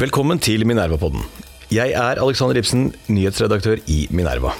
Velkommen 0.00 0.38
til 0.40 0.62
Minerva-podden. 0.64 1.20
Jeg 1.68 1.92
er 1.92 2.16
Alexander 2.22 2.56
Ibsen, 2.56 2.86
nyhetsredaktør 3.12 3.82
i 3.92 4.06
Minerva. 4.08 4.54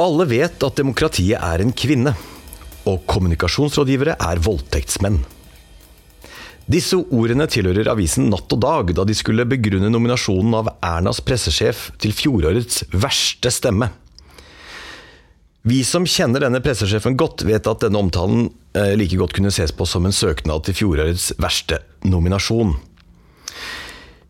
Alle 0.00 0.24
vet 0.30 0.64
at 0.64 0.78
demokratiet 0.80 1.36
er 1.36 1.60
en 1.60 1.74
kvinne, 1.76 2.14
og 2.88 3.04
kommunikasjonsrådgivere 3.04 4.14
er 4.16 4.40
voldtektsmenn. 4.40 5.20
Disse 6.72 7.02
ordene 7.04 7.44
tilhører 7.52 7.92
avisen 7.92 8.30
Natt 8.32 8.56
og 8.56 8.64
Dag 8.64 8.94
da 8.96 9.04
de 9.04 9.18
skulle 9.18 9.44
begrunne 9.44 9.92
nominasjonen 9.92 10.56
av 10.56 10.72
Ernas 10.80 11.20
pressesjef 11.20 11.90
til 12.00 12.16
fjorårets 12.16 12.86
verste 12.96 13.52
stemme. 13.52 13.92
Vi 15.68 15.84
som 15.84 16.08
kjenner 16.08 16.48
denne 16.48 16.64
pressesjefen 16.64 17.20
godt, 17.20 17.44
vet 17.44 17.68
at 17.68 17.84
denne 17.84 18.00
omtalen 18.00 18.48
eh, 18.72 18.96
like 18.96 19.20
godt 19.20 19.36
kunne 19.36 19.52
ses 19.52 19.76
på 19.76 19.84
som 19.84 20.08
en 20.08 20.16
søknad 20.16 20.64
til 20.64 20.80
fjorårets 20.80 21.34
verste 21.44 21.84
nominasjon. 22.08 22.78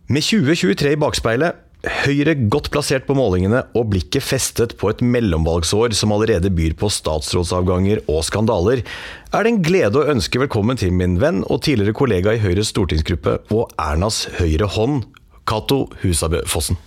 Med 0.07 0.23
2023 0.23 0.95
i 0.95 1.01
bakspeilet, 1.01 1.63
Høyre 1.87 2.33
godt 2.51 2.73
plassert 2.75 3.05
på 3.07 3.15
målingene 3.15 3.61
og 3.79 3.93
blikket 3.93 4.25
festet 4.25 4.73
på 4.81 4.89
et 4.91 5.03
mellomvalgsår 5.07 5.93
som 5.95 6.11
allerede 6.17 6.51
byr 6.51 6.75
på 6.79 6.89
statsrådsavganger 6.91 8.01
og 8.11 8.25
skandaler, 8.27 8.83
er 9.31 9.47
det 9.47 9.53
en 9.53 9.61
glede 9.63 10.01
å 10.01 10.09
ønske 10.11 10.41
velkommen 10.43 10.81
til 10.81 10.91
min 10.97 11.19
venn 11.23 11.45
og 11.47 11.63
tidligere 11.67 11.95
kollega 11.95 12.35
i 12.35 12.43
Høyres 12.43 12.73
stortingsgruppe 12.75 13.37
og 13.55 13.71
Ernas 13.79 14.25
høyre 14.41 14.67
hånd, 14.75 15.05
Cato 15.47 15.85
Husabø 16.03 16.43
Fossen. 16.51 16.81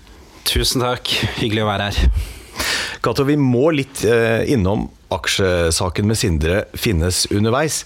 Tusen 0.49 0.83
takk, 0.83 1.07
hyggelig 1.39 1.63
å 1.63 1.69
være 1.69 1.91
her. 1.91 2.27
Cato, 3.05 3.23
vi 3.23 3.37
må 3.39 3.69
litt 3.71 4.03
eh, 4.03 4.43
innom 4.51 4.89
aksjesaken 5.15 6.09
med 6.09 6.19
Sindre 6.19 6.63
Finnes 6.75 7.23
underveis. 7.31 7.85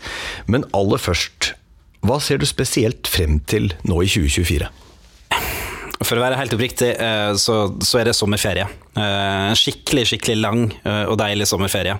Men 0.49 0.65
aller 0.73 1.01
først, 1.01 1.53
hva 2.03 2.19
ser 2.19 2.41
du 2.41 2.47
spesielt 2.47 3.07
frem 3.07 3.39
til 3.47 3.71
nå 3.87 4.01
i 4.03 4.09
2024? 4.11 4.69
For 6.03 6.19
å 6.19 6.23
være 6.23 6.35
helt 6.35 6.53
oppriktig, 6.55 6.89
eh, 6.99 7.31
så, 7.39 7.57
så 7.79 8.01
er 8.01 8.09
det 8.09 8.15
sommerferie. 8.17 8.65
Eh, 8.99 9.51
en 9.51 9.55
skikkelig 9.57 10.03
skikkelig 10.11 10.35
lang 10.41 10.65
eh, 10.83 11.05
og 11.07 11.15
deilig 11.21 11.47
sommerferie. 11.47 11.95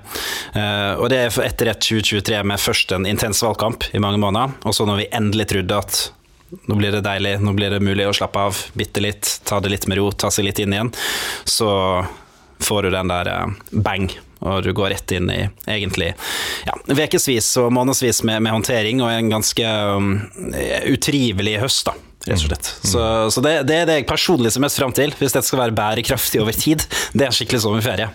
Og 0.99 1.07
det 1.11 1.21
er 1.21 1.37
etter 1.45 1.71
et 1.71 1.85
2023 1.87 2.41
med 2.51 2.61
først 2.61 2.91
en 2.97 3.07
intens 3.07 3.39
valgkamp 3.45 3.87
i 3.95 4.01
mange 4.03 4.19
måneder, 4.21 4.57
og 4.67 4.75
så 4.75 4.87
når 4.89 5.03
vi 5.03 5.07
endelig 5.15 5.47
trodde 5.53 5.79
at 5.79 6.01
nå 6.69 6.77
blir 6.77 6.93
det 6.93 7.01
deilig, 7.05 7.37
nå 7.41 7.55
blir 7.57 7.73
det 7.73 7.81
mulig 7.81 8.05
å 8.05 8.13
slappe 8.13 8.43
av 8.49 8.59
bitte 8.77 9.01
litt, 9.01 9.39
ta 9.47 9.57
det 9.63 9.71
litt 9.73 9.87
med 9.89 9.97
ro, 9.97 10.11
ta 10.11 10.29
seg 10.33 10.45
litt 10.45 10.61
inn 10.61 10.75
igjen, 10.75 10.91
så 11.49 11.71
får 12.63 12.85
du 12.85 12.93
den 12.93 13.09
der 13.09 13.31
bang 13.71 14.11
og 14.43 14.63
du 14.65 14.71
går 14.75 14.93
rett 14.93 15.15
inn 15.15 15.29
i 15.31 15.41
egentlig 15.71 16.13
ja, 16.67 16.77
ukevis 16.87 17.51
og 17.61 17.71
månedsvis 17.75 18.23
med, 18.27 18.43
med, 18.43 18.53
håndtering 18.55 19.03
og 19.03 19.11
en 19.11 19.31
ganske 19.31 19.75
um, 19.97 20.15
utrivelig 20.91 21.59
høst. 21.63 21.87
da 21.87 21.95
rett 22.23 22.39
og 22.39 22.45
slett. 22.47 22.67
Så, 22.87 23.01
så 23.35 23.41
det, 23.43 23.51
det, 23.67 23.77
er 23.81 23.87
det 23.87 23.95
jeg 23.97 24.07
personlig 24.07 24.53
ser 24.53 24.63
mest 24.63 24.79
fram 24.79 24.93
til, 24.95 25.11
hvis 25.19 25.33
dette 25.35 25.47
skal 25.47 25.59
være 25.59 25.75
bærekraftig 25.75 26.39
over 26.43 26.55
tid. 26.55 26.85
Det 27.13 27.25
er 27.25 27.29
en 27.29 27.35
skikkelig 27.35 27.63
sommerferie. 27.65 28.07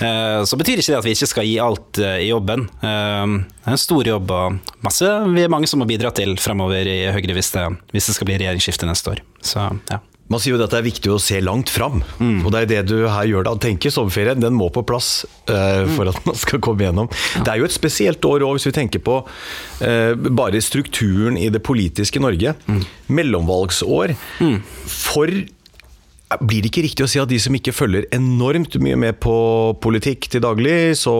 Uh, 0.00 0.42
så 0.48 0.58
betyr 0.58 0.80
ikke 0.82 0.90
det 0.90 0.98
at 0.98 1.06
vi 1.06 1.14
ikke 1.14 1.30
skal 1.30 1.46
gi 1.48 1.54
alt 1.62 2.00
uh, 2.02 2.16
i 2.18 2.28
jobben. 2.32 2.66
Uh, 2.82 3.38
det 3.46 3.70
er 3.70 3.76
en 3.76 3.80
stor 3.80 4.10
jobb 4.10 4.32
og 4.34 4.58
masse 4.84 5.06
vi 5.30 5.44
er 5.44 5.52
mange 5.52 5.70
som 5.70 5.80
må 5.80 5.86
bidra 5.88 6.10
til 6.14 6.34
fremover 6.42 6.88
i 6.90 6.98
Høyre 7.14 7.36
hvis 7.36 7.54
det, 7.54 7.68
hvis 7.94 8.10
det 8.10 8.16
skal 8.18 8.28
bli 8.28 8.40
regjeringsskifte 8.42 8.90
neste 8.90 9.14
år. 9.14 9.22
Så 9.44 9.68
ja. 9.88 10.02
Man 10.32 10.40
sier 10.40 10.54
jo 10.54 10.60
at 10.64 10.72
det 10.72 10.78
er 10.80 10.86
viktig 10.86 11.10
å 11.12 11.20
se 11.20 11.36
langt 11.44 11.68
fram, 11.72 11.98
mm. 12.16 12.38
og 12.46 12.52
det 12.54 12.62
er 12.62 12.68
det 12.70 12.78
du 12.88 12.96
her 13.04 13.26
gjør 13.28 13.44
da. 13.44 13.52
Tenker 13.60 13.92
sommerferien, 13.92 14.40
den 14.40 14.56
må 14.56 14.70
på 14.72 14.84
plass 14.88 15.26
uh, 15.50 15.84
for 15.92 16.08
at 16.08 16.20
man 16.24 16.38
skal 16.40 16.62
komme 16.64 16.86
gjennom. 16.86 17.10
Ja. 17.36 17.42
Det 17.44 17.52
er 17.52 17.60
jo 17.60 17.68
et 17.68 17.76
spesielt 17.76 18.24
år 18.24 18.46
òg, 18.46 18.56
hvis 18.56 18.70
vi 18.70 18.76
tenker 18.78 19.04
på 19.04 19.18
uh, 19.20 20.30
bare 20.32 20.62
strukturen 20.64 21.36
i 21.36 21.50
det 21.52 21.60
politiske 21.66 22.22
Norge. 22.24 22.56
Mm. 22.64 22.80
Mellomvalgsår. 23.20 24.16
Mm. 24.40 24.56
For 24.88 25.34
blir 26.40 26.64
det 26.64 26.72
ikke 26.72 26.86
riktig 26.86 27.04
å 27.04 27.10
si 27.10 27.20
at 27.20 27.30
de 27.30 27.36
som 27.38 27.54
ikke 27.54 27.74
følger 27.76 28.08
enormt 28.16 28.78
mye 28.82 28.96
med 28.98 29.20
på 29.22 29.36
politikk 29.84 30.30
til 30.32 30.42
daglig, 30.42 30.96
så 30.98 31.14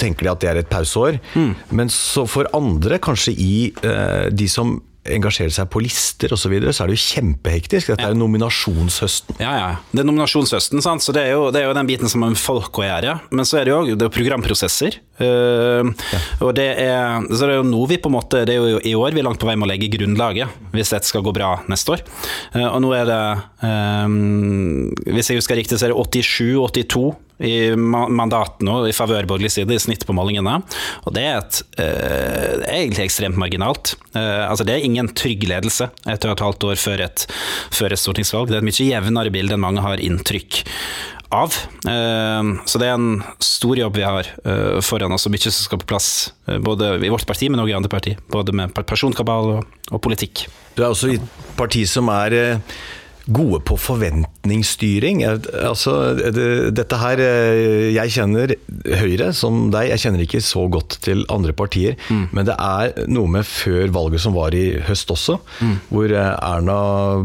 tenker 0.00 0.26
de 0.26 0.34
at 0.34 0.42
det 0.42 0.50
er 0.50 0.62
et 0.64 0.70
pauseår. 0.70 1.20
Mm. 1.38 1.52
Men 1.78 1.92
så 1.94 2.26
for 2.28 2.50
andre, 2.56 2.98
kanskje 2.98 3.38
i 3.38 3.54
uh, 3.84 4.26
de 4.34 4.50
som 4.50 4.80
engasjere 5.08 5.52
seg 5.54 5.68
på 5.72 5.80
lister 5.84 6.32
osv., 6.34 6.42
så, 6.42 6.52
videre, 6.52 6.72
så 6.76 6.84
er 6.84 6.90
det 6.90 6.98
jo 6.98 7.04
kjempehektisk. 7.06 7.92
Dette 7.92 8.04
ja. 8.04 8.10
er 8.10 8.16
jo 8.16 8.20
nominasjonshøsten. 8.20 9.40
Ja, 9.40 9.52
ja. 9.56 9.70
Det 9.92 10.02
er 10.02 10.08
nominasjonshøsten, 10.08 10.82
sant? 10.84 11.04
så 11.04 11.14
det 11.16 11.24
er, 11.28 11.36
jo, 11.38 11.48
det 11.54 11.62
er 11.62 11.70
jo 11.70 11.76
den 11.78 11.88
biten 11.88 12.10
som 12.10 12.24
har 12.24 12.34
med 12.34 12.40
folk 12.40 12.82
å 12.82 12.86
gjøre. 12.86 13.16
Men 13.32 13.48
så 13.48 13.60
er 13.60 13.68
det 13.68 13.74
jo 13.74 13.96
det 13.96 14.08
er 14.08 14.14
programprosesser. 14.14 15.00
Uh, 15.20 15.84
ja. 16.14 16.18
Og 16.46 16.54
det 16.56 16.66
er, 16.80 17.26
så 17.28 17.44
det 17.44 17.54
er 17.54 17.58
jo 17.60 17.68
nå 17.68 17.82
vi 17.90 17.98
på 18.00 18.08
en 18.08 18.14
måte 18.16 18.44
Det 18.48 18.54
er 18.54 18.60
jo 18.62 18.78
i 18.80 18.94
år 18.96 19.12
vi 19.12 19.20
er 19.20 19.26
langt 19.26 19.40
på 19.40 19.48
vei 19.48 19.56
med 19.58 19.68
å 19.68 19.70
legge 19.72 19.90
grunnlaget, 19.92 20.60
hvis 20.72 20.92
dette 20.94 21.08
skal 21.08 21.24
gå 21.26 21.34
bra 21.36 21.58
neste 21.70 21.96
år. 21.96 22.04
Uh, 22.54 22.68
og 22.70 22.78
nå 22.86 22.94
er 22.96 23.08
det, 23.10 23.24
um, 23.64 24.88
hvis 25.10 25.32
jeg 25.32 25.42
husker 25.42 25.60
riktig, 25.60 25.76
så 25.80 25.88
er 25.88 25.94
det 25.94 26.00
87-82 26.00 27.10
i 27.40 27.54
mandat 27.76 28.58
nå 28.64 28.82
i 28.84 28.92
favør 28.92 29.24
borgerlig 29.28 29.52
side, 29.54 29.72
i 29.72 29.80
snitt 29.80 30.02
på 30.08 30.16
målingene. 30.16 30.58
Og 31.08 31.14
det 31.16 31.24
er, 31.24 31.38
et, 31.40 31.62
uh, 31.80 32.66
egentlig 32.68 33.06
ekstremt 33.06 33.40
marginalt. 33.40 33.94
Altså 34.10 34.64
Det 34.66 34.74
er 34.74 34.84
ingen 34.84 35.06
trygg 35.14 35.44
ledelse 35.46 35.86
etter 36.10 36.32
et 36.32 36.40
halvt 36.42 36.64
år 36.66 36.80
før 36.82 37.04
et, 37.04 37.22
før 37.70 37.94
et 37.94 38.00
stortingsvalg. 38.00 38.50
Det 38.50 38.58
er 38.58 38.64
et 38.64 38.66
mye 38.66 38.88
jevnere 38.88 39.32
bilde 39.32 39.54
enn 39.54 39.62
mange 39.62 39.84
har 39.84 40.02
inntrykk 40.02 40.64
av. 41.34 41.56
Uh, 41.86 42.60
så 42.68 42.80
det 42.82 42.88
er 42.88 42.96
en 42.96 43.24
stor 43.44 43.78
jobb 43.78 43.98
vi 43.98 44.06
har 44.06 44.30
foran 44.84 45.14
oss, 45.16 45.26
og 45.28 45.34
mye 45.34 45.46
som 45.46 45.58
skal 45.58 45.82
på 45.82 45.90
plass 45.92 46.08
både 46.46 46.96
i 47.06 47.12
vårt 47.12 47.26
parti, 47.28 47.50
men 47.50 47.62
også 47.62 47.72
i 47.72 47.76
andre 47.78 47.92
parti. 47.92 48.16
Både 48.32 48.54
med 48.56 48.74
personkabal 48.74 49.54
og, 49.56 49.76
og 49.90 50.02
politikk. 50.04 50.46
Du 50.76 50.82
er 50.82 50.90
også 50.90 51.12
i 51.12 51.20
et 51.20 51.44
parti 51.58 51.84
som 51.88 52.08
er 52.12 52.36
gode 53.30 53.60
på 53.66 53.76
forventningsstyring. 53.78 55.22
Altså, 55.24 55.94
dette 56.74 57.00
her 57.00 57.22
eh, 57.22 57.90
Jeg 57.94 58.14
kjenner 58.14 58.54
Høyre 59.00 59.30
som 59.36 59.68
deg, 59.74 59.90
jeg 59.92 60.04
kjenner 60.04 60.24
ikke 60.24 60.42
så 60.44 60.66
godt 60.72 60.98
til 61.04 61.24
andre 61.32 61.54
partier. 61.56 61.98
Mm. 62.08 62.26
Men 62.36 62.48
det 62.48 62.56
er 62.56 63.10
noe 63.10 63.30
med 63.38 63.48
før 63.48 63.92
valget 63.94 64.24
som 64.24 64.36
var 64.36 64.56
i 64.56 64.80
høst 64.88 65.10
også, 65.12 65.38
mm. 65.60 65.76
hvor 65.92 66.10
eh, 66.10 66.32
Erna 66.50 66.78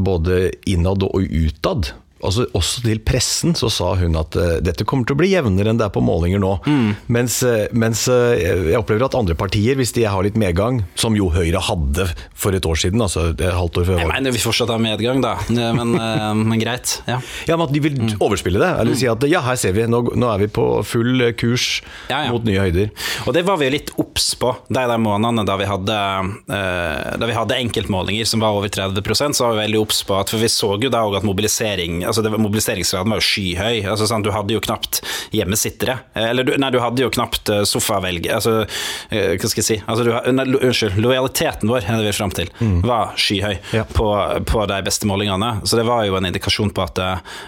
både 0.06 0.50
innad 0.70 1.06
og 1.08 1.26
utad 1.26 1.94
altså 2.24 2.46
også 2.56 2.84
til 2.86 3.02
pressen 3.04 3.56
så 3.58 3.68
sa 3.74 3.92
hun 4.00 4.16
at 4.20 4.36
uh, 4.40 4.58
dette 4.64 4.86
kommer 4.88 5.08
til 5.08 5.18
å 5.18 5.20
bli 5.20 5.32
jevnere 5.34 5.72
enn 5.72 5.80
det 5.80 5.88
er 5.88 5.94
på 5.94 6.04
målinger 6.06 6.40
nå. 6.42 6.54
Mm. 6.64 6.90
Mens, 7.12 7.42
uh, 7.44 7.66
mens 7.76 8.06
uh, 8.12 8.32
jeg 8.40 8.78
opplever 8.80 9.08
at 9.08 9.18
andre 9.20 9.36
partier, 9.38 9.76
hvis 9.80 9.92
de 9.98 10.06
har 10.08 10.26
litt 10.26 10.40
medgang, 10.40 10.82
som 10.96 11.16
jo 11.18 11.28
Høyre 11.36 11.60
hadde 11.68 12.08
for 12.32 12.56
et 12.56 12.66
år 12.66 12.80
siden, 12.80 13.04
altså 13.04 13.28
et 13.34 13.44
halvt 13.44 13.82
år 13.82 13.88
før 13.90 14.00
Jeg 14.00 14.12
mener 14.12 14.36
vi 14.36 14.44
fortsatt 14.44 14.72
har 14.72 14.80
medgang, 14.82 15.20
da. 15.24 15.36
Men, 15.50 15.96
men 15.96 16.60
greit. 16.62 17.00
Ja. 17.10 17.18
ja, 17.50 17.58
men 17.58 17.66
at 17.66 17.74
de 17.74 17.82
vil 17.84 17.98
mm. 17.98 18.14
overspille 18.24 18.62
det. 18.62 18.70
Eller 18.80 18.98
si 18.98 19.10
at 19.10 19.26
ja, 19.28 19.42
her 19.44 19.60
ser 19.60 19.76
vi, 19.76 19.84
nå, 19.90 20.02
nå 20.16 20.30
er 20.32 20.46
vi 20.46 20.50
på 20.56 20.66
full 20.88 21.26
kurs 21.40 21.82
ja, 22.08 22.26
ja. 22.28 22.32
mot 22.32 22.46
nye 22.48 22.62
høyder. 22.62 22.92
Og 23.26 23.36
det 23.36 23.44
var 23.48 23.60
vi 23.60 23.68
jo 23.68 23.76
litt 23.76 23.92
obs 24.02 24.30
på 24.40 24.54
de 24.70 24.78
der 24.78 25.02
månedene 25.02 25.44
da 25.48 25.58
vi 25.60 25.68
hadde, 25.68 26.00
da 26.46 27.30
vi 27.30 27.36
hadde 27.36 27.60
enkeltmålinger 27.66 28.30
som 28.30 28.44
var 28.44 28.56
over 28.56 28.72
30% 28.72 29.36
så 29.36 29.48
var 29.48 29.58
vi 29.58 29.64
veldig 29.66 29.82
obs 29.82 30.02
på 30.08 30.18
at 30.20 30.32
For 30.32 30.42
vi 30.42 30.52
så 30.52 30.72
jo 30.82 30.92
da 30.94 31.04
òg 31.08 31.20
at 31.20 31.28
mobilisering 31.28 32.05
altså 32.08 32.24
det, 32.26 32.32
Mobiliseringsgraden 32.42 33.14
var 33.14 33.22
jo 33.22 33.26
skyhøy. 33.26 33.84
Altså, 33.92 34.08
sånn, 34.10 34.26
du 34.26 34.32
hadde 34.34 34.56
jo 34.56 34.64
knapt 34.64 35.02
hjemmesittere. 35.36 35.98
Eller 36.20 36.56
nei, 36.62 36.72
du 36.74 36.80
hadde 36.84 37.06
jo 37.06 37.12
knapt 37.14 37.52
uh, 37.54 37.62
sofavelg... 37.68 38.30
Altså, 38.36 38.58
uh, 38.66 39.32
hva 39.36 39.52
skal 39.52 39.62
jeg 39.62 39.68
si 39.68 39.78
altså, 39.84 40.06
du, 40.08 40.12
nei, 40.36 40.48
Unnskyld, 40.56 41.00
lojaliteten 41.02 41.72
vår 41.72 41.86
er 41.86 42.00
det 42.00 42.08
vi 42.08 42.12
er 42.14 42.18
fram 42.18 42.34
til, 42.36 42.52
mm. 42.60 42.80
var 42.88 43.16
skyhøy 43.20 43.56
ja. 43.76 43.86
på, 43.90 44.10
på, 44.48 44.66
de 44.72 44.82
beste 44.86 45.10
målingene. 45.10 45.56
Så 45.66 45.80
det 45.80 45.88
var 45.88 46.06
jo 46.08 46.18
en 46.20 46.30
indikasjon 46.30 46.74
på 46.76 46.86
at 46.86 47.02
uh, 47.02 47.40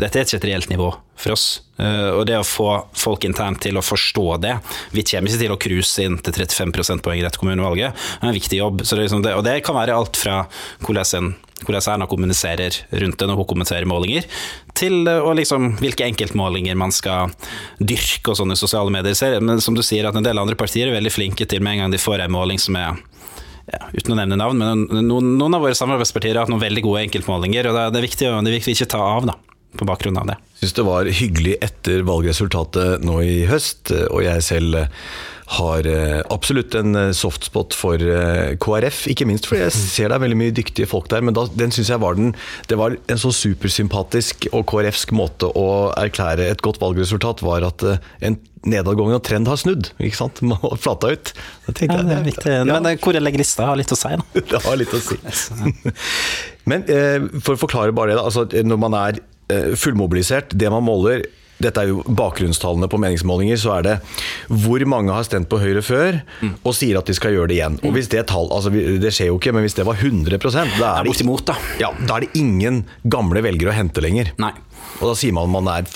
dette 0.00 0.14
er 0.14 0.26
ikke 0.26 0.40
et 0.42 0.50
reelt 0.52 0.72
nivå 0.72 0.92
for 1.16 1.34
oss. 1.36 1.46
Uh, 1.78 2.10
og 2.18 2.24
det 2.28 2.38
å 2.38 2.46
få 2.46 2.68
folk 2.98 3.26
internt 3.26 3.62
til 3.64 3.78
å 3.78 3.82
forstå 3.82 4.26
det 4.44 4.52
Vi 4.94 5.02
kommer 5.02 5.30
ikke 5.30 5.40
til 5.40 5.54
å 5.54 5.58
cruise 5.58 6.04
inn 6.04 6.20
til 6.22 6.36
35 6.36 6.74
prosentpoeng 6.76 7.18
i 7.18 7.24
dette 7.26 7.40
kommunevalget. 7.40 7.94
Det 7.94 8.22
er 8.22 8.30
en 8.30 8.38
viktig 8.38 8.60
jobb. 8.60 8.84
Det 8.84 9.00
liksom 9.00 9.24
det, 9.26 9.34
og 9.34 9.44
det 9.46 9.58
kan 9.66 9.78
være 9.78 9.96
alt 9.96 10.18
fra 10.20 10.44
hvordan 10.84 11.18
en 11.18 11.34
hvordan 11.62 11.86
Erna 11.92 12.06
kommuniserer 12.10 12.76
rundt 12.90 13.18
det 13.20 13.28
når 13.28 13.38
hun 13.38 13.48
kommenterer 13.54 13.86
målinger, 13.88 14.26
til 14.74 15.06
og 15.12 15.36
liksom 15.38 15.76
hvilke 15.78 16.06
enkeltmålinger 16.08 16.76
man 16.78 16.92
skal 16.92 17.32
dyrke 17.78 18.32
og 18.32 18.40
sånne 18.40 18.58
sosiale 18.58 18.92
medier. 18.92 19.38
Men 19.40 19.62
som 19.62 19.76
du 19.78 19.82
sier, 19.86 20.08
at 20.08 20.18
en 20.18 20.26
del 20.26 20.40
andre 20.40 20.58
partier 20.58 20.90
er 20.90 20.98
veldig 20.98 21.14
flinke 21.14 21.46
til 21.48 21.62
med 21.62 21.76
en 21.76 21.84
gang 21.84 21.94
de 21.94 22.02
får 22.02 22.24
en 22.24 22.34
måling 22.34 22.60
som 22.60 22.76
er 22.80 22.98
ja, 23.70 23.80
uten 23.94 24.12
å 24.12 24.18
nevne 24.18 24.38
navn, 24.40 24.60
men 24.60 25.06
noen, 25.06 25.34
noen 25.38 25.56
av 25.56 25.64
våre 25.64 25.78
samarbeidspartier 25.78 26.36
har 26.36 26.44
hatt 26.44 26.52
noen 26.52 26.62
veldig 26.64 26.84
gode 26.84 27.06
enkeltmålinger, 27.06 27.70
og 27.70 27.78
det, 27.78 28.00
er 28.00 28.08
viktig, 28.08 28.28
det 28.28 28.50
er 28.50 28.58
viktig 28.58 28.74
å 28.74 28.76
ikke 28.76 28.90
ta 28.92 29.04
av 29.14 29.28
da, 29.30 29.38
på 29.78 29.88
bakgrunn 29.88 30.20
av 30.20 30.28
det. 30.32 30.36
Syns 30.60 30.76
det 30.76 30.84
var 30.84 31.08
hyggelig 31.20 31.54
etter 31.64 32.04
valgresultatet 32.04 33.06
nå 33.06 33.20
i 33.24 33.38
høst, 33.48 33.94
og 34.10 34.20
jeg 34.26 34.44
selv 34.44 34.82
har 35.44 35.86
eh, 35.86 36.22
absolutt 36.32 36.74
en 36.78 36.96
eh, 36.96 37.10
softspot 37.16 37.74
for 37.76 38.00
eh, 38.00 38.54
KrF. 38.60 39.04
Ikke 39.12 39.26
minst 39.28 39.48
fordi 39.48 39.64
jeg 39.66 39.74
ser 39.76 40.08
det 40.08 40.16
er 40.16 40.24
veldig 40.24 40.38
mye 40.40 40.54
dyktige 40.56 40.88
folk 40.88 41.10
der, 41.12 41.24
men 41.24 41.36
da, 41.36 41.44
den 41.52 41.74
syns 41.74 41.92
jeg 41.92 42.00
var 42.00 42.16
den 42.16 42.32
Det 42.70 42.78
var 42.80 42.96
en 42.96 43.20
så 43.20 43.32
supersympatisk 43.34 44.48
og 44.52 44.64
KrFsk 44.70 45.12
måte 45.16 45.50
å 45.52 45.92
erklære 46.00 46.48
et 46.48 46.64
godt 46.64 46.80
valgresultat, 46.82 47.44
var 47.44 47.66
at 47.68 47.84
en 48.24 48.38
nedadgående 48.64 49.20
trend 49.24 49.50
har 49.50 49.60
snudd. 49.60 49.90
ikke 50.00 50.22
sant? 50.22 50.40
Man 50.40 50.58
har 50.62 50.80
flata 50.80 51.12
ut. 51.12 51.34
ja, 51.68 52.00
det 52.00 52.16
er 52.16 52.24
viktig. 52.24 52.50
Ja. 52.50 52.64
Men 52.64 52.88
hvor 53.04 53.16
jeg 53.16 53.24
legger 53.24 53.44
lista, 53.44 53.68
har 53.68 53.76
litt 53.76 53.92
å 53.92 54.00
si. 54.00 54.14
Da. 54.16 54.44
det 54.54 54.64
har 54.64 54.80
litt 54.80 54.96
å 54.96 55.02
si. 55.04 55.20
Men 56.70 56.88
for 57.44 57.58
å 57.58 57.60
forklare 57.60 57.92
bare 57.92 58.16
det, 58.16 58.24
altså, 58.24 58.46
når 58.48 58.80
man 58.80 58.96
er 58.96 59.20
fullmobilisert, 59.76 60.56
det 60.56 60.70
man 60.72 60.86
måler 60.86 61.26
dette 61.62 61.82
er 61.82 61.92
jo 61.92 62.02
bakgrunnstallene 62.06 62.88
på 62.90 62.98
meningsmålinger, 63.02 63.58
så 63.60 63.76
er 63.78 63.86
det 63.86 63.94
hvor 64.50 64.82
mange 64.90 65.14
har 65.14 65.26
stemt 65.26 65.48
på 65.50 65.60
Høyre 65.62 65.84
før 65.84 66.20
mm. 66.42 66.54
og 66.62 66.76
sier 66.76 66.98
at 66.98 67.10
de 67.10 67.16
skal 67.16 67.36
gjøre 67.36 67.52
det 67.52 67.58
igjen. 67.58 67.78
Og 67.84 67.94
hvis 67.96 68.10
Det 68.14 68.24
tall, 68.30 68.50
altså 68.54 68.72
det 68.72 69.12
skjer 69.14 69.30
jo 69.30 69.38
ikke, 69.38 69.54
men 69.54 69.64
hvis 69.66 69.76
det 69.78 69.86
var 69.86 69.98
100% 69.98 70.78
da 70.78 70.94
er 71.00 71.08
det, 71.08 71.26
da. 71.48 71.56
Ja, 71.80 71.90
da 72.06 72.18
er 72.18 72.26
det 72.26 72.34
ingen 72.38 72.84
gamle 73.02 73.42
velgere 73.44 73.72
å 73.72 73.76
hente 73.76 74.02
lenger. 74.04 74.32
Nei. 74.42 74.52
Og 75.00 75.10
da 75.10 75.14
sier 75.18 75.34
man 75.34 75.50
man 75.52 75.70
er 75.70 75.88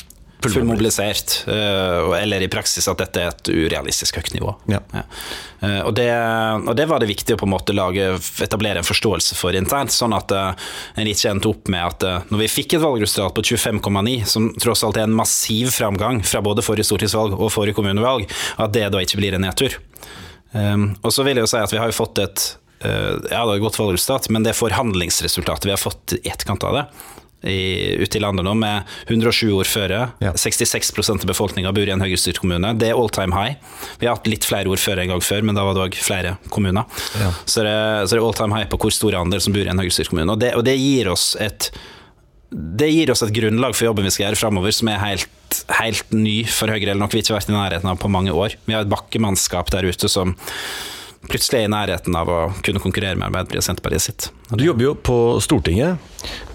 fullmobilisert, 0.43 1.45
eh, 1.47 2.21
eller 2.23 2.41
i 2.41 2.49
praksis 2.49 2.89
at 2.89 3.01
dette 3.01 3.21
er 3.21 3.33
et 3.33 3.51
urealistisk 3.51 4.21
høyt 4.21 4.31
nivå. 4.37 4.53
Ja. 4.71 4.81
Ja. 4.95 5.03
Eh, 5.61 5.81
og, 5.83 5.93
det, 5.99 6.07
og, 6.63 6.71
det, 6.79 6.87
var 6.91 7.03
det 7.03 7.11
viktig 7.11 7.35
å 7.35 7.41
på 7.41 7.49
en 7.49 7.55
måte 7.57 7.75
lage, 7.75 8.13
etablere 8.45 8.83
en 8.83 8.87
forståelse 8.87 9.39
for 9.39 9.57
internt, 9.59 9.95
sånn 9.95 10.15
at 10.17 10.33
uh, 10.35 10.71
en 10.99 11.11
ikke 11.11 11.33
endte 11.33 11.51
opp 11.51 11.71
med 11.73 11.83
at 11.83 12.31
når 12.31 12.45
vi 12.45 12.51
fikk 12.53 12.77
et 12.77 12.85
valgresultat 12.85 13.35
på 13.35 13.45
25,9, 13.51 14.15
som 14.31 14.49
tross 14.63 14.85
alt 14.87 15.01
er 15.01 15.09
en 15.09 15.19
massiv 15.19 15.73
framgang 15.75 16.23
fra 16.27 16.43
både 16.45 16.65
forrige 16.67 16.87
stortingsvalg 16.91 17.35
og 17.35 17.53
forrige 17.55 17.79
kommunevalg, 17.79 18.31
at 18.63 18.75
det 18.77 18.87
da 18.95 19.03
ikke 19.03 19.21
blir 19.21 19.37
en 19.37 19.47
nedtur. 19.49 19.75
Um, 20.55 20.93
og 21.03 21.13
så 21.13 21.27
vil 21.27 21.41
jeg 21.41 21.49
jo 21.49 21.53
si 21.53 21.61
at 21.61 21.75
vi 21.75 21.83
har 21.83 21.95
fått 21.97 22.23
et 22.25 22.49
ja, 22.79 23.17
det 23.19 23.33
er 23.35 23.57
et 23.57 23.63
godt 23.65 23.75
valgresultat, 23.75 24.29
men 24.31 24.45
det 24.47 24.53
forhandlingsresultatet 24.55 25.67
vi 25.67 25.73
har 25.73 25.81
fått 25.83 26.13
i 26.15 26.21
etterkant 26.31 26.63
av 26.63 26.77
det, 26.77 26.83
i, 27.43 27.97
ute 28.03 28.19
i 28.19 28.23
landet 28.23 28.47
nå, 28.47 28.55
med 28.59 28.89
107 29.07 29.53
ordførere. 29.53 30.09
Ja. 30.25 30.33
66% 30.35 31.23
av 31.23 31.31
befolkninga 31.31 31.73
bor 31.75 31.87
i 31.87 31.95
en 31.95 32.03
høyrestyrt 32.03 32.41
kommune. 32.43 32.73
Det 32.79 32.91
er 32.91 32.99
all 32.99 33.13
time 33.15 33.37
high. 33.37 33.59
Vi 34.01 34.09
har 34.09 34.19
hatt 34.19 34.31
litt 34.31 34.47
flere 34.49 34.71
ordførere 34.73 35.07
en 35.07 35.15
gang 35.15 35.25
før, 35.25 35.47
men 35.47 35.59
da 35.59 35.67
var 35.67 35.77
det 35.77 35.85
òg 35.87 36.01
flere 36.03 36.35
kommuner. 36.55 36.89
Ja. 37.21 37.31
Så, 37.45 37.63
det, 37.67 37.77
så 38.09 38.17
det 38.17 38.21
er 38.21 38.27
all 38.27 38.39
time 38.39 38.59
high 38.59 38.71
på 38.71 38.81
hvor 38.83 38.95
stor 38.95 39.19
andel 39.21 39.45
som 39.45 39.55
bor 39.55 39.63
i 39.63 39.71
en 39.71 39.85
høyrestyrt 39.85 40.11
kommune. 40.13 40.35
Og 40.35 40.43
det, 40.43 40.53
og 40.59 40.67
det, 40.67 40.77
gir 40.79 41.13
oss 41.15 41.33
et 41.43 41.71
det 42.49 42.87
gir 42.89 43.11
oss 43.13 43.21
et 43.21 43.33
grunnlag 43.37 43.75
for 43.77 43.91
jobben 43.91 44.07
vi 44.09 44.13
skal 44.15 44.31
gjøre 44.31 44.39
framover, 44.41 44.73
som 44.73 44.89
er 44.89 45.03
helt, 45.03 45.59
helt 45.83 46.15
ny 46.17 46.39
for 46.49 46.73
Høyre, 46.73 46.95
eller 46.95 47.03
nok 47.03 47.13
vi 47.13 47.21
har 47.21 47.27
ikke 47.27 47.37
vært 47.37 47.51
i 47.51 47.57
nærheten 47.57 47.91
av 47.91 47.99
på 48.01 48.09
mange 48.09 48.33
år. 48.33 48.57
Vi 48.65 48.73
har 48.73 48.87
et 48.87 48.93
bakkemannskap 48.93 49.69
der 49.75 49.85
ute 49.85 50.09
som 50.09 50.33
plutselig 51.27 51.61
er 51.61 51.67
i 51.67 51.73
nærheten 51.73 52.17
av 52.19 52.31
å 52.31 52.39
kunne 52.65 52.83
konkurrere 52.83 53.19
med 53.19 53.29
Arbeiderpartiet 53.29 53.63
og 53.63 53.67
Senterpartiet 53.67 54.05
sitt. 54.05 54.29
Du 54.55 54.65
jobber 54.65 54.87
jo 54.87 54.95
på 55.09 55.17
Stortinget. 55.45 55.99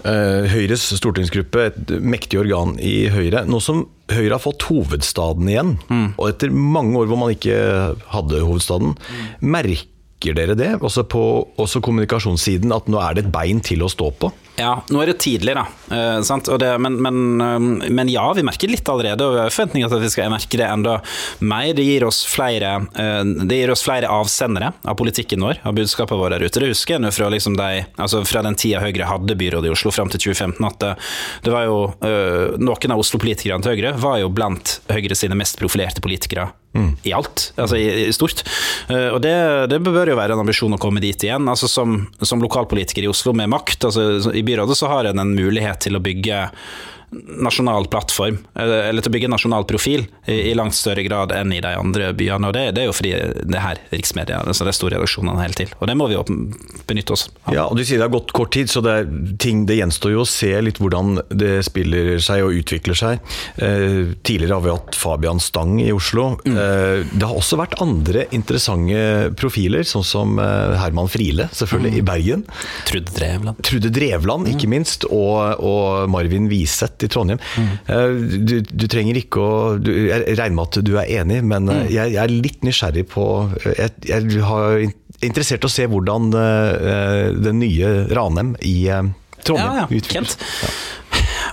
Eh, 0.08 0.48
Høyres 0.50 0.86
stortingsgruppe, 0.98 1.68
et 1.70 1.94
mektig 2.00 2.40
organ 2.40 2.74
i 2.80 3.08
Høyre. 3.12 3.44
Nå 3.48 3.60
som 3.64 3.84
Høyre 4.12 4.36
har 4.36 4.42
fått 4.44 4.66
hovedstaden 4.68 5.48
igjen, 5.48 5.74
mm. 5.88 6.08
og 6.18 6.28
etter 6.28 6.52
mange 6.52 6.98
år 7.00 7.10
hvor 7.10 7.20
man 7.20 7.34
ikke 7.34 7.58
hadde 8.12 8.42
hovedstaden, 8.44 8.96
mm. 8.96 9.44
merker 9.54 10.36
dere 10.36 10.56
det, 10.56 10.74
også 10.84 11.04
på 11.08 11.22
også 11.60 11.82
kommunikasjonssiden, 11.84 12.72
at 12.72 12.88
nå 12.88 13.00
er 13.00 13.16
det 13.16 13.26
et 13.26 13.34
bein 13.34 13.60
til 13.64 13.84
å 13.84 13.92
stå 13.92 14.10
på? 14.20 14.32
Ja, 14.54 14.74
nå 14.86 15.00
er 15.02 15.10
det 15.10 15.16
tidlig, 15.24 15.56
da. 15.56 15.64
Uh, 15.90 16.58
det, 16.62 16.68
men, 16.78 17.00
men, 17.02 17.16
uh, 17.42 17.88
men, 17.90 18.10
ja, 18.12 18.26
vi 18.36 18.44
merker 18.46 18.70
litt 18.70 18.88
allerede. 18.88 19.26
Og 19.26 19.34
vi 19.34 19.42
har 19.42 19.54
forventninger 19.54 19.90
til 19.90 19.98
at 19.98 20.04
vi 20.04 20.12
skal 20.12 20.30
merke 20.32 20.60
det 20.60 20.68
enda 20.68 20.98
mer. 21.42 21.72
Det 21.74 21.86
gir 21.86 22.06
oss 22.06 22.22
flere, 22.28 22.74
eh, 23.00 23.22
det 23.48 23.58
gir 23.58 23.72
oss 23.72 23.82
flere 23.84 24.10
avsendere 24.12 24.70
av 24.84 24.96
politikken 24.98 25.42
vår, 25.42 25.60
av 25.66 25.74
budskapet 25.76 26.18
vårt 26.18 26.36
der 26.36 26.44
ute. 26.46 26.62
Det 26.62 26.70
husker 26.70 26.96
jeg 26.96 27.04
nå 27.04 27.10
fra, 27.14 27.30
liksom 27.32 27.58
de, 27.58 27.84
altså 27.98 28.22
fra 28.28 28.44
den 28.46 28.58
tida 28.60 28.82
Høyre 28.84 29.08
hadde 29.08 29.38
byrådet 29.38 29.70
i 29.70 29.74
Oslo 29.74 29.92
fram 29.94 30.12
til 30.12 30.22
2015, 30.28 30.68
at 30.68 30.80
det, 30.82 30.92
det 31.46 31.54
var 31.54 31.66
jo 31.68 31.78
Noen 32.60 32.94
av 32.94 33.00
Oslo-politikerne 33.00 33.64
til 33.64 33.74
Høyre 33.74 33.94
var 34.00 34.20
jo 34.20 34.30
blant 34.34 34.78
Høyre 34.92 35.16
sine 35.18 35.38
mest 35.38 35.58
profilerte 35.60 36.04
politikere 36.04 36.50
Mm. 36.74 36.96
i 37.06 37.12
alt, 37.14 37.52
altså 37.54 37.76
i, 37.78 37.84
i 38.08 38.12
stort. 38.12 38.40
Uh, 38.88 39.14
og 39.14 39.20
det, 39.22 39.34
det, 39.70 39.78
bør 39.78 40.10
jo 40.10 40.16
være 40.18 40.34
en 40.34 40.40
ambisjon 40.42 40.74
å 40.74 40.78
komme 40.82 40.98
dit 40.98 41.22
igjen. 41.22 41.46
altså 41.46 41.68
Som, 41.70 42.08
som 42.18 42.42
lokalpolitiker 42.42 43.06
i 43.06 43.10
Oslo 43.10 43.30
med 43.36 43.52
makt, 43.52 43.86
altså 43.86 44.32
i 44.34 44.42
byrådet 44.44 44.76
så 44.78 44.90
har 44.92 45.04
en 45.10 45.18
en 45.18 45.34
mulighet 45.36 45.80
til 45.86 45.96
å 45.96 46.02
bygge 46.04 46.48
nasjonal 47.44 47.88
plattform, 47.92 48.40
eller 48.58 49.00
til 49.00 49.10
å 49.10 49.14
bygge 49.14 49.30
nasjonal 49.32 49.66
profil, 49.68 50.06
i, 50.26 50.50
i, 50.50 50.54
langt 50.56 50.76
større 50.76 51.04
grad 51.06 51.32
enn 51.36 51.52
i 51.54 51.60
de 51.64 51.72
andre 51.76 52.12
byene. 52.16 52.48
og 52.48 52.56
Det, 52.56 52.64
det 52.76 52.84
er 52.84 52.88
jo 52.88 52.96
fordi 52.96 53.12
det 53.50 53.62
her 53.62 53.80
riksmedia, 53.92 54.40
altså 54.42 54.66
det 54.66 54.74
er 54.74 54.78
store 54.78 54.98
redaksjonene 54.98 55.42
helt 55.42 55.58
til. 55.60 55.72
Og 55.80 55.90
det 55.90 55.96
må 55.98 56.08
vi 56.10 56.16
jo 56.16 56.24
benytte 56.88 57.16
oss 57.16 57.26
av. 57.44 57.54
Ja, 57.56 57.66
og 57.68 57.78
Du 57.78 57.84
sier 57.84 58.00
det 58.00 58.08
har 58.08 58.14
gått 58.14 58.34
kort 58.36 58.52
tid, 58.56 58.70
så 58.72 58.82
det, 58.84 58.96
ting, 59.42 59.64
det 59.68 59.78
gjenstår 59.80 60.14
jo 60.14 60.24
å 60.24 60.28
se 60.28 60.52
litt 60.64 60.80
hvordan 60.82 61.18
det 61.30 61.58
spiller 61.66 62.16
seg 62.24 62.44
og 62.46 62.60
utvikler 62.60 62.98
seg. 62.98 63.34
Eh, 63.56 64.14
tidligere 64.26 64.58
har 64.58 64.64
vi 64.64 64.74
hatt 64.74 64.98
Fabian 64.98 65.42
Stang 65.42 65.78
i 65.82 65.90
Oslo. 65.94 66.34
Mm. 66.44 66.56
Eh, 66.56 67.06
det 67.12 67.28
har 67.28 67.36
også 67.36 67.58
vært 67.60 67.78
andre 67.84 68.26
interessante 68.34 69.32
profiler, 69.38 69.84
sånn 69.88 70.06
som 70.06 70.38
eh, 70.42 70.76
Herman 70.80 71.10
Friele, 71.12 71.48
selvfølgelig, 71.52 71.94
mm. 71.94 72.00
i 72.00 72.06
Bergen. 72.08 72.46
Trude 72.88 73.14
Drevland. 73.14 73.62
Trude 73.66 73.92
Drevland, 73.94 74.50
ikke 74.52 74.68
mm. 74.68 74.74
minst. 74.74 75.08
Og, 75.10 75.64
og 75.64 76.10
Marvin 76.12 76.48
Wiseth 76.52 77.03
i 77.04 77.10
Trondheim. 77.12 77.40
Mm. 77.58 77.72
Du, 78.48 78.54
du, 78.64 78.86
trenger 78.90 79.18
ikke 79.20 79.42
å 79.42 79.54
du, 79.80 79.90
Jeg 80.08 80.36
regner 80.38 80.56
med 80.56 80.64
at 80.68 80.80
du 80.86 80.92
er 81.00 81.10
enig, 81.20 81.40
men 81.46 81.68
eh, 81.68 81.82
mm. 81.84 81.90
jeg, 81.92 82.14
jeg, 82.14 82.22
er 82.24 82.34
litt 82.34 82.66
nysgjerrig 82.66 83.06
på 83.12 83.26
Jeg, 83.64 83.92
jeg 84.08 84.44
har 84.48 84.86
interessert 85.24 85.64
å 85.64 85.72
se 85.72 85.86
hvordan 85.88 86.32
uh, 86.34 87.30
den 87.38 87.60
nye 87.62 87.92
Ranheim 88.14 88.54
i 88.64 88.74
uh, 88.92 89.06
Trondheim 89.44 89.78
ja, 89.78 89.84
ja. 89.84 89.88
utvikles. 89.88 90.36
Ja. 90.64 90.72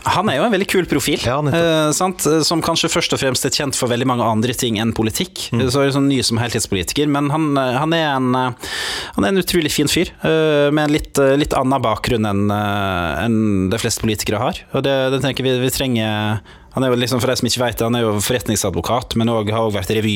Han 0.06 0.30
er 0.32 0.40
jo 0.40 0.46
en 0.48 0.54
veldig 0.54 0.68
kul 0.72 0.88
profil, 0.90 1.22
ja, 1.26 1.38
eh, 1.54 1.92
som 1.94 2.64
kanskje 2.66 2.90
først 2.92 3.14
og 3.16 3.22
fremst 3.22 3.46
er 3.46 3.54
kjent 3.54 3.78
for 3.78 3.92
veldig 3.92 4.08
mange 4.10 4.26
andre 4.26 4.56
ting 4.58 4.80
enn 4.82 4.96
politikk. 4.98 5.48
Mm. 5.54 5.66
Så 5.70 5.82
er 5.82 5.90
det 5.90 5.98
sånn 5.98 6.10
ny 6.10 6.22
som 6.26 6.40
heltidspolitiker, 6.42 7.10
men 7.12 7.30
han, 7.34 7.52
han, 7.58 7.94
er 7.94 8.08
en, 8.16 8.32
han, 8.36 9.22
er 9.22 9.30
en, 9.30 9.42
utrolig 9.42 9.74
fin 9.74 9.92
fyr. 9.92 10.14
Uh, 10.24 10.72
med 10.74 10.88
en 10.88 10.96
litt, 10.96 11.22
litt 11.38 11.54
annen 11.58 11.84
bakgrunn 11.84 12.26
enn 12.28 12.50
en 12.52 13.38
de 13.72 13.82
fleste 13.82 14.04
politikere 14.04 14.42
har. 14.42 14.64
Og 14.76 14.86
det, 14.86 14.96
det 15.14 15.22
tenker 15.24 15.46
vi, 15.46 15.58
vi 15.62 15.74
trenger 15.74 16.42
han 16.72 16.86
er 16.86 16.94
jo 16.94 17.00
liksom, 17.02 17.20
for 17.20 17.32
de 17.32 17.36
som 17.40 17.50
ikke 17.50 17.64
vet 17.66 17.80
det, 17.80 17.88
han 17.90 17.98
er 18.00 18.06
jo 18.06 18.14
forretningsadvokat, 18.24 19.18
men 19.20 19.32
også, 19.34 19.52
har 19.52 19.66
også 19.68 19.78
vært 19.78 19.94
revy, 19.98 20.16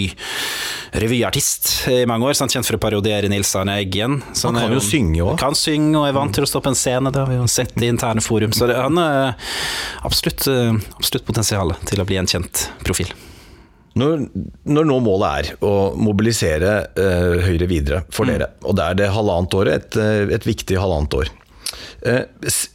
revyartist 1.04 1.72
i 1.92 2.02
mange 2.08 2.30
år. 2.30 2.38
Så 2.38 2.46
han 2.46 2.54
er 2.54 2.58
kjent 2.60 2.70
for 2.70 2.80
å 2.80 2.82
parodiere 2.86 3.32
Nils 3.32 3.52
Arne 3.60 3.76
Eggen. 3.82 4.22
Så 4.32 4.50
han, 4.50 4.62
han 4.62 4.70
kan 4.70 4.78
jo, 4.78 4.80
jo 4.80 4.88
synge 4.88 5.22
òg. 5.26 5.36
Kan 5.42 5.60
synge 5.60 6.00
og 6.00 6.08
er 6.08 6.16
vant 6.16 6.36
til 6.36 6.48
å 6.48 6.50
stå 6.50 6.64
på 6.64 6.72
en 6.72 6.80
scene. 6.80 7.12
Det 7.12 7.24
har 7.24 7.32
vi 7.32 7.42
jo 7.42 7.52
sett 7.52 7.76
i 7.82 7.92
interne 7.92 8.24
forum. 8.24 8.56
Så 8.56 8.72
det, 8.72 8.80
han 8.80 9.00
har 9.02 9.36
absolutt, 10.08 10.48
absolutt 10.96 11.28
potensial 11.28 11.76
til 11.92 12.04
å 12.04 12.08
bli 12.08 12.24
en 12.24 12.32
kjent 12.32 12.70
profil. 12.88 13.12
Når, 13.96 14.26
når, 14.68 14.88
nå 14.90 14.96
målet 15.04 15.28
er 15.56 15.64
å 15.64 15.76
mobilisere 15.96 16.72
uh, 17.00 17.44
Høyre 17.46 17.68
videre 17.72 18.02
for 18.12 18.28
mm. 18.28 18.32
dere, 18.34 18.50
og 18.68 18.76
det 18.76 18.88
er 18.90 18.98
det 19.00 19.14
halvannet 19.16 19.56
året, 19.56 19.86
et, 19.86 20.00
eh, 20.04 20.36
et 20.36 20.48
viktig 20.48 20.76
halvannet 20.76 21.16
år. 21.16 21.32
Eh, 22.06 22.22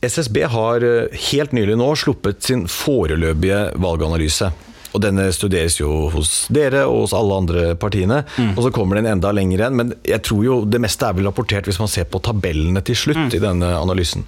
SSB 0.03 0.43
har 0.51 0.85
eh, 0.87 1.21
helt 1.31 1.55
nylig 1.55 1.77
nå 1.79 1.93
sluppet 1.99 2.43
sin 2.43 2.67
foreløpige 2.71 3.63
valganalyse. 3.79 4.51
Og 4.91 5.03
denne 5.05 5.29
studeres 5.31 5.77
jo 5.79 6.09
hos 6.11 6.49
dere 6.51 6.83
og 6.89 7.05
hos 7.05 7.15
alle 7.15 7.37
andre 7.39 7.63
partiene. 7.79 8.25
Mm. 8.35 8.57
Og 8.57 8.65
så 8.67 8.73
kommer 8.75 8.99
den 8.99 9.07
enda 9.13 9.31
lenger 9.35 9.63
igjen. 9.63 9.79
Men 9.79 9.95
jeg 10.07 10.25
tror 10.27 10.43
jo 10.47 10.57
det 10.67 10.83
meste 10.83 11.07
er 11.07 11.15
vel 11.19 11.31
rapportert 11.31 11.71
hvis 11.71 11.79
man 11.79 11.91
ser 11.91 12.11
på 12.11 12.23
tabellene 12.27 12.83
til 12.87 12.99
slutt 12.99 13.29
mm. 13.29 13.35
i 13.39 13.43
denne 13.45 13.71
analysen. 13.79 14.27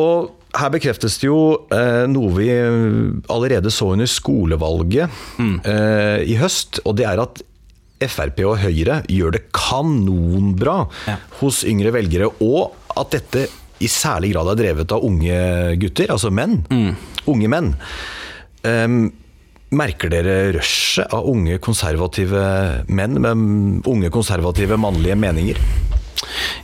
Og 0.00 0.34
her 0.58 0.72
bekreftes 0.74 1.20
det 1.22 1.28
jo 1.28 1.68
eh, 1.70 2.08
noe 2.10 2.32
vi 2.34 2.48
allerede 3.30 3.70
så 3.70 3.92
under 3.94 4.10
skolevalget 4.10 5.22
mm. 5.38 5.54
eh, 5.62 6.18
i 6.34 6.34
høst. 6.40 6.82
Og 6.82 6.98
det 6.98 7.06
er 7.06 7.22
at 7.22 7.44
Frp 8.00 8.42
og 8.48 8.58
Høyre 8.62 9.02
gjør 9.12 9.36
det 9.36 9.42
kanonbra 9.54 10.82
ja. 11.06 11.18
hos 11.42 11.62
yngre 11.68 11.92
velgere. 11.94 12.32
Og 12.42 12.74
at 12.98 13.14
dette 13.14 13.46
i 13.80 13.88
særlig 13.90 14.34
grad 14.34 14.52
er 14.52 14.60
drevet 14.60 14.92
av 14.94 15.04
unge 15.06 15.40
gutter, 15.80 16.12
altså 16.12 16.32
menn. 16.34 16.60
Mm. 16.70 16.92
Unge 17.32 17.50
menn. 17.52 17.74
Um, 18.60 19.02
merker 19.70 20.10
dere 20.12 20.50
rushet 20.56 21.12
av 21.14 21.28
unge 21.30 21.60
konservative 21.62 22.42
menn 22.90 23.20
med 23.22 23.86
unge 23.88 24.10
konservative 24.12 24.78
mannlige 24.80 25.16
meninger? 25.18 25.60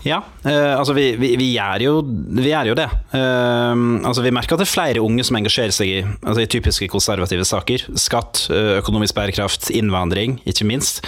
Ja, 0.07 0.21
eh, 0.45 0.73
altså 0.77 0.95
vi, 0.95 1.09
vi, 1.19 1.33
vi, 1.39 1.49
er 1.59 1.83
jo, 1.83 1.99
vi, 2.05 2.51
er 2.55 2.69
jo, 2.69 2.77
det. 2.79 2.87
Eh, 3.17 3.83
altså 4.07 4.23
vi 4.23 4.33
merker 4.35 4.55
at 4.55 4.63
det 4.63 4.69
er 4.69 4.75
flere 4.75 5.03
unge 5.03 5.25
som 5.27 5.39
engasjerer 5.39 5.75
seg 5.75 5.91
i, 5.91 5.99
altså 6.21 6.45
i 6.45 6.51
typiske 6.51 6.91
konservative 6.93 7.47
saker. 7.49 7.89
Skatt, 7.99 8.47
økonomisk 8.53 9.17
bærekraft, 9.19 9.71
innvandring, 9.75 10.41
ikke 10.47 10.69
minst. 10.69 11.03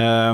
Eh, 0.00 0.32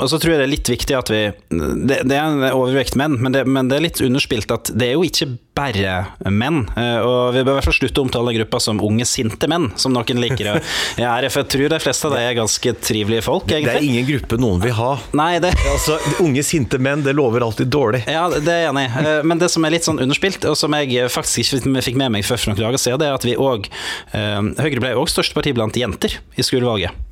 og 0.00 0.08
så 0.10 0.18
tror 0.18 0.34
jeg 0.34 0.40
det 0.40 0.46
er 0.46 0.52
litt 0.54 0.70
viktig 0.72 0.96
at 0.96 1.10
vi 1.12 1.22
Det, 1.52 2.02
det 2.08 2.16
er 2.16 2.24
en 2.24 2.44
overvekt 2.50 2.96
menn, 2.98 3.18
men 3.20 3.34
det, 3.34 3.44
men 3.44 3.68
det, 3.68 3.78
er 3.78 3.86
litt 3.86 4.00
underspilt 4.04 4.52
at 4.54 4.72
det 4.72 4.88
er 4.88 4.96
jo 4.96 5.04
ikke 5.06 5.28
bare 5.52 6.30
menn. 6.32 6.62
Eh, 6.80 7.04
og 7.04 7.34
vi 7.36 7.42
bør 7.44 7.52
i 7.52 7.56
hvert 7.58 7.68
fall 7.68 7.76
slutte 7.76 8.00
å 8.00 8.06
omtale 8.06 8.32
gruppa 8.38 8.60
som 8.62 8.80
unge, 8.82 9.04
sinte 9.08 9.48
menn, 9.52 9.68
som 9.76 9.92
noen 9.92 10.22
liker 10.22 10.48
å 10.48 10.56
gjøre. 11.02 11.28
For 11.28 11.42
jeg 11.42 11.50
tror 11.54 11.74
de 11.74 11.80
fleste 11.84 12.08
av 12.08 12.16
dem 12.16 12.24
er 12.24 12.38
ganske 12.38 12.74
trivelige 12.80 13.26
folk, 13.26 13.44
egentlig. 13.50 13.74
Det 13.76 13.82
er 13.82 13.88
ingen 13.90 14.08
gruppe 14.08 14.40
noen 14.40 14.64
vil 14.64 14.74
ha. 14.78 14.94
Nei, 15.18 15.34
det 15.44 15.52
Altså, 15.74 15.98
Unge, 16.24 16.44
sinte 16.46 16.80
menn, 16.82 17.04
det 17.04 17.14
lover 17.18 17.44
alltid 17.44 17.70
dårlig. 17.72 18.02
Ja, 18.08 18.24
det 18.32 18.48
er 18.48 18.64
jeg 18.64 18.72
enig 18.72 18.88
i. 18.88 19.04
Eh, 19.04 19.20
men 19.28 19.44
det 19.44 19.52
som 19.52 19.68
er 19.68 19.76
litt 19.76 19.88
sånn 19.88 20.00
underspilt, 20.02 20.48
og 20.48 20.56
som 20.58 20.72
jeg 20.78 21.12
faktisk 21.12 21.60
ikke 21.60 21.84
fikk 21.84 22.00
med 22.00 22.16
meg 22.16 22.26
før 22.26 22.40
for 22.40 22.52
noen 22.52 22.64
dager 22.64 22.80
siden, 22.80 23.02
det 23.02 23.10
er 23.10 23.20
at 23.20 23.28
vi 23.28 23.36
òg 23.36 23.68
Høyre 24.12 24.82
ble 24.82 24.96
òg 24.98 25.10
største 25.10 25.36
parti 25.36 25.52
blant 25.56 25.76
jenter 25.76 26.16
i 26.38 26.44
skolevalget 26.44 27.11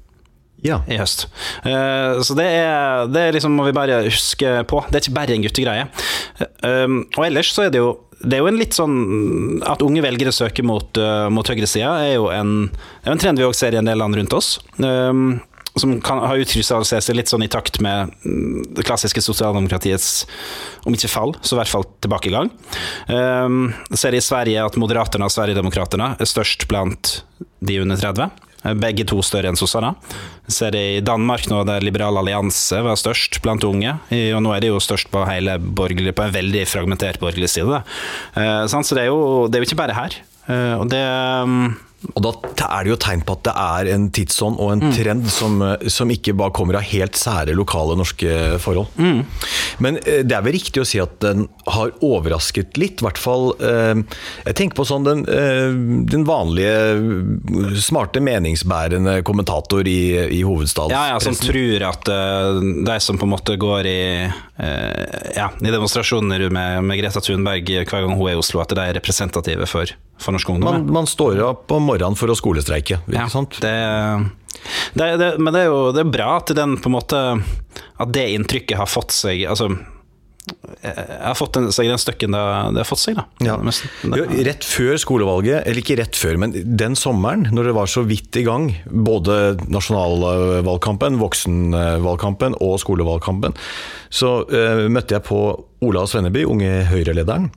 ja. 0.67 0.81
i 0.91 0.99
høst. 1.01 1.27
Uh, 1.65 2.21
så 2.27 2.37
det 2.39 2.47
er, 2.61 3.09
det 3.11 3.25
er 3.25 3.37
liksom 3.37 3.57
må 3.57 3.67
vi 3.69 3.77
bare 3.77 4.03
huske 4.07 4.61
på. 4.71 4.85
Det 4.89 5.01
er 5.01 5.07
ikke 5.07 5.19
bare 5.19 5.37
en 5.37 5.45
guttegreie. 5.47 5.91
Uh, 6.63 7.03
og 7.17 7.27
ellers 7.27 7.53
så 7.55 7.69
er 7.69 7.75
det 7.75 7.83
jo 7.83 7.93
det 8.21 8.37
er 8.37 8.43
jo 8.43 8.51
en 8.51 8.59
litt 8.61 8.77
sånn 8.77 8.97
At 9.65 9.81
unge 9.81 10.03
velgere 10.05 10.33
søker 10.37 10.67
mot, 10.69 10.99
uh, 11.01 11.31
mot 11.33 11.47
høyresida, 11.47 11.95
er 12.05 12.19
jo 12.19 12.27
en, 12.35 12.67
er 13.07 13.15
en 13.15 13.23
trend 13.23 13.41
vi 13.41 13.47
òg 13.47 13.57
ser 13.57 13.73
i 13.73 13.81
en 13.81 13.89
del 13.89 13.97
land 14.01 14.19
rundt 14.19 14.37
oss. 14.37 14.59
Um, 14.77 15.39
som 15.79 15.95
kan, 16.03 16.19
har 16.27 16.41
utkrystallisert 16.43 17.05
seg 17.07 17.17
litt 17.17 17.31
sånn 17.31 17.45
i 17.47 17.51
takt 17.51 17.79
med 17.85 18.11
mm, 18.25 18.75
det 18.77 18.85
klassiske 18.87 19.23
sosialdemokratiets, 19.23 20.09
om 20.85 20.97
ikke 20.97 21.11
fall, 21.13 21.37
så 21.41 21.55
i 21.55 21.61
hvert 21.61 21.73
fall 21.73 21.87
tilbakegang. 22.03 22.51
Um, 23.09 23.71
ser 23.95 24.17
i 24.19 24.23
Sverige 24.25 24.67
at 24.67 24.79
Moderaterna 24.81 25.31
og 25.31 25.35
Sverigedemokraterna 25.35 26.15
er 26.19 26.29
størst 26.29 26.67
blant 26.71 27.21
de 27.65 27.79
under 27.85 28.01
30. 28.03 28.50
Begge 28.61 29.07
to 29.09 29.23
større 29.25 29.49
enn 29.49 29.59
sossene. 29.59 29.95
Ser 30.51 30.75
det 30.75 30.83
i 30.99 31.05
Danmark 31.05 31.47
nå, 31.49 31.63
der 31.69 31.85
Liberal 31.85 32.19
allianse 32.21 32.83
var 32.85 32.99
størst 33.01 33.41
blant 33.45 33.65
unge. 33.65 33.95
Og 34.37 34.43
nå 34.45 34.53
er 34.53 34.65
det 34.65 34.73
jo 34.73 34.83
størst 34.83 35.09
på 35.13 35.23
hele 35.29 35.57
borgerlig, 35.61 36.13
på 36.17 36.27
en 36.27 36.35
veldig 36.35 36.67
fragmentert 36.69 37.21
borgerlig 37.23 37.49
side. 37.55 37.83
Eh, 38.37 38.65
så 38.69 38.83
det 38.93 39.07
er, 39.07 39.09
jo, 39.09 39.47
det 39.49 39.59
er 39.59 39.65
jo 39.65 39.71
ikke 39.71 39.81
bare 39.81 39.97
her. 39.97 40.19
Eh, 40.51 40.75
og 40.77 40.91
det 40.93 41.01
mm, 41.01 41.71
og 42.01 42.23
da 42.25 42.31
er 42.65 42.87
det 42.87 42.93
jo 42.95 42.99
tegn 43.01 43.23
på 43.29 43.35
at 43.37 43.43
det 43.45 43.53
er 43.61 43.89
en 43.93 44.07
tidsånd 44.17 44.57
og 44.63 44.71
en 44.73 44.83
mm. 44.87 44.93
trend 44.97 45.27
som, 45.33 45.59
som, 45.93 46.09
ikke 46.11 46.33
bare 46.39 46.55
kommer 46.57 46.79
av 46.79 46.87
helt 46.89 47.19
sære 47.19 47.53
lokale 47.57 47.97
norske 48.01 48.57
forhold. 48.65 48.89
Mm. 48.97 49.21
Men 49.85 49.99
eh, 50.07 50.23
det 50.25 50.37
er 50.37 50.47
vel 50.47 50.57
riktig 50.57 50.81
å 50.81 50.89
si 50.89 51.01
at 51.03 51.19
den 51.21 51.45
har 51.69 51.93
overrasket 52.01 52.81
litt, 52.81 53.03
i 53.03 53.07
hvert 53.07 53.21
fall 53.21 53.51
eh, 53.61 54.01
Jeg 54.47 54.57
tenker 54.57 54.81
på 54.81 54.89
sånn 54.89 55.05
den, 55.05 55.27
eh, 55.29 55.69
den 56.11 56.25
vanlige 56.29 57.77
smarte, 57.85 58.25
meningsbærende 58.25 59.21
kommentator 59.27 59.85
i, 59.85 60.01
i 60.33 60.41
hovedstaden. 60.47 60.97
Ja, 60.97 61.13
ja, 61.13 61.21
som 61.21 61.37
tror 61.37 61.85
at 61.91 62.09
de 62.09 63.01
som 63.05 63.21
på 63.21 63.29
en 63.29 63.35
måte 63.35 63.57
går 63.61 63.87
i, 63.89 64.03
ja, 65.37 65.51
i 65.53 65.73
demonstrasjoner 65.73 66.49
med, 66.53 66.85
med 66.87 67.01
Greta 67.01 67.23
Thunberg 67.25 67.69
hver 67.69 68.07
gang 68.07 68.17
hun 68.17 68.29
er 68.29 68.39
i 68.39 68.41
Oslo, 68.41 68.63
at 68.65 68.73
de 68.73 68.83
er 68.83 68.97
representative 68.97 69.69
for 69.71 69.93
for 70.21 70.37
norsk 70.37 70.53
ungdom. 70.53 70.69
Man, 70.69 70.91
man, 71.01 71.09
står 71.11 71.41
opp 71.47 71.73
om 71.75 71.89
morgenen 71.91 72.19
for 72.19 72.33
å 72.33 72.37
skolestreike, 72.39 73.03
ikke 73.07 73.17
ja, 73.17 73.29
sant? 73.33 73.61
Det, 73.63 73.73
det, 74.95 75.15
det, 75.21 75.31
men 75.41 75.57
det 75.57 75.65
er 75.65 75.71
jo 75.71 75.87
det 75.97 76.05
er 76.05 76.13
bra 76.13 76.35
at 76.41 76.53
den 76.57 76.77
måte 76.93 77.21
At 78.01 78.13
det 78.13 78.27
inntrykket 78.35 78.79
har 78.81 78.91
fått 78.91 79.15
seg 79.15 79.47
altså 79.49 79.71
jeg 80.81 80.95
har 81.21 81.37
fått 81.37 81.57
den, 81.59 81.69
den 81.69 82.01
støkken 82.01 82.35
det, 82.35 82.41
har 82.81 82.89
fått 82.89 83.03
seg. 83.03 83.19
da. 83.19 83.27
Ja. 83.45 83.57
Jo, 84.17 84.25
rett 84.47 84.65
før 84.67 84.97
skolevalget, 85.01 85.67
eller 85.69 85.83
ikke 85.83 85.99
rett 86.01 86.17
før, 86.19 86.39
men 86.41 86.55
den 86.81 86.97
sommeren, 86.99 87.47
når 87.55 87.71
det 87.71 87.75
var 87.77 87.91
så 87.93 88.03
vidt 88.09 88.39
i 88.41 88.45
gang, 88.47 88.71
både 88.89 89.59
nasjonalvalgkampen, 89.71 91.21
voksenvalgkampen 91.21 92.57
og 92.65 92.79
skolevalgkampen, 92.83 93.57
så 94.11 94.41
uh, 94.49 94.87
møtte 94.91 95.19
jeg 95.19 95.27
på 95.29 95.43
Ola 95.87 96.07
Svenneby, 96.09 96.47
unge 96.49 96.87
Høyre-lederen. 96.91 97.51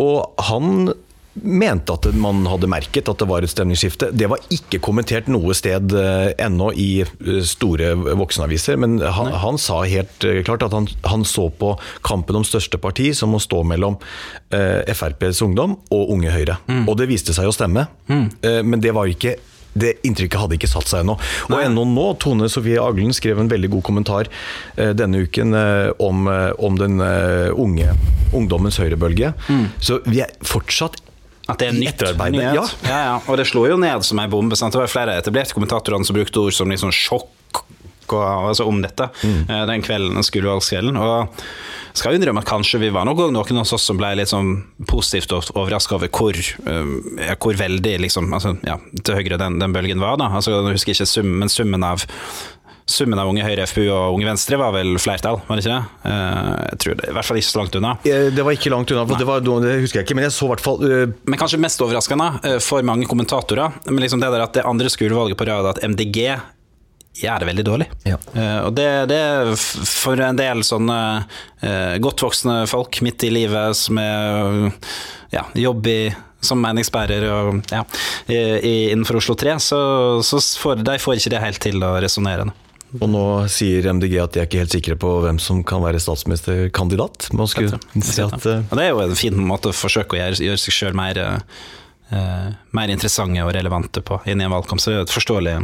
Og 0.00 0.44
han 0.50 0.92
mente 1.34 1.94
at 1.94 2.08
man 2.18 2.42
hadde 2.50 2.68
merket 2.70 3.08
at 3.10 3.20
det 3.22 3.28
var 3.30 3.44
et 3.44 3.52
stemningsskifte. 3.52 4.10
Det 4.16 4.28
var 4.30 4.42
ikke 4.52 4.80
kommentert 4.82 5.28
noe 5.30 5.54
sted 5.56 5.94
uh, 5.94 6.30
ennå 6.40 6.70
i 6.74 6.88
uh, 7.04 7.40
store 7.46 7.92
voksenaviser, 8.18 8.80
men 8.80 8.98
han, 9.00 9.30
han 9.42 9.60
sa 9.60 9.82
helt 9.86 10.26
uh, 10.26 10.40
klart 10.46 10.66
at 10.66 10.74
han, 10.74 10.88
han, 11.06 11.26
så 11.28 11.46
på 11.54 11.76
kampen 12.06 12.40
om 12.40 12.46
største 12.46 12.80
parti 12.82 13.12
som 13.16 13.36
å 13.36 13.42
stå 13.42 13.62
mellom 13.68 13.98
FrPs 14.50 15.44
ungdom 15.44 15.76
og 15.94 16.08
Unge 16.16 16.32
Høyre. 16.34 16.56
Mm. 16.66 16.88
Og 16.90 16.96
det 16.98 17.06
viste 17.10 17.34
seg 17.36 17.46
å 17.46 17.54
stemme, 17.54 17.84
mm. 18.10 18.24
men 18.66 18.82
det 18.82 18.90
var 18.96 19.06
ikke 19.06 19.36
det 19.72 19.92
inntrykket 20.06 20.40
hadde 20.42 20.56
ikke 20.58 20.70
satt 20.70 20.90
seg 20.90 21.04
ennå. 21.04 21.16
Og 21.50 21.60
ennå 21.60 21.84
nå, 21.88 22.06
Tone 22.22 22.48
Sofie 22.50 22.80
Aglen 22.82 23.14
skrev 23.16 23.40
en 23.40 23.50
veldig 23.50 23.70
god 23.76 23.84
kommentar 23.86 24.30
eh, 24.76 24.90
denne 24.98 25.22
uken 25.26 25.54
eh, 25.56 25.90
om, 26.02 26.26
eh, 26.30 26.50
om, 26.58 26.78
den 26.80 26.98
unge 27.00 27.92
ungdommens 28.36 28.80
høyrebølge. 28.80 29.32
Mm. 29.50 29.68
Så 29.82 30.00
vi 30.06 30.22
er 30.24 30.34
fortsatt 30.46 30.98
at 31.50 31.60
det 31.60 31.68
er 31.70 31.76
nytt. 31.76 32.06
nyhet. 32.34 32.54
Ja. 32.54 32.64
Ja, 32.86 33.02
ja. 33.08 33.18
Og 33.26 33.40
det 33.40 33.48
slo 33.50 33.66
jo 33.68 33.76
ned 33.80 34.06
som 34.06 34.22
ei 34.22 34.30
bombe. 34.30 34.58
Sant? 34.58 34.76
Det 34.76 34.82
var 34.82 34.90
flere 34.90 35.18
etablerte 35.20 35.56
kommentatorer 35.56 36.06
som 36.06 36.16
brukte 36.16 36.42
ord 36.44 36.56
som 36.56 36.72
liksom 36.72 36.94
sjokk 36.94 37.64
og, 38.10 38.48
altså 38.50 38.64
om 38.66 38.80
dette 38.82 39.06
mm. 39.22 39.42
Eh, 39.46 39.66
den 39.70 39.84
kvelden, 39.86 40.16
den 40.18 40.26
skolevalgskvelden. 40.26 40.96
Og 40.98 41.44
skal 41.96 42.14
jo 42.14 42.20
innrømme 42.20 42.42
at 42.44 42.48
kanskje 42.48 42.80
vi 42.82 42.92
var 42.94 43.06
noen, 43.08 43.32
noen 43.34 43.60
av 43.60 43.74
oss 43.74 43.86
som 43.86 43.98
ble 43.98 44.12
litt 44.18 44.30
sånn 44.30 44.52
positivt 44.90 45.32
overraska 45.34 45.96
over 45.96 46.10
hvor, 46.14 46.38
uh, 46.66 47.34
hvor 47.34 47.58
veldig 47.58 47.96
liksom, 48.06 48.30
altså, 48.36 48.54
ja, 48.66 48.78
til 49.02 49.18
høyre 49.18 49.40
den, 49.40 49.58
den, 49.62 49.74
bølgen 49.74 50.02
var. 50.02 50.18
da, 50.20 50.30
altså, 50.38 50.54
Jeg 50.54 50.78
husker 50.78 50.94
ikke 50.94 51.10
summen, 51.10 51.40
men 51.42 51.52
summen 51.52 51.86
av 51.86 52.06
Summen 52.90 53.20
av 53.22 53.28
Unge 53.30 53.44
Høyre, 53.46 53.64
FPU 53.70 53.86
og 53.86 54.16
Unge 54.16 54.26
Venstre 54.26 54.58
var 54.60 54.74
vel 54.74 54.96
flertall, 55.02 55.40
var 55.46 55.58
det 55.58 55.64
ikke 55.64 55.76
det? 55.76 56.10
Eh, 56.10 56.52
jeg 56.72 56.78
tror 56.82 56.96
det, 56.98 57.08
I 57.10 57.16
hvert 57.16 57.28
fall 57.28 57.40
ikke 57.40 57.48
så 57.50 57.60
langt 57.60 57.76
unna. 57.78 57.92
Det 58.04 58.46
var 58.46 58.56
ikke 58.56 58.72
langt 58.74 58.94
unna, 58.94 59.04
for 59.08 59.20
det, 59.20 59.28
var, 59.28 59.44
det, 59.46 59.74
husker 59.84 60.00
jeg 60.00 60.08
ikke, 60.08 60.16
men 60.18 60.26
jeg 60.26 60.34
så 60.34 60.48
i 60.48 60.52
hvert 60.54 60.64
fall 60.64 60.80
uh... 60.82 61.02
Men 61.30 61.40
kanskje 61.40 61.60
mest 61.62 61.84
overraskende 61.84 62.30
eh, 62.46 62.56
for 62.64 62.86
mange 62.86 63.06
kommentatorer, 63.10 63.76
men 63.88 64.02
liksom 64.02 64.22
det 64.22 64.32
der 64.34 64.46
at 64.46 64.56
det 64.58 64.66
andre 64.66 64.90
skolevalget 64.92 65.38
på 65.38 65.46
rad, 65.48 65.68
at 65.70 65.84
MDG 65.86 66.18
gjør 67.20 67.42
det 67.42 67.48
veldig 67.50 67.66
dårlig. 67.66 67.86
Ja. 68.08 68.18
Uh, 68.34 68.58
og 68.68 68.72
det, 68.78 68.88
det, 69.10 69.22
for 69.90 70.20
en 70.24 70.40
del 70.40 70.64
sånne 70.66 70.98
uh, 71.26 71.94
godt 72.02 72.26
voksne 72.26 72.64
folk 72.70 73.02
midt 73.06 73.26
i 73.28 73.34
livet 73.34 73.78
som 73.78 74.00
er 74.02 74.66
ja, 75.34 75.46
jobb 75.54 75.86
i 75.90 76.00
som 76.40 76.60
meningsbærer 76.62 77.26
og, 77.28 77.60
ja, 77.68 77.82
i, 78.32 78.90
innenfor 78.90 79.18
Oslo 79.20 79.36
3, 79.36 79.58
så, 79.60 79.80
så 80.24 80.40
får, 80.40 80.80
de 80.86 80.96
får 81.02 81.20
ikke 81.20 81.34
det 81.34 81.42
helt 81.44 81.60
til 81.62 81.84
å 81.84 81.92
resonnere. 82.00 82.48
Og 82.98 83.06
nå 83.10 83.24
sier 83.52 83.86
MDG 83.92 84.16
at 84.18 84.34
de 84.34 84.42
er 84.42 84.48
ikke 84.48 84.62
helt 84.64 84.74
sikre 84.74 84.96
på 84.98 85.12
hvem 85.22 85.38
som 85.42 85.62
kan 85.66 85.82
være 85.84 86.00
statsministerkandidat. 86.02 87.28
Man 87.38 87.50
skulle 87.50 87.78
si 88.02 88.24
at, 88.24 88.34
uh... 88.34 88.64
Det 88.66 88.82
er 88.82 88.90
jo 88.90 89.04
en 89.04 89.18
fin 89.18 89.38
måte 89.46 89.70
å 89.70 89.76
forsøke 89.76 90.16
å 90.16 90.20
gjøre, 90.20 90.40
gjøre 90.48 90.62
seg 90.64 90.74
sjøl 90.74 90.98
mer, 90.98 91.20
uh, 92.10 92.50
mer, 92.74 92.90
interessante 92.90 93.46
og 93.46 93.54
relevante 93.54 94.02
på 94.02 94.18
inn 94.26 94.42
i 94.42 94.48
en 94.48 94.54
valgkamp. 94.56 94.82
Så 94.82 94.90
det 94.90 94.96
er 94.96 95.02
jo 95.04 95.06
et 95.06 95.14
forståelig, 95.14 95.56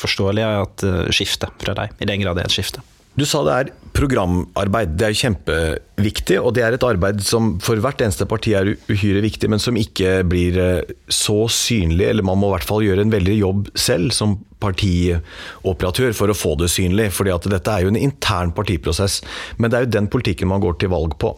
forståelig 0.00 0.46
at, 0.48 0.86
uh, 0.88 1.02
skifte 1.12 1.52
fra 1.60 1.76
deg, 1.76 1.96
i 2.00 2.08
den 2.08 2.24
grad 2.24 2.40
det 2.40 2.46
er 2.46 2.52
et 2.52 2.56
skifte. 2.56 2.84
Du 3.16 3.24
sa 3.24 3.40
det 3.46 3.52
er 3.56 3.70
programarbeid. 3.96 4.92
Det 5.00 5.06
er 5.06 5.16
kjempeviktig, 5.16 6.36
og 6.36 6.52
det 6.56 6.64
er 6.66 6.74
et 6.76 6.84
arbeid 6.84 7.22
som 7.24 7.54
for 7.64 7.80
hvert 7.80 8.02
eneste 8.04 8.26
parti 8.28 8.52
er 8.56 8.74
uhyre 8.90 9.22
viktig, 9.24 9.48
men 9.48 9.62
som 9.62 9.78
ikke 9.80 10.18
blir 10.28 10.58
eh, 10.60 10.96
så 11.08 11.46
synlig, 11.52 12.10
eller 12.10 12.26
man 12.26 12.36
må 12.40 12.50
i 12.50 12.56
hvert 12.56 12.68
fall 12.68 12.84
gjøre 12.84 13.06
en 13.06 13.14
veldig 13.14 13.36
jobb 13.38 13.70
selv 13.72 14.12
som 14.16 14.36
partioperatør 14.60 16.12
for 16.16 16.32
å 16.32 16.36
få 16.36 16.54
det 16.60 16.68
synlig. 16.72 17.08
fordi 17.16 17.32
at 17.32 17.48
dette 17.52 17.72
er 17.72 17.86
jo 17.86 17.92
en 17.92 18.00
intern 18.00 18.52
partiprosess, 18.56 19.22
men 19.56 19.72
det 19.72 19.78
er 19.78 19.86
jo 19.86 19.94
den 19.96 20.10
politikken 20.12 20.52
man 20.52 20.64
går 20.64 20.76
til 20.82 20.92
valg 20.92 21.16
på. 21.22 21.32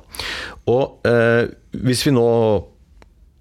Og 0.70 1.06
eh, 1.06 1.47
hvis 1.78 2.02
vi 2.08 2.14
nå 2.16 2.26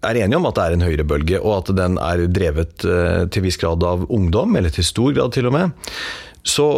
er 0.06 0.22
enige 0.22 0.38
om 0.38 0.46
at 0.46 0.60
det 0.60 0.67
er 0.67 0.77
en 0.77 0.86
høyrebølge, 0.86 1.41
og 1.41 1.56
at 1.63 1.74
den 1.77 1.98
er 1.98 2.27
drevet 2.29 2.86
eh, 2.86 3.25
til 3.34 3.48
viss 3.48 3.58
grad 3.58 3.82
av 3.82 4.06
ungdom, 4.13 4.53
eller 4.60 4.74
til 4.74 4.86
stor 4.86 5.17
grad 5.17 5.34
til 5.34 5.50
og 5.50 5.58
med, 5.58 5.89
så 6.48 6.70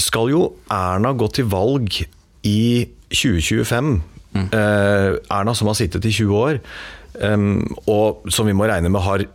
skal 0.00 0.32
jo 0.32 0.42
Erna 0.72 1.12
gå 1.16 1.28
til 1.36 1.50
valg 1.52 2.00
i 2.48 2.88
2025. 3.12 3.92
Mm. 4.32 4.48
Eh, 4.48 5.20
Erna 5.30 5.54
som 5.54 5.68
har 5.70 5.78
sittet 5.78 6.08
i 6.08 6.14
20 6.14 6.36
år, 6.38 6.60
og 7.92 8.22
som 8.32 8.48
vi 8.48 8.54
må 8.56 8.64
regne 8.64 8.88
med 8.88 9.04
har 9.04 9.26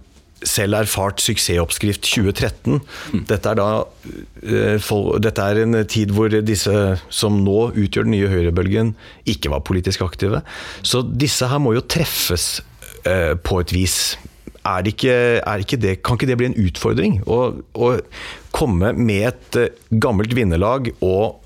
selv 0.45 0.77
erfart 0.77 1.21
suksessoppskrift 1.21 2.05
2013. 2.05 2.79
Mm. 3.13 3.25
Dette, 3.29 3.51
er 3.51 3.57
da, 3.57 4.77
for, 4.83 5.17
dette 5.23 5.43
er 5.43 5.61
en 5.63 5.79
tid 5.89 6.13
hvor 6.15 6.33
disse 6.45 6.73
som 7.09 7.41
nå 7.45 7.71
utgjør 7.73 8.07
den 8.07 8.15
nye 8.15 8.31
høyrebølgen, 8.31 8.93
ikke 9.29 9.51
var 9.53 9.65
politisk 9.67 10.05
aktive. 10.05 10.43
Så 10.85 11.03
disse 11.05 11.49
her 11.49 11.61
må 11.61 11.73
jo 11.77 11.85
treffes 11.85 12.49
uh, 13.07 13.33
på 13.37 13.61
et 13.63 13.73
vis. 13.75 14.17
Er 14.67 14.89
ikke, 14.91 15.17
er 15.39 15.63
ikke 15.63 15.79
det, 15.81 15.97
kan 16.05 16.19
ikke 16.19 16.29
det 16.29 16.39
bli 16.39 16.49
en 16.51 16.59
utfordring? 16.67 17.19
Å 17.27 17.91
komme 18.55 18.93
med 18.97 19.27
et 19.31 19.59
uh, 19.61 19.67
gammelt 20.03 20.33
vinnerlag 20.37 20.91
og 20.99 21.43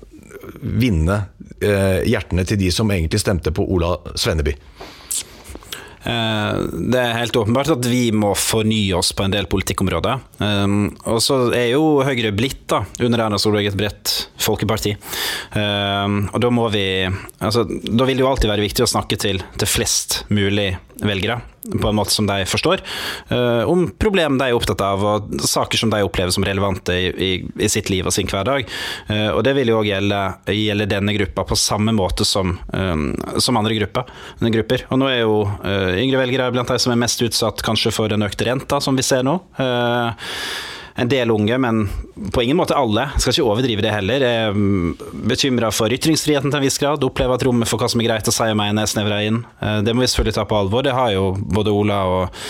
vinne 0.62 1.24
hjertene 1.62 2.42
til 2.48 2.58
de 2.58 2.72
som 2.74 2.90
egentlig 2.90 3.20
stemte 3.22 3.52
på 3.54 3.62
Ola 3.70 3.92
Svenneby? 4.18 4.56
Det 6.02 6.98
er 6.98 7.14
helt 7.14 7.36
åpenbart 7.38 7.76
at 7.76 7.86
vi 7.86 8.08
må 8.14 8.32
fornye 8.34 8.96
oss 8.98 9.12
på 9.14 9.22
en 9.22 9.34
del 9.34 9.46
politikkområder. 9.50 10.24
Og 11.06 11.20
så 11.22 11.36
er 11.54 11.68
jo 11.76 12.02
Høyre 12.02 12.32
blitt, 12.34 12.64
da, 12.72 12.82
under 12.98 13.22
Erna 13.22 13.38
Solberg, 13.38 13.70
et 13.70 13.78
bredt 13.78 14.14
folkeparti. 14.42 14.96
Og 15.54 16.38
da 16.42 16.50
må 16.50 16.66
vi 16.74 16.86
altså, 17.06 17.64
Da 17.68 18.08
vil 18.08 18.18
det 18.18 18.24
jo 18.24 18.32
alltid 18.32 18.50
være 18.50 18.66
viktig 18.66 18.86
å 18.86 18.90
snakke 18.90 19.20
til, 19.20 19.38
til 19.54 19.70
flest 19.70 20.24
mulig 20.34 20.72
velgere 21.00 21.40
på 21.62 21.88
en 21.88 21.94
måte 21.94 22.10
som 22.10 22.26
de 22.26 22.42
forstår, 22.46 22.80
uh, 23.30 23.62
om 23.70 23.84
problem 23.98 24.38
de 24.38 24.48
er 24.48 24.56
opptatt 24.56 24.82
av, 24.82 25.04
og 25.06 25.44
saker 25.46 25.78
som 25.78 25.92
de 25.92 26.00
opplever 26.02 26.34
som 26.34 26.42
relevante 26.46 26.96
i, 26.98 27.12
i, 27.12 27.30
i 27.62 27.70
sitt 27.70 27.90
liv 27.92 28.06
og 28.08 28.14
sin 28.14 28.26
hverdag. 28.30 28.66
Uh, 29.06 29.30
og 29.36 29.44
Det 29.46 29.54
vil 29.58 29.70
jo 29.70 29.78
òg 29.78 29.90
gjelde, 29.92 30.22
gjelde, 30.50 30.88
denne 30.90 31.14
gruppa 31.14 31.46
på 31.46 31.58
samme 31.58 31.94
måte 31.94 32.26
som, 32.26 32.56
um, 32.74 33.12
som 33.38 33.60
andre 33.60 33.78
grupper, 33.78 34.10
grupper. 34.42 34.86
Og 34.90 35.00
nå 35.00 35.08
er 35.12 35.22
jo 35.22 35.38
yngre 36.02 36.24
velgere 36.24 36.50
blant 36.54 36.68
de 36.72 36.82
som 36.82 36.94
er 36.94 37.00
mest 37.00 37.22
utsatt 37.22 37.62
kanskje 37.64 37.94
for 37.94 38.10
den 38.10 38.26
økte 38.26 38.50
renta 38.50 38.82
som 38.82 38.98
vi 38.98 39.06
ser 39.06 39.22
nå. 39.26 39.38
Uh, 39.60 40.10
en 40.94 41.08
del 41.08 41.30
unge, 41.30 41.56
men 41.58 41.88
på 42.32 42.42
ingen 42.42 42.56
måte 42.56 42.76
alle. 42.76 43.06
Skal 43.16 43.32
ikke 43.32 43.46
overdrive 43.48 43.84
det 43.84 43.92
heller. 43.94 44.24
Er 44.26 44.56
mm, 44.56 45.22
bekymra 45.28 45.70
for 45.72 45.92
ytringsfriheten 45.92 46.52
til 46.52 46.58
en 46.58 46.64
viss 46.64 46.76
grad. 46.80 47.04
Opplever 47.06 47.38
at 47.38 47.44
rommet 47.46 47.70
for 47.70 47.80
hva 47.80 47.88
som 47.88 48.02
er 48.02 48.10
greit 48.10 48.28
å 48.28 48.34
si 48.34 48.48
og 48.52 48.58
mene, 48.60 48.84
er 48.84 48.90
snevra 48.90 49.22
inn. 49.24 49.40
Eh, 49.64 49.78
det 49.86 49.94
må 49.96 50.04
vi 50.04 50.10
selvfølgelig 50.12 50.36
ta 50.36 50.44
på 50.48 50.58
alvor. 50.58 50.84
Det 50.84 50.96
har 50.96 51.14
jo 51.14 51.30
både 51.40 51.72
Ola 51.72 52.00
og, 52.10 52.42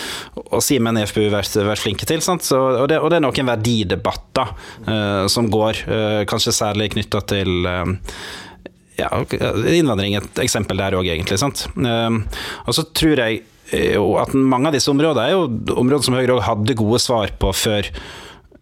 og 0.43 0.63
Simen 0.63 0.99
i 0.99 1.05
FPU 1.07 1.29
vært, 1.31 1.55
vært, 1.55 1.83
flinke 1.83 2.07
til. 2.09 2.23
Så, 2.23 2.59
og, 2.59 2.87
det, 2.91 2.99
og, 2.99 3.11
det, 3.13 3.19
er 3.19 3.25
noen 3.25 3.51
verdidebatter 3.53 4.51
uh, 4.87 5.25
som 5.31 5.47
går, 5.51 5.85
uh, 5.87 6.21
kanskje 6.29 6.55
særlig 6.55 6.89
knytta 6.93 7.23
til 7.31 7.67
uh, 7.67 7.87
ja, 8.99 9.09
innvandring 9.71 10.17
et 10.19 10.43
eksempel 10.43 10.79
der 10.79 10.97
òg, 10.99 11.07
egentlig. 11.09 11.39
Sant? 11.41 11.65
og 11.73 12.75
så 12.75 12.83
tror 12.93 13.23
jeg 13.23 13.41
at 13.73 14.35
mange 14.37 14.69
av 14.69 14.75
disse 14.75 14.91
områdene 14.91 15.23
er 15.25 15.33
jo 15.33 15.77
områder 15.81 16.05
som 16.05 16.17
Høyre 16.17 16.35
òg 16.35 16.43
hadde 16.45 16.75
gode 16.77 16.99
svar 17.01 17.31
på 17.41 17.49
før 17.57 17.89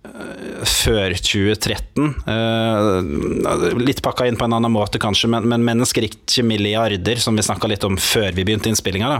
før 0.02 1.14
2013. 1.14 2.08
Eh, 2.34 3.76
litt 3.82 4.02
pakka 4.02 4.26
inn 4.28 4.38
på 4.40 4.48
en 4.48 4.58
annen 4.58 4.74
måte, 4.74 5.00
kanskje, 5.02 5.30
men, 5.32 5.46
men 5.50 5.66
mennesker 5.66 6.08
ikke 6.08 6.46
milliarder, 6.48 7.22
som 7.22 7.38
vi 7.38 7.46
snakka 7.46 7.70
litt 7.70 7.86
om 7.88 8.00
før 8.02 8.32
vi 8.34 8.46
begynte 8.48 8.72
innspillinga. 8.72 9.20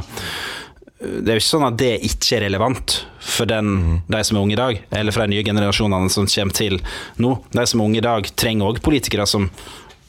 Det 1.02 1.32
er 1.34 1.38
jo 1.38 1.42
ikke 1.42 1.48
sånn 1.48 1.66
at 1.66 1.78
det 1.82 1.94
ikke 2.06 2.36
er 2.38 2.44
relevant 2.46 3.00
for 3.26 3.50
den, 3.50 3.70
mm. 3.78 3.94
de 4.14 4.24
som 4.26 4.38
er 4.38 4.44
unge 4.44 4.54
i 4.58 4.60
dag, 4.60 4.82
eller 5.02 5.16
for 5.16 5.26
de 5.26 5.34
nye 5.34 5.46
generasjonene 5.46 6.14
som 6.14 6.30
kommer 6.30 6.58
til 6.58 6.78
nå. 7.22 7.36
De 7.54 7.66
som 7.70 7.82
er 7.82 7.90
unge 7.90 8.02
i 8.02 8.06
dag, 8.06 8.34
trenger 8.38 8.70
òg 8.70 8.84
politikere 8.86 9.26
som 9.30 9.48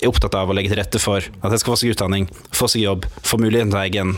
er 0.02 0.10
opptatt 0.10 0.36
av 0.36 0.50
å 0.50 0.56
legge 0.56 0.72
til 0.72 0.80
rette 0.80 1.00
for 1.00 1.22
at 1.24 1.52
de 1.52 1.60
skal 1.60 1.72
få 1.72 1.80
seg 1.80 1.94
utdanning, 1.94 2.28
få 2.52 2.68
seg 2.68 2.84
jobb, 2.84 3.08
få 3.24 3.40
muligheten 3.40 3.72
til 3.72 3.84
egen 3.84 4.14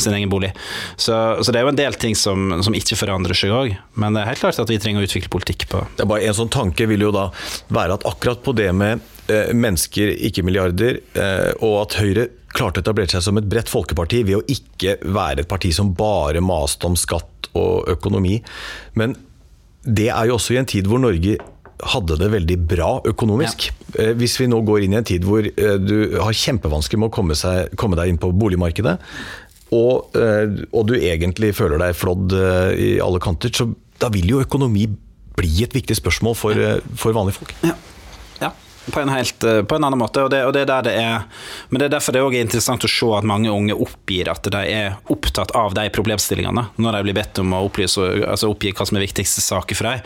sin 0.00 0.14
egen 0.14 0.30
bolig. 0.32 0.52
Så, 0.96 1.14
så, 1.42 1.52
det 1.52 1.60
er 1.60 1.66
jo 1.66 1.72
en 1.74 1.80
del 1.80 1.98
ting 2.00 2.16
som, 2.18 2.58
som 2.64 2.76
ikke 2.76 2.98
forandrer 2.98 3.36
seg 3.38 3.54
òg. 3.54 3.76
Men 3.98 4.16
det 4.16 4.22
er 4.22 4.32
helt 4.32 4.42
klart 4.42 4.60
at 4.62 4.72
vi 4.72 4.80
trenger 4.82 5.02
å 5.04 5.08
utvikle 5.08 5.32
politikk 5.32 5.68
på 5.70 5.84
Det 5.96 6.04
er 6.04 6.10
bare 6.10 6.28
En 6.28 6.36
sånn 6.36 6.52
tanke 6.52 6.88
vil 6.90 7.06
jo 7.08 7.12
da 7.14 7.28
være 7.74 7.98
at 7.98 8.06
akkurat 8.08 8.42
på 8.44 8.54
det 8.58 8.70
med 8.76 9.04
eh, 9.32 9.54
mennesker, 9.54 10.14
ikke 10.30 10.44
milliarder, 10.46 11.00
eh, 11.18 11.50
og 11.64 11.80
at 11.84 11.98
Høyre 12.00 12.28
klarte 12.54 12.80
å 12.80 12.84
etablere 12.84 13.12
seg 13.12 13.24
som 13.26 13.38
et 13.40 13.48
bredt 13.48 13.70
folkeparti 13.70 14.22
ved 14.26 14.40
å 14.40 14.44
ikke 14.48 14.98
være 15.04 15.44
et 15.44 15.50
parti 15.50 15.72
som 15.76 15.92
bare 15.96 16.42
maste 16.44 16.88
om 16.88 16.96
skatt 16.98 17.50
og 17.58 17.88
økonomi. 17.92 18.38
Men 18.98 19.16
det 19.84 20.10
er 20.12 20.28
jo 20.28 20.36
også 20.38 20.56
i 20.56 20.60
en 20.60 20.68
tid 20.68 20.88
hvor 20.88 21.00
Norge 21.02 21.38
hadde 21.92 22.16
det 22.18 22.30
veldig 22.32 22.56
bra 22.68 22.90
økonomisk. 23.06 23.68
Ja. 23.68 24.02
Eh, 24.02 24.14
hvis 24.18 24.36
vi 24.40 24.48
nå 24.50 24.60
går 24.66 24.84
inn 24.84 24.96
i 24.96 25.00
en 25.00 25.06
tid 25.06 25.26
hvor 25.26 25.44
eh, 25.46 25.76
du 25.78 26.18
har 26.18 26.34
kjempevansker 26.34 26.98
med 27.00 27.10
å 27.10 27.14
komme, 27.14 27.36
seg, 27.38 27.74
komme 27.78 27.98
deg 27.98 28.10
inn 28.10 28.20
på 28.20 28.32
boligmarkedet, 28.34 28.96
og, 29.74 30.16
eh, 30.16 30.64
og, 30.72 30.86
du 30.88 30.94
egentlig 30.96 31.52
føler 31.58 31.80
deg 31.82 31.96
flådd 31.96 32.34
eh, 32.38 32.70
i 32.78 32.90
alle 33.04 33.20
kanter, 33.20 33.52
så 33.52 33.68
da 34.00 34.10
vil 34.14 34.30
jo 34.30 34.42
økonomi 34.44 34.86
bli 35.38 35.64
et 35.64 35.74
viktig 35.76 35.96
spørsmål 35.98 36.36
for, 36.38 36.56
eh, 36.56 36.80
for 36.96 37.16
vanlige 37.16 37.40
folk. 37.40 37.54
Ja. 37.66 37.76
På 38.92 39.00
en, 39.00 39.10
helt, 39.12 39.44
på 39.68 39.76
en 39.76 39.84
annen 39.84 40.00
måte. 40.00 40.22
Og 40.24 40.30
det, 40.32 40.40
og 40.48 40.52
det, 40.56 40.64
er 40.64 40.84
det 40.86 40.94
er, 40.96 41.26
men 41.68 41.80
det 41.80 41.88
er 41.88 41.94
derfor 41.96 42.14
det 42.14 42.22
er 42.22 42.36
interessant 42.40 42.84
å 42.84 42.90
se 42.90 43.10
at 43.16 43.26
mange 43.28 43.52
unge 43.52 43.76
oppgir 43.76 44.30
at 44.32 44.48
de 44.52 44.62
er 44.62 44.96
opptatt 45.12 45.52
av 45.58 45.76
de 45.76 45.86
problemstillingene 45.94 46.66
når 46.76 46.98
de 46.98 47.02
blir 47.06 47.18
bedt 47.18 47.40
om 47.42 47.54
å 47.56 47.62
opplyse, 47.68 48.08
altså 48.28 48.50
oppgi 48.52 48.72
hva 48.76 48.88
som 48.88 48.98
er 48.98 49.06
viktigste 49.06 49.44
saker 49.44 49.78
for 49.78 49.90
dem. 49.90 50.02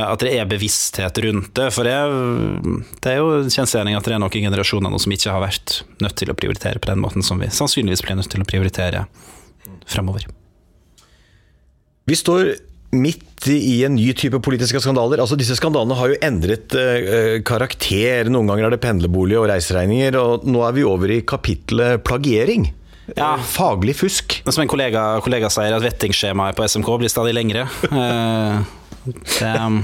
At 0.00 0.24
det 0.24 0.34
er 0.36 0.48
bevissthet 0.50 1.22
rundt 1.24 1.52
det. 1.58 1.68
For 1.74 1.86
det 1.86 1.94
er, 1.96 3.20
jo 3.20 3.36
en 3.40 3.52
kjensgjerning 3.52 3.98
at 3.98 4.06
det 4.06 4.16
er 4.16 4.22
noen 4.22 4.48
generasjoner 4.48 4.98
som 5.02 5.16
ikke 5.16 5.34
har 5.34 5.44
vært 5.44 5.80
nødt 6.02 6.18
til 6.20 6.32
å 6.32 6.38
prioritere 6.38 6.82
på 6.82 6.92
den 6.92 7.02
måten 7.02 7.26
som 7.26 7.40
vi 7.42 7.50
sannsynligvis 7.52 8.04
blir 8.06 8.18
nødt 8.20 8.30
til 8.32 8.44
å 8.44 8.48
prioritere 8.48 9.06
fremover. 9.90 10.26
Vi 12.10 12.16
står 12.18 12.54
midt 12.90 13.46
i 13.48 13.84
en 13.86 13.94
ny 13.94 14.10
type 14.18 14.40
politiske 14.42 14.80
skandaler. 14.82 15.22
Altså 15.22 15.38
Disse 15.38 15.56
skandalene 15.58 15.96
har 15.98 16.10
jo 16.10 16.18
endret 16.26 16.74
eh, 16.76 17.38
karakter. 17.46 18.30
Noen 18.32 18.50
ganger 18.50 18.68
er 18.68 18.74
det 18.74 18.82
pendlerbolig 18.82 19.38
og 19.38 19.48
reiseregninger, 19.52 20.18
og 20.20 20.46
nå 20.48 20.64
er 20.66 20.76
vi 20.76 20.86
over 20.86 21.14
i 21.14 21.22
kapitlet 21.26 22.02
plagiering. 22.06 22.68
Ja. 23.16 23.34
Faglig 23.42 23.96
fusk. 23.98 24.40
Som 24.46 24.64
en 24.64 24.70
kollega, 24.70 25.04
kollega 25.24 25.50
sier, 25.52 25.74
at 25.74 25.86
vettingskjemaet 25.86 26.58
på 26.58 26.66
SMK 26.66 26.92
blir 27.00 27.12
stadig 27.12 27.34
lengre. 27.36 27.66
Uh, 27.90 28.62
det, 29.06 29.54
um... 29.56 29.82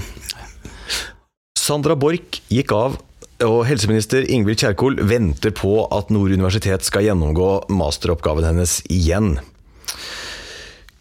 Sandra 1.59 1.97
Borch 1.99 2.41
gikk 2.53 2.75
av, 2.77 2.99
og 3.47 3.59
helseminister 3.69 4.27
Ingvild 4.33 4.63
Kjerkol 4.63 5.01
venter 5.09 5.53
på 5.57 5.81
at 5.93 6.13
Nord 6.15 6.35
universitet 6.35 6.87
skal 6.87 7.09
gjennomgå 7.09 7.67
masteroppgaven 7.75 8.47
hennes 8.47 8.79
igjen. 8.93 9.37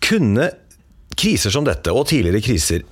Kunne 0.05 0.49
kriser 1.17 1.53
som 1.53 1.65
dette, 1.67 1.93
og 1.93 2.07
tidligere 2.09 2.43
kriser, 2.43 2.85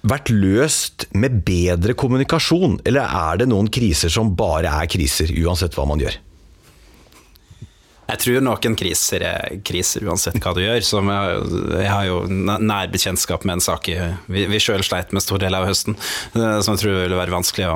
vært 0.00 0.32
løst 0.32 1.06
med 1.12 1.42
bedre 1.46 1.94
kommunikasjon? 1.98 2.80
Eller 2.88 3.06
er 3.06 3.42
det 3.42 3.50
noen 3.50 3.70
kriser 3.72 4.12
som 4.12 4.34
bare 4.36 4.72
er 4.82 4.90
kriser, 4.90 5.32
uansett 5.42 5.76
hva 5.76 5.86
man 5.88 6.02
gjør? 6.02 6.18
Jeg 8.10 8.22
tror 8.24 8.42
noen 8.42 8.74
kriser 8.78 9.22
er 9.22 9.60
kriser 9.66 10.02
uansett 10.08 10.40
hva 10.42 10.50
du 10.56 10.62
gjør. 10.64 10.80
Som 10.82 11.10
jeg, 11.12 11.86
har 11.86 12.08
jo 12.08 12.24
nær 12.26 12.90
bekjentskap 12.90 13.46
med 13.46 13.58
en 13.58 13.64
sak 13.64 13.86
vi, 13.86 14.46
vi 14.50 14.62
sjøl 14.62 14.82
sleit 14.86 15.14
med 15.14 15.22
stor 15.22 15.38
del 15.42 15.54
av 15.54 15.68
høsten, 15.68 15.94
eh, 16.34 16.58
som 16.64 16.74
jeg 16.74 16.82
tror 16.82 16.98
ville 17.04 17.20
være 17.20 17.36
vanskelig. 17.36 17.70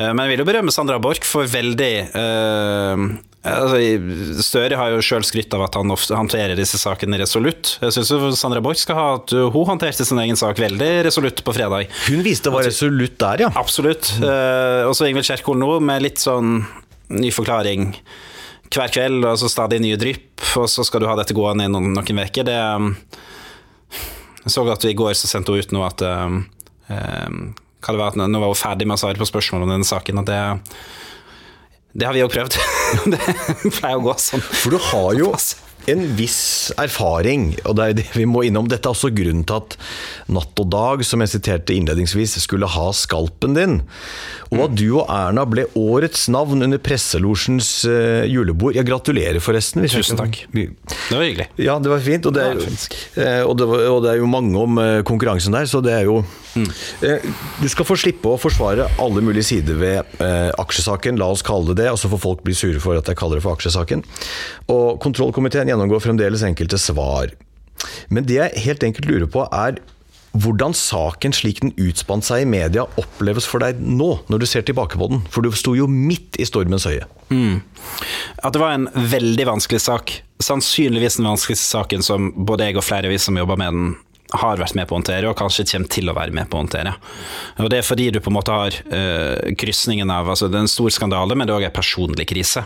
Men 0.00 0.24
jeg 0.24 0.34
vil 0.34 0.42
jo 0.42 0.48
berømme 0.50 0.74
Sandra 0.74 0.98
Borch 1.02 1.26
for 1.28 1.46
veldig 1.50 1.92
uh, 2.16 3.06
Altså, 3.46 4.42
Støre 4.42 4.78
har 4.78 4.92
jo 4.92 5.02
sjøl 5.04 5.24
skrytt 5.26 5.54
av 5.54 5.66
at 5.66 5.76
han 5.78 5.92
håndterer 5.92 6.56
disse 6.58 6.80
sakene 6.80 7.20
resolutt. 7.20 7.76
Jeg 7.82 7.94
syns 7.94 8.38
Sandra 8.40 8.62
Borch 8.64 8.82
skal 8.82 8.98
ha 8.98 9.06
at 9.20 9.34
hun 9.34 9.68
håndterte 9.68 10.06
sin 10.06 10.20
egen 10.22 10.38
sak 10.38 10.58
veldig 10.62 10.90
resolutt 11.06 11.42
på 11.46 11.54
fredag. 11.56 11.90
Hun 12.08 12.24
viste 12.26 12.50
det 12.50 12.56
var 12.56 12.66
resolutt 12.66 13.18
der, 13.22 13.46
ja. 13.46 13.50
Absolutt. 13.58 14.10
Mm. 14.18 14.26
Uh, 14.26 14.82
og 14.88 14.96
så 14.98 15.08
Ingvild 15.08 15.28
Kjerkol 15.28 15.60
nå, 15.60 15.70
med 15.84 16.04
litt 16.04 16.22
sånn 16.22 16.58
ny 17.14 17.30
forklaring 17.34 17.92
hver 18.66 18.90
kveld, 18.92 19.22
og 19.24 19.38
så 19.38 19.50
stadig 19.50 19.78
nye 19.82 19.98
drypp, 20.00 20.42
og 20.58 20.66
så 20.70 20.84
skal 20.86 21.02
du 21.02 21.08
ha 21.08 21.14
dette 21.18 21.36
gående 21.36 21.68
i 21.68 21.70
noen 21.70 21.94
uker. 21.96 22.42
Det 22.46 22.58
Jeg 24.46 24.54
så 24.54 24.66
at 24.70 24.84
i 24.86 24.94
går 24.94 25.14
så 25.18 25.30
sendte 25.30 25.54
hun 25.54 25.62
ut 25.62 25.74
noe 25.74 25.86
at 25.86 26.02
um, 26.02 26.42
hva 26.86 27.94
det 27.94 28.00
var, 28.00 28.10
at 28.10 28.18
Nå 28.18 28.40
var 28.42 28.50
hun 28.50 28.58
ferdig 28.58 28.86
med 28.86 28.98
å 28.98 29.00
svare 29.00 29.18
på 29.20 29.28
spørsmål 29.28 29.66
om 29.66 29.74
denne 29.76 29.86
saken. 29.86 30.22
at 30.22 30.30
det 30.30 30.40
det 31.96 32.08
har 32.08 32.16
vi 32.16 32.24
jo 32.24 32.32
prøvd. 32.32 32.58
det 33.14 33.22
pleier 33.78 33.96
å 33.96 34.04
gå 34.04 34.16
sånn. 34.20 34.44
For 34.44 34.76
du 34.76 34.82
har 34.90 35.16
jo 35.16 35.32
en 35.86 36.02
viss 36.18 36.72
erfaring, 36.82 37.52
og 37.62 37.76
det 37.78 37.84
er 37.84 37.96
det 38.00 38.04
vi 38.16 38.26
må 38.28 38.42
innom. 38.46 38.66
Dette 38.70 38.88
er 38.88 38.96
også 38.96 39.12
grunnen 39.14 39.44
til 39.46 39.60
at 39.60 39.76
Natt 40.34 40.62
og 40.62 40.70
Dag, 40.72 41.04
som 41.06 41.22
jeg 41.22 41.32
siterte 41.36 41.76
innledningsvis, 41.76 42.36
skulle 42.42 42.68
ha 42.70 42.88
skalpen 42.96 43.54
din. 43.56 43.76
Og 44.50 44.64
at 44.66 44.74
du 44.78 44.86
og 44.98 45.06
Erna 45.12 45.46
ble 45.48 45.68
årets 45.78 46.26
navn 46.32 46.66
under 46.66 46.82
presselosjens 46.82 47.70
uh, 47.88 48.26
julebord. 48.26 48.76
Jeg 48.78 48.88
gratulerer, 48.88 49.38
forresten. 49.42 49.86
Tusen 49.86 50.18
takk. 50.18 50.42
Det 50.52 50.68
var 51.14 51.22
hyggelig. 51.22 51.48
Ja, 51.62 51.78
det 51.82 51.92
var 51.94 52.02
fint. 52.02 52.26
Og 52.26 52.34
det 52.34 52.48
er, 52.50 52.58
uh, 52.58 53.42
og 53.46 53.54
det, 53.60 53.70
var, 53.70 53.86
og 53.94 54.02
det 54.06 54.16
er 54.16 54.20
jo 54.20 54.30
mange 54.30 54.66
om 54.66 54.82
uh, 54.82 55.04
konkurransen 55.06 55.54
der, 55.54 55.70
så 55.70 55.82
det 55.84 55.94
er 55.94 56.10
jo 56.10 56.20
mm. 56.56 56.68
Du 57.62 57.68
skal 57.72 57.88
få 57.88 57.96
slippe 58.00 58.32
å 58.32 58.40
forsvare 58.40 58.88
alle 59.02 59.24
mulige 59.24 59.50
sider 59.52 59.78
ved 59.80 60.20
aksjesaken, 60.60 61.20
la 61.20 61.30
oss 61.32 61.44
kalle 61.46 61.72
det 61.72 61.86
det, 61.86 61.90
og 61.92 62.00
så 62.00 62.10
får 62.12 62.22
folk 62.22 62.44
bli 62.46 62.54
sure 62.56 62.82
for 62.82 62.98
at 62.98 63.08
jeg 63.10 63.18
kaller 63.18 63.40
det 63.40 63.46
for 63.46 63.56
aksjesaken. 63.56 64.04
Og 64.72 64.96
kontrollkomiteen 65.04 65.70
gjennomgår 65.70 66.04
fremdeles 66.04 66.44
enkelte 66.46 66.80
svar. 66.80 67.34
Men 68.08 68.26
det 68.26 68.40
jeg 68.40 68.64
helt 68.66 68.86
enkelt 68.86 69.08
lurer 69.10 69.30
på, 69.30 69.44
er 69.52 69.78
hvordan 70.36 70.74
saken 70.76 71.32
slik 71.32 71.62
den 71.62 71.72
utspant 71.80 72.26
seg 72.26 72.42
i 72.44 72.48
media, 72.48 72.84
oppleves 73.00 73.46
for 73.48 73.62
deg 73.62 73.78
nå, 73.80 74.10
når 74.28 74.42
du 74.42 74.46
ser 74.48 74.66
tilbake 74.68 74.98
på 75.00 75.08
den? 75.08 75.22
For 75.32 75.44
du 75.44 75.54
sto 75.56 75.72
jo 75.78 75.86
midt 75.88 76.36
i 76.40 76.44
stormens 76.48 76.84
øye. 76.88 77.06
Mm. 77.32 77.62
At 78.44 78.52
det 78.52 78.60
var 78.60 78.76
en 78.76 78.88
veldig 78.92 79.46
vanskelig 79.48 79.80
sak. 79.86 80.12
Sannsynligvis 80.44 81.16
den 81.16 81.30
vanskeligste 81.30 81.70
saken 81.70 82.04
som 82.04 82.28
både 82.36 82.68
jeg 82.68 82.76
og 82.76 82.84
flere 82.84 83.08
av 83.08 83.14
vi 83.14 83.20
som 83.22 83.38
jobber 83.40 83.60
med 83.60 83.72
den, 83.72 83.94
har 84.42 84.62
vært 84.62 84.76
med 84.78 84.88
på 84.88 84.96
å 84.96 85.00
håndtere, 85.00 85.30
og 85.30 85.38
kanskje 85.38 85.66
kommer 85.72 85.92
til 85.92 86.10
å 86.10 86.16
være 86.16 86.34
med 86.36 86.50
på 86.50 86.58
å 86.58 86.64
håndtere. 86.64 86.96
Og 87.62 87.70
Det 87.72 87.80
er 87.80 87.86
fordi 87.86 88.10
du 88.14 88.20
på 88.20 88.32
en 88.32 88.38
måte 88.38 88.56
har 88.56 88.80
uh, 88.90 89.54
krysningen 89.58 90.10
av 90.12 90.32
altså 90.32 90.50
Det 90.50 90.58
er 90.58 90.66
en 90.66 90.76
stor 90.76 90.92
skandale, 90.94 91.36
men 91.36 91.46
det 91.46 91.54
er 91.54 91.60
òg 91.60 91.70
en 91.70 91.78
personlig 91.78 92.28
krise. 92.30 92.64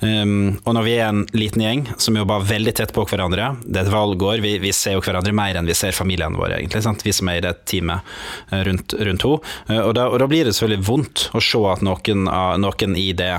Um, 0.00 0.58
og 0.68 0.74
når 0.76 0.84
vi 0.84 0.94
er 0.98 1.06
en 1.08 1.22
liten 1.32 1.62
gjeng 1.64 1.82
som 1.96 2.16
jobber 2.18 2.44
veldig 2.44 2.74
tett 2.76 2.90
på 2.92 3.06
hverandre, 3.08 3.54
det 3.64 3.80
er 3.80 3.86
et 3.86 3.94
valgår, 3.94 4.42
vi, 4.44 4.56
vi 4.60 4.72
ser 4.76 4.98
jo 4.98 5.04
hverandre 5.04 5.32
mer 5.32 5.56
enn 5.56 5.68
vi 5.68 5.76
ser 5.76 5.96
familiene 5.96 6.36
våre, 6.36 6.58
egentlig, 6.58 6.82
sant? 6.84 7.04
vi 7.06 7.14
som 7.16 7.30
er 7.32 7.40
i 7.40 7.44
det 7.46 7.54
teamet 7.70 8.04
eh, 8.50 8.60
rundt, 8.68 8.92
rundt 8.92 9.24
henne. 9.24 9.78
Og, 9.80 9.96
og, 9.96 10.18
da 10.20 10.28
blir 10.28 10.44
det 10.44 10.52
selvfølgelig 10.52 10.88
vondt 10.90 11.24
å 11.32 11.40
se 11.40 11.62
at 11.72 11.86
noen, 11.86 12.28
noen 12.60 12.98
i, 13.00 13.08
det, 13.16 13.32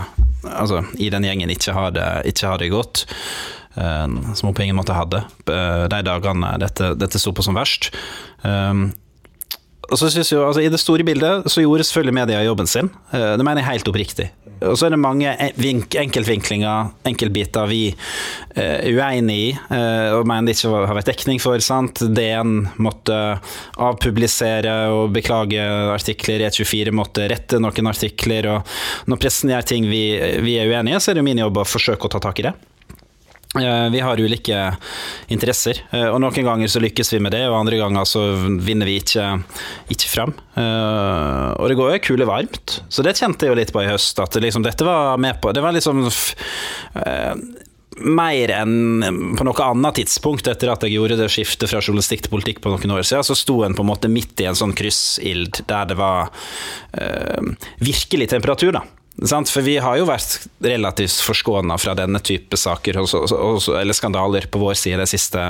altså, 0.50 0.82
i 0.98 1.12
den 1.14 1.30
gjengen 1.30 1.54
ikke 1.54 1.78
har 1.78 1.94
det, 1.94 2.10
ikke 2.34 2.50
har 2.50 2.64
det 2.64 2.74
godt. 2.74 3.06
Som 3.78 4.50
hun 4.50 4.56
på 4.58 4.66
ingen 4.66 4.78
måte 4.80 4.96
hadde 4.98 5.22
de 5.46 6.00
dagene 6.08 6.56
dette, 6.62 6.96
dette 6.98 7.22
sto 7.22 7.34
på 7.36 7.46
som 7.46 7.58
verst. 7.58 7.92
Um, 8.42 8.90
og 9.88 10.00
så 10.02 10.10
synes 10.12 10.32
jo, 10.34 10.42
altså 10.44 10.63
I 10.66 10.72
det 10.72 10.82
store 10.82 11.06
bildet 11.08 11.48
så 11.48 11.63
gjorde 11.63 11.86
selvfølgelig 11.88 12.18
media 12.18 12.42
jobben 12.44 12.68
sin. 12.68 12.90
Det 13.12 13.46
mener 13.46 13.62
jeg 13.62 13.70
helt 13.70 13.92
oppriktig. 13.94 14.28
Og 14.66 14.78
så 14.78 14.88
er 14.88 14.94
det 14.96 15.00
mange 15.00 15.32
enkeltvinklinger, 16.02 16.92
enkeltbiter 17.08 17.70
vi 17.70 17.82
er 18.58 18.88
uenig 18.90 19.38
i 19.38 19.50
og 20.18 20.26
mener 20.28 20.50
det 20.50 20.58
ikke 20.58 20.72
har 20.74 20.98
vært 20.98 21.12
dekning 21.12 21.42
for. 21.42 21.62
sant? 21.63 22.02
DN 22.02 22.63
måtte 22.82 23.18
avpublisere 23.78 24.76
og 24.96 25.13
beklage 25.16 25.62
artikler, 25.94 26.48
E24 26.50 26.96
måtte 26.96 27.28
rette 27.30 27.62
noen 27.62 27.92
artikler. 27.92 28.50
og 28.56 29.08
Når 29.12 29.22
pressen 29.22 29.54
gjør 29.54 29.70
ting 29.74 29.88
vi, 29.92 30.04
vi 30.44 30.58
er 30.58 30.72
uenige 30.72 30.98
i, 30.98 31.04
så 31.04 31.13
er 31.13 31.22
det 31.22 31.28
min 31.30 31.46
jobb 31.46 31.62
å 31.62 31.68
forsøke 31.68 32.10
å 32.10 32.18
ta 32.18 32.24
tak 32.24 32.42
i 32.42 32.50
det. 32.50 32.58
Vi 33.58 34.02
har 34.04 34.22
ulike 34.22 34.62
interesser, 35.34 35.82
og 36.12 36.20
noen 36.24 36.48
ganger 36.48 36.72
så 36.72 36.82
lykkes 36.84 37.13
vi 37.15 37.22
med 37.24 37.34
det, 37.36 37.43
og 37.50 37.58
andre 37.60 37.80
ganger 37.82 38.08
så 38.08 38.24
vinner 38.63 38.89
vi 38.89 38.98
ikke, 39.02 39.28
ikke 39.93 40.12
fram. 40.12 40.34
Og 40.58 41.65
det 41.70 41.78
går 41.80 41.93
jo 41.96 42.04
kule 42.10 42.28
varmt, 42.30 42.80
så 42.89 43.06
det 43.06 43.17
kjente 43.20 43.48
jeg 43.48 43.54
jo 43.54 43.60
litt 43.60 43.74
på 43.76 43.84
i 43.84 43.89
høst, 43.89 44.20
at 44.24 44.39
liksom, 44.41 44.65
dette 44.65 44.88
var 44.88 45.17
med 45.22 45.41
på 45.41 45.54
Det 45.56 45.63
var 45.63 45.76
liksom 45.76 46.06
mer 47.98 48.52
enn 48.54 49.36
på 49.38 49.46
noe 49.48 49.65
annet 49.65 49.98
tidspunkt 50.02 50.48
etter 50.50 50.72
at 50.72 50.84
jeg 50.86 50.98
gjorde 50.98 51.17
det 51.20 51.30
skiftet 51.34 51.72
fra 51.72 51.82
journalistikk 51.82 52.26
til 52.26 52.34
politikk 52.34 52.62
på 52.62 52.74
noen 52.74 52.98
år 52.98 53.06
siden, 53.08 53.26
så 53.26 53.38
sto 53.38 53.62
en 53.65 53.76
på 53.78 53.86
en 53.86 53.91
måte 53.91 54.12
midt 54.12 54.43
i 54.43 54.50
en 54.50 54.58
sånn 54.58 54.76
kryssild 54.78 55.63
der 55.70 55.89
det 55.89 55.98
var 55.98 56.30
øh, 57.02 57.54
virkelig 57.82 58.30
temperatur, 58.34 58.78
da. 58.78 58.86
For 59.17 59.65
vi 59.65 59.80
har 59.82 59.97
jo 59.97 60.06
vært 60.06 60.43
relativt 60.62 61.23
forskåna 61.25 61.77
fra 61.82 61.95
denne 61.97 62.19
type 62.21 62.58
saker 62.60 62.99
eller 63.01 63.95
skandaler 63.97 64.45
på 64.51 64.60
vår 64.62 64.75
side 64.77 64.99
de 65.01 65.08
siste, 65.10 65.45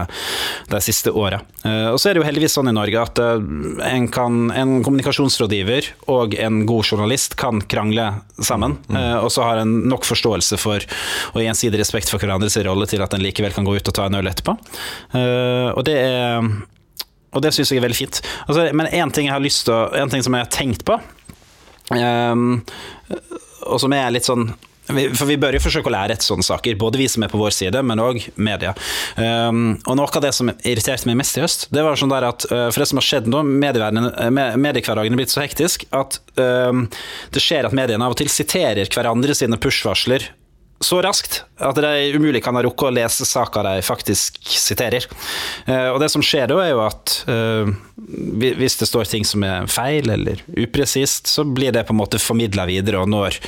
de 0.71 0.79
siste 0.83 1.11
åra. 1.11 1.41
Eh, 1.67 1.89
og 1.91 1.99
så 1.99 2.09
er 2.09 2.15
det 2.15 2.21
jo 2.21 2.27
heldigvis 2.29 2.55
sånn 2.55 2.71
i 2.71 2.75
Norge 2.75 3.01
at 3.01 3.19
eh, 3.19 3.43
en, 3.89 4.07
kan, 4.13 4.37
en 4.55 4.77
kommunikasjonsrådgiver 4.87 5.89
og 6.13 6.37
en 6.39 6.61
god 6.69 6.93
journalist 6.93 7.35
kan 7.39 7.59
krangle 7.67 8.07
sammen, 8.39 8.77
mm. 8.87 8.95
Eh, 8.97 9.17
og 9.19 9.27
så 9.35 9.43
har 9.43 9.59
en 9.61 9.73
nok 9.91 10.07
forståelse 10.07 10.57
for 10.61 10.83
og 11.33 11.43
gjensidig 11.43 11.81
respekt 11.81 12.09
for 12.11 12.23
hverandres 12.23 12.55
rolle 12.63 12.87
til 12.87 13.03
at 13.03 13.13
en 13.13 13.23
likevel 13.23 13.51
kan 13.55 13.67
gå 13.67 13.75
ut 13.75 13.91
og 13.91 13.95
ta 13.95 14.07
en 14.07 14.15
øl 14.17 14.29
etterpå. 14.31 14.55
Og 15.17 15.83
det 15.85 15.97
er 15.99 16.47
og 17.35 17.43
det 17.43 17.51
syns 17.53 17.69
jeg 17.69 17.81
er 17.81 17.85
veldig 17.85 17.97
fint. 17.99 18.21
Altså, 18.47 18.63
men 18.73 18.87
én 18.87 19.11
ting 19.13 19.27
jeg 19.27 19.35
har 19.35 19.43
lyst 19.43 19.67
til 19.67 19.99
en 19.99 20.09
ting 20.09 20.23
som 20.25 20.33
jeg 20.33 20.47
har 20.47 20.53
tenkt 20.53 20.85
på 20.87 20.95
um, 21.91 22.61
og 23.67 23.83
som 23.83 23.93
er 23.95 24.09
litt 24.15 24.27
sånn 24.27 24.49
for 24.87 25.27
Vi 25.27 25.35
bør 25.35 25.57
jo 25.57 25.59
forsøke 25.59 25.89
å 25.89 25.91
lære 25.91 26.15
etter 26.15 26.29
sånne 26.29 26.45
saker, 26.47 26.77
både 26.79 27.01
vi 27.01 27.09
som 27.11 27.25
er 27.25 27.31
på 27.31 27.39
vår 27.41 27.51
side, 27.51 27.81
men 27.83 27.99
òg 27.99 28.21
media. 28.39 28.73
Um, 29.19 29.75
og 29.83 29.97
Noe 29.99 30.07
av 30.07 30.23
det 30.23 30.31
som 30.35 30.51
irriterte 30.55 31.09
meg 31.09 31.19
mest 31.19 31.35
i 31.35 31.43
høst, 31.43 31.67
det 31.75 31.83
var 31.83 31.99
sånn 31.99 32.13
der 32.13 32.29
at 32.29 32.47
uh, 32.47 32.69
for 32.71 32.79
det 32.79 32.87
som 32.93 33.01
har 33.01 33.07
skjedd 33.09 33.27
nå, 33.31 33.43
mediehverdagen 33.43 35.11
er 35.11 35.19
blitt 35.19 35.33
så 35.33 35.43
hektisk 35.43 35.83
at 35.91 36.21
um, 36.39 36.85
det 37.35 37.43
skjer 37.43 37.67
at 37.67 37.75
mediene 37.75 38.07
av 38.07 38.15
og 38.15 38.21
til 38.21 38.31
siterer 38.31 38.87
hverandre 38.93 39.35
sine 39.35 39.59
push-varsler 39.59 40.29
så 40.79 40.99
raskt 41.01 41.41
at 41.57 41.77
de 41.81 42.11
umulig 42.13 42.43
kan 42.45 42.55
ha 42.57 42.61
rukket 42.61 42.91
å 42.91 42.93
lese 42.93 43.25
saka 43.25 43.63
de 43.65 43.81
faktisk 43.85 44.37
siterer. 44.45 45.07
Uh, 45.65 45.95
og 45.95 46.01
det 46.03 46.11
som 46.13 46.21
skjer 46.25 46.51
da, 46.51 46.59
er 46.61 46.75
jo 46.75 46.83
at 46.85 47.15
uh, 47.29 47.71
hvis 48.37 48.77
det 48.77 48.89
står 48.89 49.09
ting 49.09 49.25
som 49.25 49.41
er 49.45 49.65
feil 49.71 50.09
eller 50.13 50.43
upresist, 50.53 51.31
så 51.31 51.47
blir 51.47 51.73
det 51.73 51.87
på 51.87 51.95
en 51.95 52.01
måte 52.03 52.21
formidla 52.21 52.67
videre 52.69 53.01
og 53.01 53.09
når, 53.09 53.39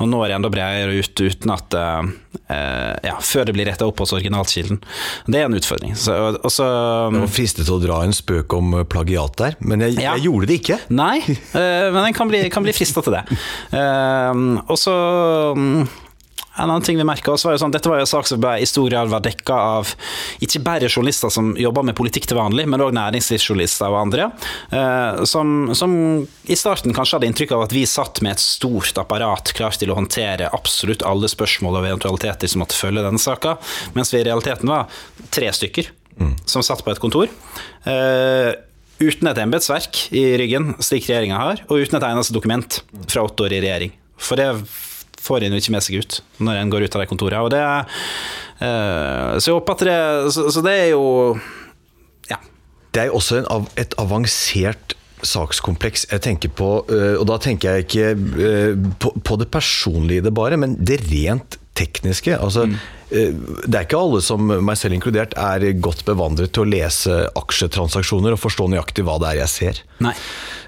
og 0.00 0.08
når 0.08 0.38
enda 0.38 0.52
bredere 0.52 0.96
ut 0.96 1.20
uten 1.20 1.52
at 1.52 1.76
uh, 1.76 2.08
ja, 2.48 3.18
Før 3.20 3.44
det 3.44 3.52
blir 3.52 3.66
retta 3.68 3.84
opp 3.84 3.98
hos 4.00 4.14
originalkilden. 4.16 4.78
Det 5.28 5.40
er 5.42 5.50
en 5.50 5.56
utfordring. 5.58 5.92
Så, 6.00 6.14
og 6.16 6.52
så, 6.52 6.64
jeg 6.64 7.20
var 7.20 7.32
fristet 7.34 7.66
til 7.68 7.74
å 7.74 7.82
dra 7.82 7.98
en 8.06 8.14
spøk 8.16 8.54
om 8.56 8.72
plagiat 8.88 9.36
der, 9.36 9.58
men 9.60 9.84
jeg, 9.84 9.98
ja. 9.98 10.14
jeg 10.16 10.30
gjorde 10.30 10.48
det 10.48 10.56
ikke. 10.62 10.78
Nei, 10.88 11.18
men 11.52 12.00
en 12.06 12.16
kan 12.16 12.30
bli, 12.30 12.40
kan 12.52 12.64
bli 12.64 12.72
frista 12.72 13.04
til 13.04 13.18
det. 13.18 13.24
og 14.70 14.80
så 14.80 14.96
um, 15.58 15.82
en 16.58 16.66
annen 16.66 16.82
ting 16.82 16.98
vi 16.98 17.06
merka 17.06 17.32
oss 17.32 17.44
var 17.46 17.54
jo 17.54 17.62
sånn, 17.62 17.72
Dette 17.74 17.90
var 17.90 18.00
jo 18.00 18.06
en 18.06 18.10
sak 18.10 18.28
som 18.28 18.44
i 18.50 18.66
stor 18.66 18.88
grad 18.90 19.10
var 19.12 19.22
dekka 19.24 19.58
av 19.78 19.92
ikke 20.44 20.62
bare 20.66 20.90
journalister 20.90 21.30
som 21.32 21.52
jobber 21.58 21.86
med 21.86 21.96
politikk 21.98 22.28
til 22.28 22.38
vanlig, 22.38 22.66
men 22.70 22.82
òg 22.82 22.94
næringslivsjournalister 22.96 23.92
og 23.92 24.00
andre, 24.00 24.30
eh, 24.74 25.22
som, 25.28 25.70
som, 25.78 25.94
i 26.50 26.58
starten 26.58 26.96
kanskje 26.96 27.18
hadde 27.18 27.30
inntrykk 27.30 27.54
av 27.56 27.66
at 27.68 27.76
vi 27.76 27.84
satt 27.88 28.22
med 28.24 28.36
et 28.36 28.42
stort 28.42 28.98
apparat 29.00 29.52
klart 29.56 29.78
til 29.80 29.92
å 29.92 29.98
håndtere 29.98 30.50
absolutt 30.54 31.06
alle 31.06 31.30
spørsmål 31.30 31.78
og 31.80 31.90
eventualiteter 31.92 32.50
som 32.50 32.64
måtte 32.64 32.78
følge 32.78 33.04
denne 33.06 33.22
saka, 33.22 33.56
mens 33.94 34.12
vi 34.14 34.22
i 34.22 34.26
realiteten 34.26 34.70
var 34.70 34.90
tre 35.34 35.52
stykker 35.54 35.92
mm. 36.18 36.34
som 36.48 36.64
satt 36.66 36.82
på 36.84 36.92
et 36.92 37.02
kontor. 37.02 37.30
Eh, 37.86 38.50
uten 38.98 39.30
et 39.30 39.38
embetsverk 39.38 40.08
i 40.16 40.26
ryggen, 40.40 40.74
slik 40.82 41.06
regjeringa 41.06 41.38
har, 41.38 41.64
og 41.68 41.84
uten 41.84 42.00
et 42.00 42.10
eneste 42.10 42.34
dokument 42.34 42.80
fra 43.06 43.26
åtte 43.28 43.46
år 43.46 43.54
i 43.54 43.62
regjering. 43.62 43.94
For 44.18 44.40
det 44.40 44.50
får 45.28 45.46
jo 45.46 45.60
ikke 45.60 45.76
med 45.76 45.84
seg 45.84 46.02
ut 46.02 46.20
når 46.42 46.60
en 46.62 46.72
går 46.72 46.86
ut 46.86 46.96
av 46.96 47.04
det 47.04 47.08
kontoret. 47.10 47.38
Og 47.44 47.52
det, 47.54 47.62
eh, 48.64 49.32
så 49.38 49.50
jeg 49.50 49.58
håper 49.58 49.76
at 49.76 49.86
det 49.88 49.98
så, 50.34 50.48
så, 50.50 50.64
det 50.64 50.76
er 50.84 50.92
jo 50.96 51.06
Ja. 52.30 52.40
Det 52.92 53.04
er 53.04 53.10
jo 53.12 53.18
også 53.20 53.42
en, 53.42 53.68
et 53.78 53.94
avansert 54.00 54.96
sakskompleks 55.26 56.06
jeg 56.12 56.22
tenker 56.22 56.52
på, 56.54 56.68
uh, 56.86 57.16
og 57.18 57.24
da 57.26 57.40
tenker 57.42 57.74
jeg 57.74 57.86
ikke 57.88 58.10
uh, 58.14 58.90
på, 59.02 59.10
på, 59.18 59.38
det 59.40 59.48
personlige 59.50 60.22
i 60.22 60.24
det 60.28 60.30
bare, 60.30 60.54
men 60.60 60.76
det 60.78 61.00
rent 61.08 61.58
tekniske. 61.78 62.36
altså 62.36 62.68
mm. 62.68 62.78
Det 63.08 63.72
er 63.72 63.86
ikke 63.86 63.96
alle, 63.96 64.18
som 64.20 64.42
meg 64.44 64.76
selv 64.76 64.98
inkludert, 64.98 65.32
er 65.40 65.62
godt 65.80 66.02
bevandret 66.04 66.52
til 66.52 66.66
å 66.66 66.68
lese 66.68 67.14
aksjetransaksjoner 67.40 68.34
og 68.36 68.42
forstå 68.42 68.66
nøyaktig 68.68 69.06
hva 69.08 69.14
det 69.22 69.30
er 69.30 69.38
jeg 69.38 69.52
ser. 69.54 69.80
Nei. 70.04 70.12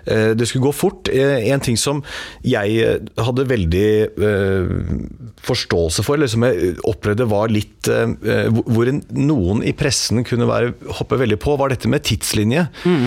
Eh, 0.04 0.30
det 0.36 0.48
skulle 0.48 0.68
gå 0.68 0.72
fort. 0.74 1.10
Eh, 1.12 1.50
en 1.52 1.62
ting 1.62 1.76
som 1.80 2.02
jeg 2.46 2.80
eh, 2.80 2.98
hadde 3.20 3.48
veldig 3.50 3.88
forståelse 5.44 6.04
for, 6.06 6.16
eller 6.16 6.30
som 6.30 6.44
jeg 6.46 6.74
opplevde 6.88 7.26
var 7.30 7.52
litt 7.52 7.88
Hvor 7.88 8.90
noen 9.16 9.62
i 9.66 9.72
pressen 9.76 10.24
kunne 10.26 10.48
være, 10.48 10.74
hoppe 10.98 11.18
veldig 11.20 11.38
på, 11.40 11.56
var 11.60 11.72
dette 11.72 11.88
med 11.90 12.04
tidslinje. 12.06 12.66
Mm. 12.84 13.06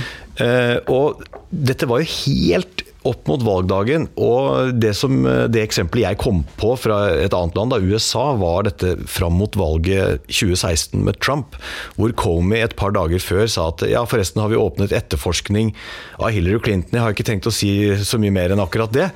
Og 0.94 1.22
dette 1.50 1.88
var 1.90 2.02
jo 2.02 2.10
helt 2.10 2.84
opp 3.08 3.28
mot 3.30 3.44
valgdagen. 3.44 4.08
Og 4.22 4.74
det, 4.80 4.94
som, 4.98 5.24
det 5.52 5.64
eksempelet 5.64 6.08
jeg 6.08 6.22
kom 6.22 6.44
på 6.60 6.74
fra 6.80 7.00
et 7.16 7.36
annet 7.36 7.58
land, 7.58 7.74
da 7.74 7.82
USA, 7.82 8.26
var 8.40 8.68
dette 8.68 8.96
fram 9.10 9.38
mot 9.40 9.58
valget 9.60 10.24
2016 10.30 11.04
med 11.06 11.20
Trump. 11.24 11.58
Hvor 11.98 12.14
Comey 12.20 12.64
et 12.64 12.78
par 12.80 12.96
dager 12.96 13.22
før 13.24 13.46
sa 13.52 13.70
at 13.72 13.86
ja, 13.90 14.04
forresten 14.10 14.42
har 14.44 14.52
vi 14.52 14.60
åpnet 14.60 14.96
etterforskning 14.96 15.74
av 16.20 16.34
Hillary 16.36 16.62
Clinton. 16.64 16.98
Jeg 16.98 17.06
har 17.06 17.16
ikke 17.16 17.28
tenkt 17.28 17.50
å 17.50 17.54
si 17.54 17.74
så 18.04 18.20
mye 18.22 18.34
mer 18.34 18.54
enn 18.54 18.64
akkurat 18.64 18.94
det. 18.96 19.10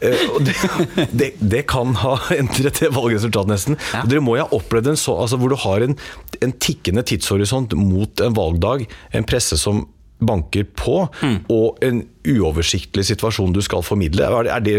Eh, 0.00 0.26
det, 0.44 0.56
det, 1.18 1.30
det 1.40 1.64
kan 1.70 1.96
ha 2.02 2.16
endret 2.34 2.82
det 2.82 2.92
valgresultatet, 2.94 3.52
nesten. 3.52 3.80
Ja. 3.94 4.04
Dere 4.08 4.24
må 4.24 4.38
jo 4.38 4.46
ha 4.46 4.58
opplevd 4.58 4.92
en 4.92 5.00
så, 5.00 5.16
altså, 5.24 5.40
hvor 5.40 5.52
du 5.52 5.58
har 5.64 5.84
en, 5.86 5.96
en 6.44 6.54
tikkende 6.58 7.04
tidshorisont 7.06 7.76
mot 7.78 8.24
en 8.24 8.36
valgdag. 8.36 8.86
En 9.14 9.26
presse 9.28 9.58
som 9.60 9.84
banker 10.18 10.64
på, 10.78 11.08
mm. 11.22 11.36
og 11.52 11.82
en 11.84 12.02
uoversiktlig 12.24 13.04
situasjon 13.10 13.52
du 13.52 13.60
skal 13.64 13.82
formidle. 13.84 14.26
Er 14.46 14.62
det 14.64 14.78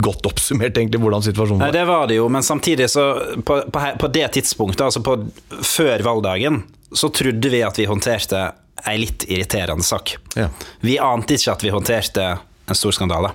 godt 0.00 0.28
oppsummert, 0.30 0.78
egentlig, 0.78 1.00
hvordan 1.02 1.24
situasjonen 1.26 1.60
var? 1.60 1.68
Nei, 1.68 1.76
det 1.76 1.86
var 1.90 2.06
det 2.08 2.20
jo, 2.20 2.28
men 2.32 2.46
samtidig, 2.46 2.88
så 2.92 3.06
på, 3.44 3.60
på, 3.72 3.84
på 4.00 4.12
det 4.14 4.30
tidspunktet, 4.38 4.86
altså 4.88 5.02
på, 5.04 5.18
før 5.66 6.06
valgdagen, 6.06 6.62
så 6.92 7.10
trodde 7.14 7.52
vi 7.52 7.62
at 7.66 7.78
vi 7.78 7.88
håndterte 7.90 8.46
ei 8.88 8.96
litt 9.02 9.26
irriterende 9.28 9.84
sak. 9.84 10.16
Ja. 10.38 10.48
Vi 10.80 10.96
ante 11.02 11.36
ikke 11.36 11.54
at 11.54 11.64
vi 11.66 11.74
håndterte 11.74 12.30
en 12.70 12.78
stor 12.78 12.94
skandale. 12.96 13.34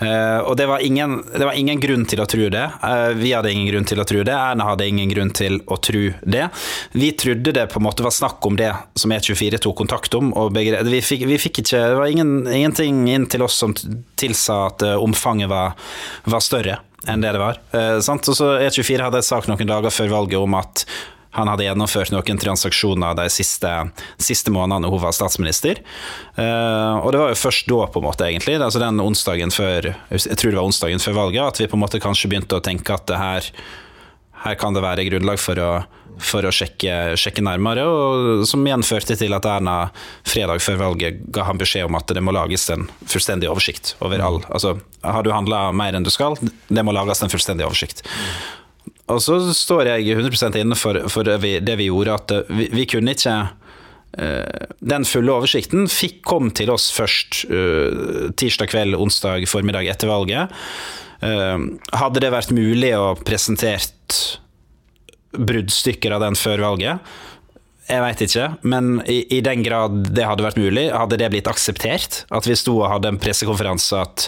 Uh, 0.00 0.40
og 0.44 0.56
det 0.60 0.68
var, 0.70 0.82
ingen, 0.84 1.18
det 1.32 1.44
var, 1.44 1.56
ingen, 1.58 1.80
grunn 1.82 2.06
til 2.08 2.22
å 2.22 2.26
tro 2.30 2.48
det. 2.52 2.64
Uh, 2.82 3.12
vi 3.18 3.32
hadde 3.34 3.52
ingen 3.52 3.68
grunn 3.70 3.88
til 3.88 4.00
å 4.02 4.06
tro 4.08 4.22
det. 4.26 4.34
Erna 4.34 4.70
hadde 4.70 4.88
ingen 4.88 5.12
grunn 5.12 5.32
til 5.36 5.60
å 5.66 5.78
tro 5.82 6.04
det. 6.22 6.48
Vi 6.92 7.12
trodde 7.18 7.54
det 7.56 7.68
på 7.72 7.80
en 7.80 7.86
måte 7.88 8.06
var 8.06 8.14
snakk 8.14 8.46
om 8.48 8.58
det 8.58 8.70
som 8.98 9.12
E24 9.14 9.62
tok 9.64 9.78
kontakt 9.82 10.14
om. 10.18 10.32
Vi, 10.54 11.02
fikk, 11.04 11.26
vi, 11.28 11.38
fikk, 11.40 11.62
ikke 11.62 11.82
Det 11.92 11.98
var 11.98 12.12
ingen, 12.12 12.32
ingenting 12.46 13.04
inn 13.10 13.28
til 13.30 13.44
oss 13.46 13.58
som 13.60 13.74
tilsa 14.18 14.64
at 14.68 14.86
uh, 14.86 14.96
omfanget 15.02 15.50
var, 15.52 15.76
var, 16.24 16.44
større 16.44 16.80
enn 17.08 17.22
det 17.22 17.34
det 17.36 17.42
var. 17.42 17.60
Uh, 17.74 17.98
og 17.98 18.34
så 18.34 18.56
E24 18.58 19.08
hadde 19.08 19.22
et 19.22 19.28
sak 19.28 19.48
noen 19.50 19.70
dager 19.70 19.94
før 19.94 20.18
valget 20.18 20.42
om 20.42 20.58
at 20.58 20.84
han 21.36 21.50
hadde 21.50 21.66
gjennomført 21.66 22.12
noen 22.14 22.40
transaksjoner 22.40 23.18
de 23.18 23.26
siste, 23.32 23.72
siste 24.22 24.52
månedene 24.54 24.90
hun 24.90 25.02
var 25.02 25.16
statsminister. 25.16 25.82
Uh, 26.38 27.02
og 27.02 27.12
det 27.12 27.20
var 27.20 27.34
jo 27.34 27.42
først 27.42 27.68
da, 27.68 27.82
på 27.92 28.00
en 28.00 28.08
måte, 28.08 28.28
egentlig, 28.28 28.56
altså 28.62 28.82
den 28.82 29.02
onsdagen 29.04 29.52
før 29.54 29.92
jeg 29.92 30.38
tror 30.40 30.52
det 30.54 30.60
var 30.60 30.70
onsdagen 30.70 31.04
før 31.04 31.20
valget, 31.24 31.44
at 31.44 31.60
vi 31.62 31.68
på 31.68 31.78
en 31.78 31.84
måte 31.84 32.02
kanskje 32.02 32.32
begynte 32.32 32.58
å 32.58 32.64
tenke 32.64 32.96
at 32.96 33.06
det 33.10 33.20
her 33.20 33.52
her 34.44 34.58
kan 34.58 34.74
det 34.74 34.84
være 34.84 35.06
grunnlag 35.08 35.40
for 35.42 35.58
å, 35.58 35.70
for 36.22 36.46
å 36.46 36.52
sjekke, 36.54 37.16
sjekke, 37.18 37.42
nærmere, 37.44 37.84
og 37.86 38.44
som 38.48 38.62
igjen 38.66 38.84
førte 38.86 39.16
til 39.18 39.34
at 39.34 39.46
Erna 39.48 39.78
fredag 40.26 40.62
før 40.64 40.78
valget 40.84 41.24
ga 41.34 41.46
han 41.48 41.58
beskjed 41.60 41.88
om 41.88 41.98
at 41.98 42.10
det 42.14 42.22
må 42.24 42.34
lages 42.34 42.68
en 42.74 42.86
fullstendig 43.06 43.50
oversikt 43.50 43.96
over 44.04 44.22
all 44.22 44.40
Altså, 44.46 44.76
har 45.02 45.26
du 45.26 45.32
handla 45.34 45.68
mer 45.76 45.96
enn 45.96 46.06
du 46.06 46.12
skal, 46.14 46.38
det 46.40 46.86
må 46.86 46.94
lages 46.94 47.22
en 47.22 47.32
fullstendig 47.32 47.66
oversikt. 47.66 48.04
Og 49.08 49.22
så 49.24 49.38
står 49.56 49.88
jeg 49.92 50.18
100% 50.18 50.58
inne 50.60 50.76
for, 50.78 51.00
for 51.12 51.28
vi, 51.42 51.56
det, 51.64 51.78
vi, 51.80 51.88
gjorde, 51.88 52.18
at 52.18 52.34
vi, 52.52 52.68
vi 52.74 52.84
kunne 52.90 53.14
ikke 53.16 53.36
uh, 53.48 54.66
Den 54.92 55.06
fulle 55.08 55.32
oversikten 55.32 55.88
fikk, 55.88 56.20
kom 56.28 56.52
til 56.52 56.72
oss 56.74 56.90
først 56.92 57.44
uh, 57.48 58.28
tirsdag 58.36 58.72
kveld, 58.74 58.98
onsdag 58.98 59.48
formiddag 59.48 59.88
etter 59.88 60.12
valget. 60.12 60.58
Hadde 61.18 62.20
det 62.22 62.28
vært 62.30 62.52
mulig 62.54 62.92
å 62.94 63.16
presentert 63.26 64.18
bruddstykker 65.34 66.14
av 66.14 66.22
den 66.22 66.38
før 66.38 66.62
valget? 66.62 67.08
Jeg 67.88 68.04
veit 68.04 68.20
ikke, 68.20 68.46
men 68.68 68.98
i, 69.08 69.22
i, 69.32 69.40
den 69.44 69.62
grad 69.64 70.10
det 70.12 70.26
hadde 70.28 70.44
vært 70.44 70.60
mulig, 70.60 70.90
hadde 70.92 71.16
det 71.20 71.30
blitt 71.32 71.48
akseptert? 71.48 72.22
At 72.28 72.44
vi 72.48 72.56
sto 72.58 72.76
og 72.82 72.90
hadde 72.92 73.14
en 73.14 73.20
pressekonferanse 73.20 74.00
at 74.02 74.26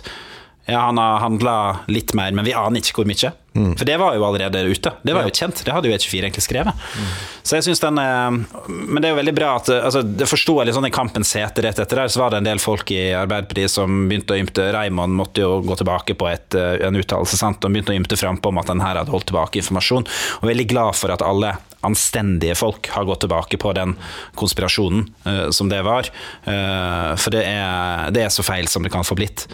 ja, 0.65 0.79
han 0.87 1.01
har 1.01 1.21
handla 1.21 1.57
litt 1.93 2.15
mer, 2.17 2.33
men 2.33 2.47
vi 2.47 2.57
aner 2.57 2.81
ikke 2.81 3.03
hvor 3.03 3.11
mye. 3.11 3.33
Mm. 3.61 3.75
For 3.77 3.89
det 3.89 3.99
var 4.01 4.17
jo 4.17 4.25
allerede 4.25 4.63
ute. 4.71 4.93
Det 5.05 5.15
var 5.17 5.29
jo 5.29 5.35
kjent. 5.35 5.61
Det 5.67 5.75
hadde 5.75 5.91
jo 5.91 5.97
E24 5.97 6.25
egentlig 6.25 6.45
skrevet. 6.47 6.87
Mm. 6.97 7.11
Så 7.43 7.59
jeg 7.59 7.67
synes 7.67 7.83
den 7.83 7.97
Men 7.97 9.01
det 9.01 9.09
er 9.09 9.15
jo 9.15 9.19
veldig 9.19 9.35
bra 9.35 9.55
at 9.59 9.71
altså, 9.73 10.03
Det 10.05 10.29
forsto 10.29 10.55
jeg 10.59 10.69
litt 10.69 10.77
sånn 10.77 10.89
i 10.89 10.93
kampens 10.95 11.33
hete 11.39 11.65
rett 11.65 11.81
etter 11.83 12.03
der, 12.03 12.13
så 12.13 12.23
var 12.23 12.33
det 12.33 12.41
en 12.41 12.49
del 12.51 12.61
folk 12.63 12.93
i 12.95 13.01
Arbeiderpartiet 13.17 13.73
som 13.73 14.05
begynte 14.11 14.37
å 14.37 14.41
ymte 14.41 14.69
Raymond 14.75 15.17
måtte 15.17 15.45
jo 15.45 15.59
gå 15.65 15.77
tilbake 15.81 16.17
på 16.19 16.29
et, 16.31 16.55
eh, 16.55 16.87
en 16.87 16.97
uttalelse, 17.01 17.39
sant, 17.41 17.65
og 17.65 17.73
begynte 17.73 17.95
å 17.95 17.99
ymte 17.99 18.19
frampå 18.19 18.53
om 18.53 18.61
at 18.63 18.71
den 18.71 18.83
her 18.85 19.01
hadde 19.01 19.13
holdt 19.13 19.29
tilbake 19.31 19.61
informasjon. 19.63 20.07
Og 20.41 20.49
veldig 20.51 20.69
glad 20.71 20.97
for 20.99 21.13
at 21.15 21.25
alle 21.27 21.57
anstendige 21.87 22.57
folk 22.59 22.91
har 22.93 23.07
gått 23.09 23.25
tilbake 23.25 23.59
på 23.61 23.73
den 23.77 23.97
konspirasjonen 24.39 25.07
uh, 25.27 25.51
som 25.51 25.71
det 25.73 25.81
var. 25.87 26.11
Uh, 26.45 27.17
for 27.17 27.33
det 27.35 27.45
er, 27.49 28.11
det 28.15 28.27
er 28.27 28.35
så 28.35 28.45
feil 28.47 28.69
som 28.69 28.85
det 28.85 28.93
kan 28.93 29.07
få 29.07 29.17
blitt. 29.19 29.47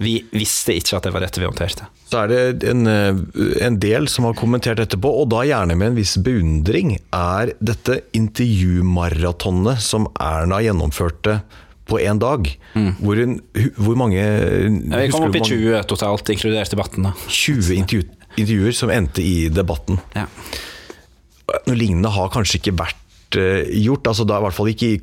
Vi 0.00 0.14
visste 0.32 0.72
ikke 0.78 0.96
at 0.96 1.06
det 1.06 1.12
var 1.12 1.24
dette 1.24 1.42
vi 1.42 1.44
håndterte. 1.44 1.86
Så 2.08 2.22
er 2.22 2.30
det 2.30 2.68
en, 2.70 2.86
eh, 2.88 3.18
en, 3.66 3.76
del 3.82 4.08
som 4.08 4.24
har 4.24 4.38
kommentert 4.38 4.80
etterpå, 4.80 5.10
og 5.22 5.28
da 5.34 5.42
gjerne 5.44 5.76
med 5.76 5.92
en 5.92 5.98
viss 5.98 6.16
beundring, 6.24 6.94
er 7.12 7.52
dette 7.60 8.00
intervjumaratonet 8.16 9.82
som 9.84 10.08
Erna 10.16 10.62
gjennomførte 10.64 11.42
på 11.90 12.00
én 12.00 12.22
dag. 12.22 12.48
Mm. 12.74 12.88
Hvor, 13.02 13.20
hun, 13.20 13.36
hvor, 13.76 13.98
mange 13.98 14.24
Vi 14.24 15.12
kom 15.12 15.28
opp 15.28 15.36
i 15.36 15.44
20 15.44 15.84
totalt, 15.90 16.32
inkludert 16.32 16.72
debatten. 16.72 17.10
20 17.28 17.76
intervju, 17.82 18.08
intervjuer 18.38 18.80
som 18.80 18.94
endte 18.94 19.24
i 19.26 19.50
debatten. 19.52 20.00
Ja. 20.16 20.26
Noe 21.66 21.76
lignende 21.76 22.12
har 22.14 22.32
kanskje 22.32 22.60
ikke 22.60 22.78
vært 22.78 22.98
gjort. 23.36 24.06
altså 24.06 24.24
da 24.26 24.38
I 24.38 24.44
hvert 24.46 24.56
fall 24.56 24.70
ikke 24.72 24.90
i 24.90 25.00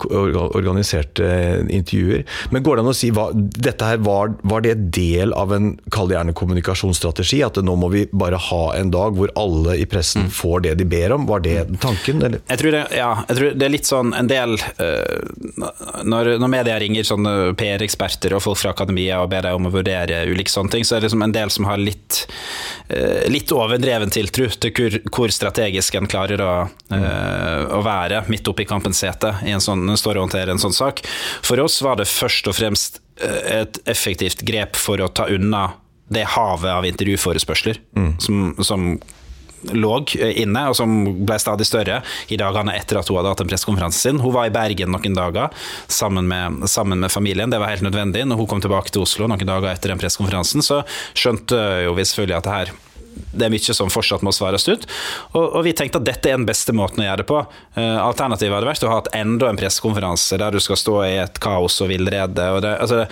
organiserte 0.57 1.27
intervjuer. 1.73 2.25
Men 2.51 2.63
går 2.65 2.77
det 2.77 2.85
an 2.85 2.91
å 2.91 2.95
si 2.97 3.11
hva, 3.15 3.29
dette 3.33 3.87
her 3.87 4.01
var, 4.05 4.33
var 4.47 4.65
det 4.65 4.75
del 4.95 5.33
av 5.37 5.53
en 5.55 5.73
kall 5.93 6.09
det 6.09 6.17
gjerne 6.17 6.35
kommunikasjonsstrategi? 6.37 7.41
At 7.45 7.59
nå 7.63 7.75
må 7.79 7.91
vi 7.93 8.05
bare 8.11 8.39
ha 8.49 8.63
en 8.77 8.91
dag 8.93 9.17
hvor 9.17 9.31
alle 9.39 9.77
i 9.81 9.87
pressen 9.89 10.27
mm. 10.27 10.33
får 10.37 10.65
det 10.67 10.75
de 10.81 10.87
ber 10.89 11.15
om? 11.15 11.27
Var 11.29 11.45
det 11.45 11.57
tanken? 11.83 12.23
Eller? 12.23 12.43
Jeg 12.49 12.61
tror 12.61 12.75
det, 12.75 12.83
ja, 12.97 13.11
jeg 13.27 13.39
tror 13.39 13.57
det 13.57 13.67
er 13.67 13.73
litt 13.73 13.89
sånn 13.89 14.13
en 14.17 14.31
del 14.31 14.57
uh, 14.57 16.03
når, 16.07 16.33
når 16.41 16.53
media 16.53 16.77
ringer 16.81 17.07
sånne 17.07 17.35
PR-eksperter 17.59 18.35
og 18.37 18.43
folk 18.43 18.61
fra 18.61 18.73
akademia 18.75 19.21
og 19.23 19.31
ber 19.31 19.47
deg 19.47 19.57
om 19.57 19.69
å 19.69 19.73
vurdere 19.73 20.23
ulike 20.29 20.51
sånne 20.51 20.73
ting, 20.73 20.87
så 20.87 20.97
er 20.97 21.01
det 21.01 21.09
liksom 21.09 21.25
en 21.25 21.35
del 21.35 21.53
som 21.53 21.67
har 21.69 21.79
litt, 21.81 22.23
litt 23.31 23.51
overdreven 23.53 24.11
tiltro 24.13 24.47
til 24.49 24.73
hvor, 24.73 24.97
hvor, 25.11 25.33
strategisk 25.33 25.97
en 25.99 26.09
klarer 26.09 26.41
å, 26.43 26.53
uh, 26.67 27.61
å 27.77 27.81
være 27.85 28.16
være 28.17 28.34
midt 28.34 28.51
oppe 28.51 28.65
i 28.65 28.69
kampens 28.69 29.01
sete 29.03 29.36
i 29.47 29.53
en 29.56 29.63
sånn, 29.63 29.86
står 29.97 30.19
og 30.19 30.27
håndterer 30.27 30.53
en 30.53 30.62
sånn 30.62 30.75
sak. 30.75 31.03
For 31.45 31.60
oss 31.63 31.80
var 31.86 31.99
det 32.01 32.10
først 32.12 32.49
og 32.49 32.58
fremst 32.58 33.01
eh, 33.21 33.62
et 33.62 33.82
effektivt 33.89 34.43
grep 34.47 34.80
for 34.80 35.01
å 35.01 35.12
ta 35.12 35.30
unna 35.32 35.69
det 36.13 36.23
havet 36.38 36.71
av 36.71 36.86
intervjuforespørsler 36.88 37.82
mm. 37.97 38.12
som, 38.23 38.51
som 38.63 38.91
lå 39.73 39.93
inne, 40.15 40.63
og 40.69 40.75
som 40.77 40.93
ble 41.25 41.38
stadig 41.41 41.65
større 41.67 42.01
i 42.32 42.38
dagene 42.39 42.75
etter 42.77 42.99
at 42.99 43.10
hun 43.10 43.19
hadde 43.19 43.34
hatt 43.34 43.43
en 43.43 43.49
pressekonferanse 43.49 43.99
sin. 43.99 44.21
Hun 44.23 44.36
var 44.36 44.47
i 44.47 44.53
Bergen 44.53 44.93
noen 44.93 45.17
dager 45.17 45.53
sammen 45.91 46.30
med, 46.30 46.67
sammen 46.69 47.01
med, 47.03 47.12
familien, 47.12 47.51
det 47.51 47.60
var 47.62 47.73
helt 47.73 47.86
nødvendig. 47.86 48.25
Når 48.27 48.41
hun 48.41 48.51
kom 48.53 48.63
tilbake 48.63 48.93
til 48.93 49.03
Oslo 49.03 49.27
noen 49.30 49.49
dager 49.49 49.71
etter 49.73 49.93
den 49.93 50.01
pressekonferansen, 50.01 50.65
så 50.65 50.84
skjønte 51.17 51.60
jo 51.88 51.97
vi 51.97 52.08
selvfølgelig 52.08 52.38
at 52.39 52.47
det 52.47 52.58
her 52.60 52.75
det 53.32 53.47
er 53.47 53.53
mye 53.53 53.77
som 53.77 53.91
fortsatt 53.93 54.25
må 54.25 54.34
svares 54.36 54.67
ut. 54.67 54.86
Og, 55.34 55.45
og, 55.45 55.62
vi 55.67 55.75
tenkte 55.77 56.01
at 56.01 56.08
dette 56.08 56.30
er 56.30 56.38
den 56.38 56.47
beste 56.47 56.75
måten 56.75 57.03
å 57.03 57.08
gjøre 57.08 57.23
det 57.23 57.30
på. 57.30 57.39
Uh, 57.77 57.97
alternativet 58.03 58.58
hadde 58.58 58.69
vært 58.69 58.86
å 58.86 58.91
ha 58.91 58.99
hatt 59.01 59.13
enda 59.17 59.51
en 59.51 59.60
pressekonferanse 59.60 60.39
der 60.41 60.56
du 60.56 60.62
skal 60.63 60.80
stå 60.80 60.99
i 61.08 61.15
et 61.23 61.41
kaos 61.43 61.80
og 61.84 61.91
villrede. 61.93 62.51
Og 62.56 62.62
det, 62.65 62.75
altså, 62.84 63.06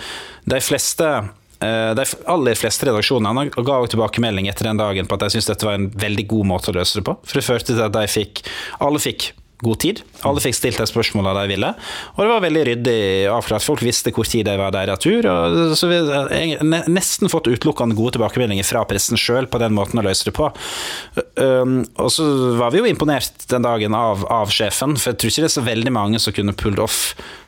de 0.46 0.60
fleste 0.64 1.10
uh, 1.22 1.92
de 1.98 2.06
aller 2.32 2.58
fleste 2.58 2.88
redaksjonene 2.88 3.48
ga 3.56 3.80
også 3.80 3.96
tilbakemelding 3.96 4.50
etter 4.52 4.70
den 4.70 4.82
dagen 4.82 5.08
på 5.08 5.18
at 5.18 5.26
de 5.26 5.32
syntes 5.34 5.50
dette 5.52 5.68
var 5.68 5.80
en 5.80 5.90
veldig 5.92 6.28
god 6.34 6.52
måte 6.54 6.72
å 6.72 6.78
løse 6.78 7.00
det 7.00 7.06
på. 7.08 7.18
For 7.24 7.40
det 7.40 7.48
førte 7.48 7.72
til 7.74 7.84
at 7.86 7.96
de 7.96 8.06
fikk, 8.10 8.46
alle 8.84 9.02
fikk 9.02 9.32
god 9.64 9.78
tid. 9.80 10.00
Alle 10.26 10.40
fikk 10.44 10.56
stilt 10.58 10.80
de 10.80 10.86
spørsmålene 10.88 11.44
de 11.46 11.52
ville. 11.54 11.70
Og 12.14 12.20
det 12.20 12.28
var 12.28 12.42
veldig 12.44 12.64
ryddig 12.68 12.98
avklart. 13.32 13.64
Folk 13.64 13.84
visste 13.84 14.12
hvor 14.12 14.28
tid 14.28 14.44
de 14.48 14.56
var 14.60 14.74
deres 14.74 15.00
tur. 15.00 15.28
Og 15.30 15.72
så 15.78 15.88
vi 15.88 16.00
har 16.02 16.90
nesten 16.92 17.32
fått 17.32 17.48
utelukkende 17.48 17.96
gode 17.96 18.16
tilbakemeldinger 18.16 18.66
fra 18.68 18.84
pressen 18.88 19.20
sjøl 19.20 19.48
på 19.48 19.60
den 19.62 19.72
måten 19.76 20.02
å 20.02 20.04
løse 20.04 20.28
det 20.28 20.34
på. 20.36 20.50
Og 20.50 22.10
så 22.12 22.26
var 22.60 22.74
vi 22.74 22.82
jo 22.82 22.90
imponert 22.90 23.46
den 23.48 23.64
dagen 23.64 23.96
av, 23.96 24.26
av, 24.32 24.52
sjefen, 24.52 24.98
for 25.00 25.12
jeg 25.12 25.20
tror 25.22 25.32
ikke 25.32 25.46
det 25.46 25.50
er 25.50 25.56
så 25.56 25.66
veldig 25.66 25.94
mange 25.96 26.20
som 26.22 26.36
kunne 26.36 26.56
pulled 26.56 26.82
off 26.82 27.00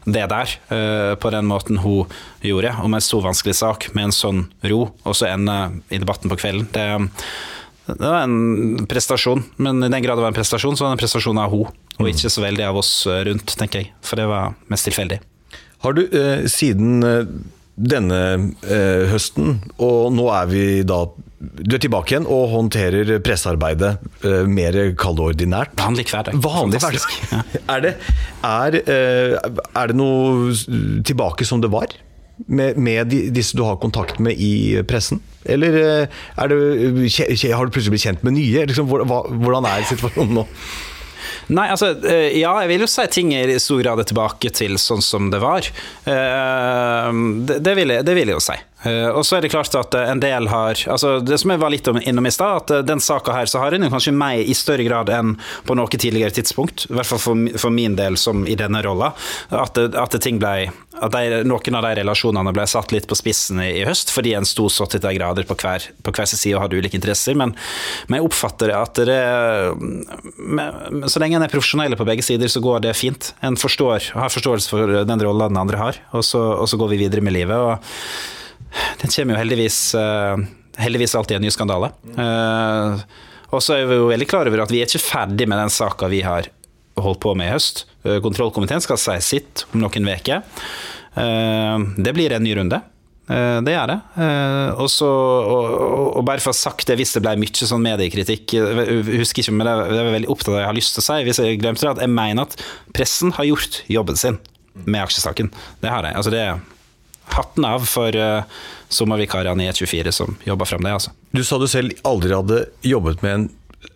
det 0.08 0.24
der 0.30 0.52
uh, 0.72 1.14
på 1.20 1.30
den 1.34 1.48
måten 1.50 1.80
hun 1.82 2.08
gjorde, 2.44 2.72
om 2.80 2.94
en 2.96 3.04
så 3.04 3.20
vanskelig 3.20 3.58
sak 3.58 3.90
med 3.92 4.08
en 4.08 4.14
sånn 4.14 4.42
ro, 4.70 4.86
og 5.04 5.16
så 5.16 5.28
ende 5.28 5.56
i 5.92 6.00
debatten 6.00 6.32
på 6.32 6.38
kvelden. 6.40 6.68
Det 6.72 6.88
det 7.88 8.04
var 8.04 8.26
en 8.26 8.86
prestasjon, 8.88 9.44
men 9.56 9.80
i 9.80 9.88
den 9.88 10.02
grad 10.04 10.18
det 10.18 10.24
var 10.26 10.32
en 10.32 10.36
prestasjon, 10.36 10.76
så 10.76 10.84
var 10.84 10.92
det 10.92 10.98
en 10.98 11.00
prestasjon 11.00 11.38
av 11.40 11.54
hun, 11.54 11.70
og 11.98 12.10
ikke 12.10 12.30
så 12.32 12.44
veldig 12.44 12.66
av 12.68 12.80
oss 12.80 12.92
eh, 13.10 13.24
rundt, 13.28 13.54
tenker 13.58 13.82
jeg. 13.84 13.92
For 14.06 14.20
det 14.20 14.28
var 14.30 14.56
mest 14.72 14.88
tilfeldig. 14.88 15.20
Har 15.84 15.94
du 15.94 16.04
eh, 16.06 16.44
siden 16.50 17.06
eh, 17.06 17.30
denne 17.78 18.20
eh, 18.66 19.06
høsten, 19.12 19.58
og 19.78 20.12
nå 20.14 20.28
er 20.34 20.50
vi 20.50 20.62
da 20.86 21.04
du 21.38 21.76
er 21.76 21.78
tilbake 21.78 22.10
igjen 22.10 22.24
og 22.26 22.48
håndterer 22.50 23.12
pressearbeidet 23.22 23.92
eh, 24.26 24.42
mer 24.50 24.74
kaldordinært. 24.98 25.76
Vanlig 25.78 26.08
hverdag. 26.10 26.34
Vanlig 26.42 26.82
hverdag. 26.82 27.14
Ja. 27.30 27.44
Er, 27.76 27.82
det, 27.84 27.90
er, 28.48 28.74
eh, 28.88 29.34
er 29.76 29.90
det 29.90 29.96
noe 29.98 30.54
tilbake 31.06 31.46
som 31.46 31.62
det 31.62 31.70
var? 31.70 31.92
med, 32.46 32.76
med 32.78 33.10
disse 33.34 33.56
du 33.56 33.64
har 33.66 33.78
kontakt 33.82 34.18
med 34.22 34.38
i 34.38 34.82
pressen? 34.88 35.20
Eller 35.48 35.72
det, 35.72 36.10
har 36.36 36.48
du 36.50 37.72
plutselig 37.72 37.94
blitt 37.94 38.04
kjent 38.04 38.22
med 38.26 38.36
nye? 38.36 38.66
Liksom, 38.68 38.88
hvordan 38.88 39.68
er 39.68 39.86
situasjonen 39.88 40.40
nå? 40.40 40.46
Nei, 41.54 41.68
altså 41.72 41.92
eh, 42.06 42.38
Ja, 42.38 42.54
jeg 42.62 42.72
vil 42.72 42.86
jo 42.86 42.90
si 42.90 43.06
ting 43.12 43.34
i 43.36 43.44
stor 43.62 43.82
grad 43.82 44.02
er 44.02 44.08
tilbake 44.08 44.52
til 44.54 44.78
sånn 44.80 45.04
som 45.04 45.30
det 45.32 45.42
var. 45.42 45.68
Eh, 46.08 47.12
det, 47.48 47.60
det, 47.64 47.76
vil, 47.78 47.94
jeg, 47.96 48.06
det 48.08 48.16
vil 48.18 48.32
jeg 48.32 48.38
jo 48.38 48.44
si. 48.44 48.58
Uh, 48.86 49.10
og 49.10 49.24
så 49.26 49.38
er 49.38 49.42
det 49.42 49.50
klart 49.50 49.74
at 49.74 49.94
uh, 49.98 50.04
en 50.06 50.20
del 50.22 50.46
har 50.52 50.78
altså 50.86 51.16
Det 51.18 51.34
som 51.42 51.50
jeg 51.50 51.58
var 51.58 51.72
litt 51.74 51.88
innom 52.06 52.28
i 52.28 52.30
stad, 52.30 52.60
at 52.60 52.70
uh, 52.70 52.82
den 52.86 53.00
saka 53.02 53.34
her 53.34 53.50
så 53.50 53.58
har 53.58 53.74
en 53.74 53.88
kanskje 53.90 54.14
meg 54.14 54.46
i 54.46 54.54
større 54.54 54.86
grad 54.86 55.10
enn 55.10 55.32
på 55.66 55.74
noe 55.74 55.90
tidligere 55.90 56.30
tidspunkt, 56.36 56.86
i 56.86 56.94
hvert 56.94 57.08
fall 57.08 57.18
for, 57.18 57.58
for 57.58 57.74
min 57.74 57.96
del 57.98 58.14
som 58.20 58.46
i 58.46 58.54
denne 58.58 58.78
rolla, 58.86 59.10
at, 59.50 59.80
at, 59.82 60.14
ting 60.22 60.38
ble 60.38 60.68
at 60.94 61.10
de, 61.10 61.40
noen 61.46 61.78
av 61.78 61.88
de 61.88 61.90
relasjonene 61.98 62.54
ble 62.54 62.68
satt 62.70 62.94
litt 62.94 63.08
på 63.10 63.18
spissen 63.18 63.58
i, 63.64 63.72
i 63.80 63.84
høst, 63.88 64.14
fordi 64.14 64.36
en 64.38 64.46
sto 64.46 64.68
70 64.70 65.10
grader 65.18 65.50
på 65.50 65.58
hver, 65.58 65.90
på 66.06 66.14
hver 66.14 66.30
sin 66.30 66.38
side 66.38 66.54
og 66.54 66.68
hadde 66.68 66.78
ulike 66.78 66.98
interesser. 66.98 67.34
Men, 67.38 67.56
men 68.06 68.20
jeg 68.20 68.30
oppfatter 68.30 68.74
at 68.78 69.02
det 69.10 69.20
med, 70.38 71.04
Så 71.10 71.18
lenge 71.22 71.38
en 71.38 71.46
er 71.46 71.50
profesjonell 71.52 71.98
på 71.98 72.06
begge 72.06 72.26
sider, 72.26 72.50
så 72.50 72.62
går 72.62 72.86
det 72.86 72.94
fint. 72.98 73.32
En 73.42 73.58
forstår, 73.58 74.12
har 74.14 74.34
forståelse 74.34 74.70
for 74.70 74.98
den 75.02 75.26
rolla 75.26 75.50
den 75.50 75.60
andre 75.66 75.82
har, 75.82 76.02
og 76.14 76.26
så, 76.26 76.42
og 76.62 76.70
så 76.70 76.78
går 76.78 76.94
vi 76.94 77.04
videre 77.06 77.26
med 77.26 77.34
livet. 77.34 77.58
og 77.58 78.37
den 79.00 79.12
kommer 79.12 79.34
jo 79.34 79.40
heldigvis, 79.40 79.78
uh, 79.98 80.36
heldigvis 80.78 81.16
alltid 81.18 81.38
en 81.38 81.46
ny 81.46 81.54
skandale. 81.54 81.92
Uh, 82.18 83.00
og 83.54 83.64
så 83.64 83.78
er 83.78 83.88
vi 83.88 83.96
jo 83.96 84.10
veldig 84.10 84.28
klar 84.28 84.48
over 84.50 84.64
at 84.64 84.72
vi 84.72 84.82
er 84.82 84.90
ikke 84.90 85.06
ferdig 85.06 85.48
med 85.48 85.60
den 85.60 85.72
saka 85.72 86.10
vi 86.12 86.20
har 86.26 86.50
holdt 86.98 87.22
på 87.22 87.32
med 87.38 87.48
i 87.48 87.54
høst. 87.54 87.86
Uh, 88.04 88.18
kontrollkomiteen 88.24 88.84
skal 88.84 89.00
si 89.00 89.16
sitt 89.24 89.66
om 89.72 89.82
noen 89.84 90.12
uker. 90.12 90.46
det 91.98 92.12
blir 92.14 92.32
en 92.32 92.44
ny 92.44 92.52
runde. 92.54 92.78
Det 93.28 93.72
gjør 93.74 93.90
det. 93.90 93.96
Og, 94.78 94.86
så, 94.88 95.08
og, 95.08 95.72
og, 96.16 96.20
bare 96.24 96.40
for 96.40 96.52
å 96.52 96.54
ha 96.54 96.58
sagt 96.60 96.86
det, 96.88 96.94
hvis 96.96 97.10
det 97.16 97.20
ble 97.24 97.34
mye 97.42 97.66
sånn 97.68 97.82
mediekritikk 97.84 98.54
Jeg 98.54 99.18
husker 99.18 99.42
ikke, 99.42 99.56
men 99.58 99.66
det 99.66 99.98
er 99.98 100.12
veldig 100.14 100.30
opptatt 100.30 100.52
av 100.52 100.54
det 100.54 100.62
jeg 100.62 100.70
har 100.70 100.78
lyst 100.78 100.94
til 100.94 101.02
å 101.02 101.06
si. 101.08 101.18
Hvis 101.26 101.40
jeg 101.42 101.58
glemte 101.60 101.84
det, 101.84 101.96
at 101.96 102.04
jeg 102.04 102.14
mener 102.14 102.46
at 102.46 102.56
pressen 102.96 103.34
har 103.36 103.48
gjort 103.50 103.82
jobben 103.90 104.20
sin 104.20 104.38
med 104.86 105.02
aksjesaken. 105.02 105.50
Det 105.82 105.90
har 105.92 106.06
jeg. 106.06 106.16
Altså 106.20 106.32
det 106.32 106.44
hatten 107.36 107.66
av 107.68 107.86
for 107.88 108.16
uh, 108.16 108.42
sommervikarene 108.88 109.66
i 109.66 109.70
E24 109.70 110.14
som 110.14 110.36
jobba 110.46 110.68
fram 110.68 110.86
det. 110.86 110.94
Altså. 110.98 111.14
Du 111.30 111.44
sa 111.44 111.58
du 111.60 111.68
selv 111.70 111.96
aldri 112.08 112.34
hadde 112.34 112.64
jobbet 112.86 113.24
med 113.24 113.34
en 113.34 113.48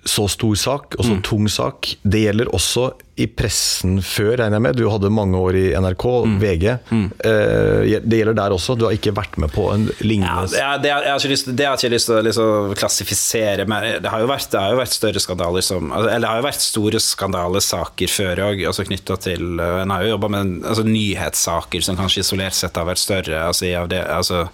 så 0.05 0.25
stor 0.29 0.57
sak 0.59 0.95
og 0.99 1.05
så 1.07 1.13
Mm. 1.15 1.23
tung 1.23 1.49
sak. 1.49 1.95
Det 2.03 2.25
gjelder 2.25 2.49
også 2.51 2.93
i 3.23 3.27
pressen 3.27 4.01
før, 4.03 4.33
regner 4.41 4.57
jeg 4.57 4.63
med. 4.65 4.77
Du 4.77 4.89
hadde 4.91 5.11
mange 5.15 5.37
år 5.39 5.55
i 5.55 5.75
NRK, 5.79 6.05
Mm. 6.27 6.39
VG. 6.41 6.79
Mm. 6.91 7.11
det 7.23 8.19
gjelder 8.19 8.35
der 8.35 8.51
også. 8.51 8.77
Du 8.77 8.85
har 8.87 8.93
ikke 8.97 9.13
vært 9.15 9.37
med 9.39 9.53
på 9.53 9.69
en 9.73 9.87
lignende 10.01 10.51
er- 10.59 10.79
det, 10.83 10.91
er- 10.91 11.05
jeg 11.05 11.13
har 11.13 11.19
ikke 11.21 11.31
lyst, 11.31 11.55
det 11.55 11.67
har 11.67 11.77
jeg 11.77 11.85
ikke 11.91 11.95
lyst 11.95 12.07
til 12.07 12.15
å 12.17 12.25
liksom 12.25 12.75
klassifisere, 12.75 13.67
men 13.69 14.03
det 14.03 14.11
har 14.11 14.19
jo 14.21 14.27
vært, 14.27 14.51
det 14.51 14.61
har 14.61 14.71
jo 14.73 14.79
vært 14.81 14.97
større 14.97 15.21
skandaler 15.23 15.63
som 15.63 15.93
altså, 15.93 16.09
Eller 16.11 16.21
det 16.21 16.29
har 16.29 16.43
jo 16.43 16.49
vært 16.49 16.61
store 16.61 16.99
skandalesaker 16.99 18.09
før 18.11 18.37
òg, 18.51 18.67
altså 18.67 18.85
knytta 18.89 19.17
til 19.21 19.61
uh, 19.61 19.83
En 19.83 19.91
har 19.91 20.03
jo 20.03 20.17
jobba 20.19 20.29
med 20.31 20.63
altså, 20.65 20.83
nyhetssaker 20.85 21.81
som 21.83 21.97
kanskje 21.97 22.25
isolert 22.27 22.55
sett 22.55 22.75
har 22.75 22.87
vært 22.87 22.99
større 22.99 23.47
altså, 23.47 23.71
av 23.79 23.89
det, 23.89 24.03
altså, 24.09 24.49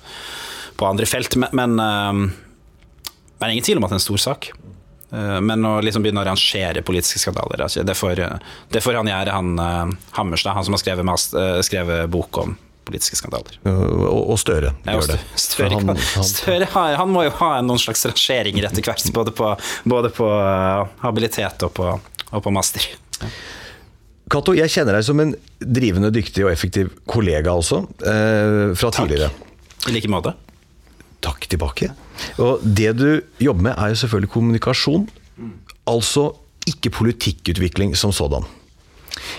på 0.76 0.86
andre 0.86 1.06
felt, 1.06 1.36
men, 1.36 1.48
men, 1.52 1.78
uh, 1.80 2.30
men 3.40 3.50
ingen 3.50 3.64
tvil 3.64 3.78
om 3.78 3.84
at 3.84 3.90
det 3.90 3.96
er 3.96 4.02
en 4.02 4.08
stor 4.12 4.18
sak. 4.34 4.50
Uh, 5.12 5.38
Men 5.40 5.64
å 5.64 5.78
liksom 5.80 6.04
begynne 6.04 6.20
å 6.20 6.26
arrangere 6.26 6.82
politiske 6.84 7.22
skandaler, 7.22 7.62
altså, 7.64 7.82
det 7.86 7.94
får, 7.96 8.20
det 8.74 8.82
får 8.84 8.98
han 9.00 9.08
gjøre, 9.08 9.32
han 9.32 9.52
uh, 9.58 9.98
Hammerstad, 10.18 10.52
han 10.58 10.66
som 10.66 10.76
har 10.76 10.82
skrevet, 10.82 11.12
uh, 11.34 11.60
skrevet 11.64 12.10
bok 12.12 12.42
om 12.42 12.56
politiske 12.88 13.18
skandaler. 13.20 13.58
Og, 13.68 14.30
og 14.32 14.38
Støre 14.40 14.72
Ja, 14.86 14.94
gjør 14.96 15.10
det. 15.12 15.18
Støre, 15.36 15.80
han- 15.80 16.24
Støre 16.24 16.68
har, 16.72 16.96
han 17.00 17.12
må 17.12 17.26
jo 17.26 17.34
ha 17.40 17.50
noen 17.60 17.80
slags 17.80 18.06
rangeringer 18.08 18.68
etter 18.70 18.84
hvert, 18.84 19.04
både 19.16 19.34
på, 19.36 19.50
både 19.88 20.12
på 20.16 20.28
habilitet 21.04 21.66
og 21.68 21.74
på, 21.76 21.90
og 22.32 22.44
på 22.44 22.52
master. 22.54 22.84
Cato, 24.28 24.52
jeg 24.56 24.68
kjenner 24.72 24.98
deg 24.98 25.06
som 25.06 25.20
en 25.24 25.34
drivende 25.60 26.10
dyktig 26.12 26.44
og 26.44 26.50
effektiv 26.52 26.90
kollega 27.08 27.54
også, 27.56 27.80
eh, 28.04 28.74
fra 28.76 28.90
tidligere. 28.92 29.30
I 29.88 29.94
like 29.94 30.10
måte. 30.12 30.34
Takk 31.24 31.48
tilbake. 31.50 31.90
Og 32.42 32.62
det 32.62 32.92
du 32.98 33.08
jobber 33.42 33.70
med, 33.70 33.74
er 33.76 33.92
jo 33.92 34.00
selvfølgelig 34.02 34.32
kommunikasjon. 34.34 35.08
Altså 35.88 36.30
ikke 36.68 36.92
politikkutvikling 36.98 37.94
som 37.96 38.12
sådan. 38.12 38.46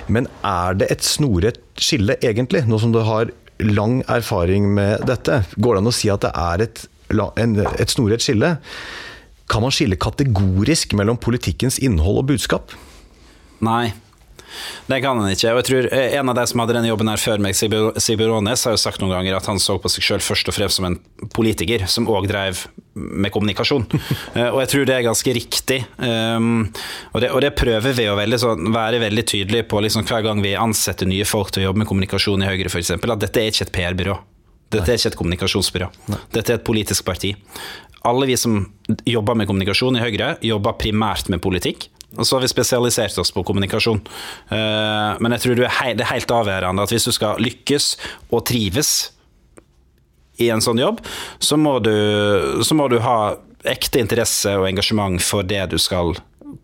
Men 0.07 0.27
er 0.43 0.79
det 0.79 0.89
et 0.91 1.05
snoret 1.05 1.59
skille, 1.79 2.17
egentlig, 2.25 2.65
nå 2.67 2.79
som 2.81 2.91
du 2.91 2.99
har 3.05 3.31
lang 3.63 4.01
erfaring 4.09 4.67
med 4.75 5.05
dette? 5.07 5.43
Går 5.55 5.75
det 5.77 5.83
an 5.83 5.91
å 5.91 5.95
si 5.95 6.11
at 6.11 6.25
det 6.25 6.33
er 6.33 6.65
et, 6.65 6.83
et 7.09 7.93
snoret 7.93 8.23
skille? 8.23 8.55
Kan 9.49 9.65
man 9.65 9.73
skille 9.73 9.97
kategorisk 9.99 10.93
mellom 10.97 11.17
politikkens 11.21 11.79
innhold 11.81 12.23
og 12.23 12.29
budskap? 12.33 12.75
Nei, 13.65 13.91
det 14.89 14.99
kan 15.03 15.19
han 15.19 15.31
ikke. 15.31 15.53
Og 15.53 15.61
jeg 15.61 15.67
tror 15.69 15.87
eh, 15.93 16.15
En 16.19 16.31
av 16.31 16.37
de 16.37 16.45
som 16.49 16.61
hadde 16.63 16.75
denne 16.77 16.89
jobben 16.89 17.11
her 17.11 17.21
før 17.21 17.41
meg, 17.43 17.57
Sigbjørn 17.57 18.39
Aanes, 18.39 18.65
har 18.67 18.75
jo 18.75 18.81
sagt 18.81 19.01
noen 19.03 19.13
ganger 19.13 19.37
at 19.37 19.49
han 19.49 19.61
så 19.61 19.77
på 19.81 19.91
seg 19.91 20.05
selv 20.05 20.25
først 20.25 20.49
og 20.51 20.57
fremst 20.57 20.79
som 20.79 20.87
en 20.89 20.99
politiker, 21.35 21.85
som 21.91 22.09
òg 22.11 22.29
drev 22.31 22.65
med 22.93 23.33
kommunikasjon. 23.35 23.87
Eh, 24.29 24.45
og 24.51 24.59
jeg 24.61 24.69
tror 24.71 24.83
det 24.85 24.93
er 24.93 25.05
ganske 25.05 25.33
riktig. 25.33 25.77
Um, 25.97 26.67
og, 27.13 27.21
det, 27.23 27.29
og 27.33 27.41
det 27.41 27.49
prøver 27.57 27.95
vi 27.97 28.05
å 28.11 28.17
veldig, 28.17 28.37
sånn, 28.41 28.69
være 28.75 28.99
veldig 29.01 29.23
tydelige 29.31 29.65
på 29.71 29.81
liksom, 29.81 30.05
hver 30.07 30.21
gang 30.25 30.41
vi 30.43 30.51
ansetter 30.59 31.09
nye 31.09 31.25
folk 31.27 31.49
til 31.53 31.63
å 31.63 31.69
jobbe 31.69 31.81
med 31.81 31.89
kommunikasjon 31.89 32.43
i 32.45 32.49
Høyre, 32.49 32.69
f.eks., 32.69 32.93
at 32.93 33.23
dette 33.23 33.41
er 33.41 33.49
ikke 33.49 33.65
et 33.65 33.73
PR-byrå. 33.75 34.17
Dette 34.75 34.93
er 34.93 34.99
ikke 34.99 35.11
et 35.13 35.17
kommunikasjonsbyrå. 35.17 35.89
Dette 36.35 36.45
er 36.45 36.59
et 36.59 36.67
politisk 36.67 37.07
parti. 37.07 37.33
Alle 38.07 38.29
vi 38.29 38.37
som 38.39 38.61
jobber 39.09 39.39
med 39.39 39.49
kommunikasjon 39.49 39.97
i 39.97 40.03
Høyre, 40.03 40.35
jobber 40.45 40.77
primært 40.79 41.31
med 41.33 41.41
politikk. 41.43 41.89
Og 42.17 42.25
så 42.25 42.35
har 42.35 42.41
vi 42.41 42.49
spesialisert 42.49 43.17
oss 43.21 43.31
på 43.35 43.43
kommunikasjon. 43.45 43.99
Eh, 44.49 45.11
men 45.21 45.35
jeg 45.35 45.43
tror 45.43 45.59
det 45.59 45.67
er 45.69 46.09
helt 46.09 46.33
avgjørende 46.33 46.85
at 46.87 46.93
hvis 46.93 47.05
du 47.05 47.13
skal 47.15 47.41
lykkes 47.43 47.91
og 48.33 48.45
trives 48.49 48.93
i 50.39 50.47
en 50.49 50.63
sånn 50.63 50.79
jobb, 50.81 51.03
så 51.43 51.57
må 51.59 51.77
du, 51.83 51.93
så 52.65 52.77
må 52.77 52.87
du 52.89 52.97
ha 53.03 53.35
ekte 53.67 53.99
interesse 54.01 54.53
og 54.57 54.69
engasjement 54.69 55.19
for 55.21 55.43
det 55.43 55.65
du 55.73 55.77
skal 55.81 56.15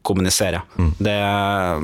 kommunisere. 0.06 0.62
Det 0.98 1.14
er 1.14 1.82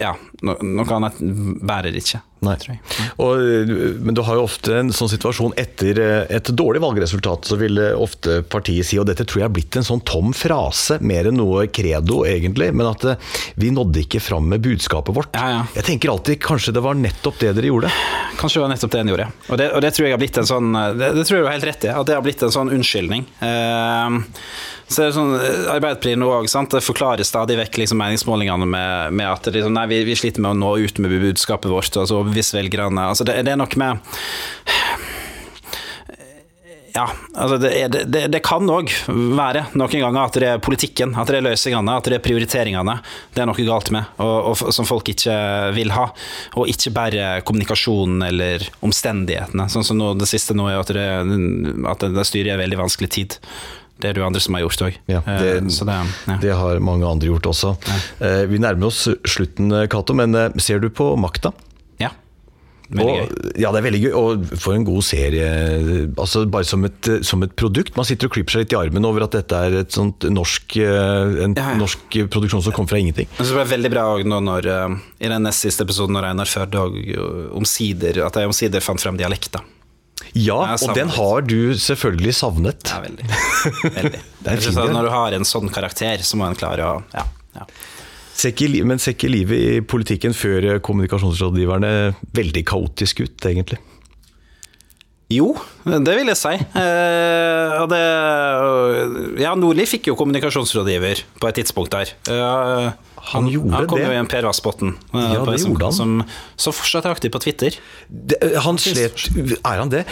Ja, 0.00 0.14
noe 0.46 0.96
annet 0.96 1.18
bærer 1.66 1.96
ikke. 1.98 2.22
Nei. 2.40 2.54
jeg. 2.64 2.78
Og, 3.20 3.70
men 4.00 4.16
du 4.16 4.22
har 4.24 4.38
jo 4.38 4.46
ofte 4.46 4.78
en 4.78 4.92
sånn 4.94 5.10
situasjon 5.12 5.52
etter 5.60 5.98
eh, 6.00 6.30
et 6.38 6.50
dårlig 6.56 6.80
valgresultat, 6.80 7.50
så 7.50 7.58
vil 7.60 7.76
eh, 7.82 7.92
ofte 7.92 8.40
partiet 8.48 8.88
si, 8.88 8.96
og 9.00 9.08
dette 9.10 9.26
tror 9.28 9.42
jeg 9.42 9.48
er 9.50 9.54
blitt 9.58 9.76
en 9.76 9.86
sånn 9.86 10.00
tom 10.08 10.32
frase, 10.36 10.96
mer 11.04 11.28
enn 11.28 11.36
noe 11.40 11.66
credo 11.68 12.22
egentlig, 12.28 12.70
men 12.72 12.88
at 12.88 13.04
eh, 13.12 13.36
vi 13.60 13.72
nådde 13.76 14.06
ikke 14.06 14.22
fram 14.24 14.48
med 14.52 14.64
budskapet 14.64 15.16
vårt. 15.16 15.36
Ja, 15.36 15.50
ja. 15.52 15.62
Jeg 15.76 15.88
tenker 15.90 16.14
alltid 16.14 16.40
kanskje 16.40 16.74
det 16.76 16.84
var 16.84 16.96
nettopp 16.96 17.42
det 17.42 17.52
dere 17.58 17.72
gjorde. 17.72 17.92
Kanskje 18.40 18.60
det 18.60 18.66
var 18.66 18.74
nettopp 18.74 18.96
det 18.96 19.04
en 19.04 19.14
gjorde. 19.14 19.30
Og 19.50 19.60
det, 19.60 19.70
og 19.76 19.84
det 19.84 19.94
tror 19.94 20.08
jeg 20.08 20.16
har 20.16 20.24
blitt 20.24 20.40
en 20.40 20.48
sånn 20.48 20.68
Det, 20.72 21.12
det 21.16 21.24
tror 21.28 21.36
jeg 21.38 21.44
har 21.44 21.58
helt 21.58 21.68
rett 21.68 21.88
i, 21.90 21.92
at 21.92 22.08
det 22.08 22.16
har 22.16 22.24
blitt 22.24 22.44
en 22.46 22.54
sånn 22.54 22.72
unnskyldning. 22.72 23.26
Uh, 23.42 24.20
så 24.90 25.04
er 25.04 25.10
det 25.10 25.14
sånn, 25.14 25.34
Arbeiderpartiet 25.70 26.18
nå 26.18 26.28
òg, 26.34 26.48
det 26.72 26.80
forklarer 26.82 27.26
stadig 27.26 27.54
vekk 27.60 27.78
liksom, 27.84 28.00
meningsmålingene 28.00 28.66
med, 28.66 29.14
med 29.14 29.28
at 29.30 29.46
det 29.46 29.60
liksom, 29.60 29.76
nei, 29.76 29.84
vi, 29.90 30.00
vi 30.08 30.16
sliter 30.18 30.42
med 30.42 30.56
å 30.56 30.58
nå 30.58 30.72
ut 30.82 30.98
med 30.98 31.14
budskapet 31.22 31.70
vårt, 31.70 31.94
og 32.00 32.29
overbevise 32.30 32.56
velgerne. 32.56 33.08
Altså, 33.10 33.26
det, 33.28 33.42
det 33.46 33.54
er 33.54 33.60
noe 33.60 33.80
med 33.80 33.98
ja, 36.90 37.04
altså 37.34 37.56
det, 37.62 37.70
det, 38.10 38.24
det, 38.32 38.40
kan 38.42 38.66
òg 38.66 38.90
være 39.06 39.62
noen 39.78 40.02
ganger 40.02 40.20
at 40.24 40.38
det 40.42 40.48
er 40.48 40.62
politikken, 40.62 41.12
at 41.14 41.30
det 41.30 41.38
er 41.38 41.44
løsningene, 41.46 41.96
at 42.00 42.08
det 42.10 42.16
er 42.18 42.24
prioriteringene 42.24 42.96
det 43.34 43.44
er 43.44 43.46
noe 43.46 43.66
galt 43.66 43.92
med, 43.94 44.08
og, 44.18 44.50
og 44.50 44.74
som 44.74 44.88
folk 44.88 45.12
ikke 45.12 45.36
vil 45.76 45.94
ha. 45.94 46.08
Og 46.58 46.70
ikke 46.72 46.92
bare 46.94 47.28
kommunikasjonen 47.46 48.24
eller 48.26 48.66
omstendighetene. 48.82 49.68
Sånn 49.70 49.86
som 49.86 50.00
nå, 50.00 50.16
det 50.18 50.26
siste 50.30 50.56
nå 50.58 50.66
er 50.70 50.80
at 50.80 50.90
det, 50.96 51.06
at 51.92 52.08
det 52.10 52.26
styrer 52.26 52.52
i 52.52 52.56
en 52.56 52.64
veldig 52.64 52.82
vanskelig 52.82 53.12
tid. 53.14 53.38
Det 54.00 54.10
er 54.10 54.16
det 54.16 54.22
jo 54.22 54.26
andre 54.26 54.40
som 54.42 54.56
har 54.56 54.64
gjort 54.64 54.84
òg. 54.88 55.00
Ja, 55.12 55.20
det, 55.26 55.56
så 55.76 55.86
det, 55.86 55.96
ja. 56.26 56.36
det 56.42 56.54
har 56.56 56.80
mange 56.82 57.06
andre 57.06 57.28
gjort 57.28 57.50
også. 57.52 57.74
Eh, 58.18 58.46
Vi 58.50 58.60
nærmer 58.62 58.88
oss 58.88 59.04
slutten, 59.28 59.74
Cato, 59.92 60.16
men 60.16 60.34
eh, 60.34 60.56
ser 60.62 60.80
du 60.80 60.88
på 60.88 61.12
makta? 61.20 61.52
Ja. 62.90 63.04
Og, 63.04 63.34
ja, 63.54 63.70
det 63.70 63.78
er 63.78 63.84
veldig 63.86 64.00
gøy. 64.02 64.12
Og 64.18 64.46
for 64.58 64.74
en 64.74 64.84
god 64.88 65.04
serie. 65.06 65.46
Altså 66.18 66.42
Bare 66.50 66.66
som 66.66 66.82
et, 66.88 67.10
som 67.26 67.42
et 67.46 67.52
produkt. 67.54 67.94
Man 67.98 68.08
sitter 68.08 68.26
og 68.26 68.34
klipper 68.34 68.56
seg 68.56 68.64
litt 68.64 68.74
i 68.74 68.78
armen 68.80 69.06
over 69.06 69.26
at 69.28 69.36
dette 69.36 69.60
er 69.68 69.76
et 69.84 69.94
sånt 69.94 70.26
norsk, 70.26 70.76
eh, 70.82 71.36
en 71.46 71.54
Ja, 71.54 71.68
ja. 71.70 71.76
norsk 71.78 72.16
produksjon 72.34 72.64
som 72.66 72.74
kommer 72.74 72.90
fra 72.94 72.98
ingenting. 73.02 73.28
Men 73.38 73.46
så 73.46 73.54
ble 73.54 73.66
det 73.68 73.74
veldig 73.76 73.92
bra 73.94 74.06
også 74.16 74.30
nå 74.32 74.40
når, 74.48 74.70
eh, 74.74 74.96
i 75.22 75.30
den 75.30 75.46
nest 75.46 75.66
siste 75.66 75.86
episoden 75.86 76.18
når 76.18 76.30
Einar 76.32 76.50
Førde 76.50 76.82
og 76.82 76.98
omsider, 77.60 78.24
at 78.26 78.40
jeg 78.40 78.50
omsider 78.50 78.82
fant 78.84 79.02
frem 79.02 79.20
dialekta. 79.20 79.62
Ja, 80.36 80.76
og 80.76 80.92
den 80.94 81.08
har 81.14 81.40
du 81.46 81.72
selvfølgelig 81.80 82.34
savnet. 82.36 82.90
Ja, 82.90 83.00
veldig. 83.06 83.24
veldig. 83.94 84.20
Det 84.44 84.52
er 84.52 84.60
fint. 84.66 84.76
Når 84.92 85.06
du 85.08 85.12
har 85.14 85.32
en 85.38 85.46
sånn 85.48 85.70
karakter, 85.72 86.22
så 86.26 86.36
må 86.38 86.46
en 86.50 86.58
klare 86.58 86.84
å 86.86 86.98
ja, 87.14 87.24
ja. 87.56 87.64
Ser 88.40 88.54
ikke, 88.54 88.84
men 88.88 89.00
ser 89.02 89.12
ikke 89.16 89.28
livet 89.28 89.60
i 89.60 89.80
politikken 89.84 90.32
før 90.36 90.64
eh, 90.64 90.82
kommunikasjonsrådgiverne 90.84 91.90
veldig 92.36 92.62
kaotisk 92.70 93.24
ut, 93.26 93.48
egentlig? 93.50 93.80
Jo, 95.30 95.52
det 95.86 96.14
vil 96.16 96.30
jeg 96.32 96.38
si. 96.40 96.54
Eh, 96.80 97.74
og 97.78 97.90
det, 97.92 98.00
ja, 99.44 99.52
Nordli 99.58 99.84
fikk 99.86 100.08
jo 100.10 100.16
kommunikasjonsrådgiver 100.18 101.22
på 101.38 101.50
et 101.50 101.60
tidspunkt 101.60 101.94
der. 101.94 102.14
Eh, 102.32 102.88
Han 103.34 103.48
gjorde 103.50 103.74
han 103.76 103.86
kom 103.90 104.00
det. 104.00 104.06
jo 104.08 104.14
i 104.14 104.18
en 104.20 104.28
Per 104.30 104.46
Vassbotn, 104.48 104.94
eh, 105.14 105.32
Ja, 105.34 105.44
som, 105.58 105.76
han. 105.80 105.92
som, 105.94 106.14
som 106.56 106.74
fortsatt 106.74 107.06
er 107.06 107.14
aktiv 107.14 107.32
på 107.34 107.40
Twitter. 107.42 107.76
Det, 108.08 108.38
eh, 108.42 108.58
han 108.64 108.78
slet 108.80 109.26
Er 109.58 109.82
han 109.82 109.92
det? 109.92 110.04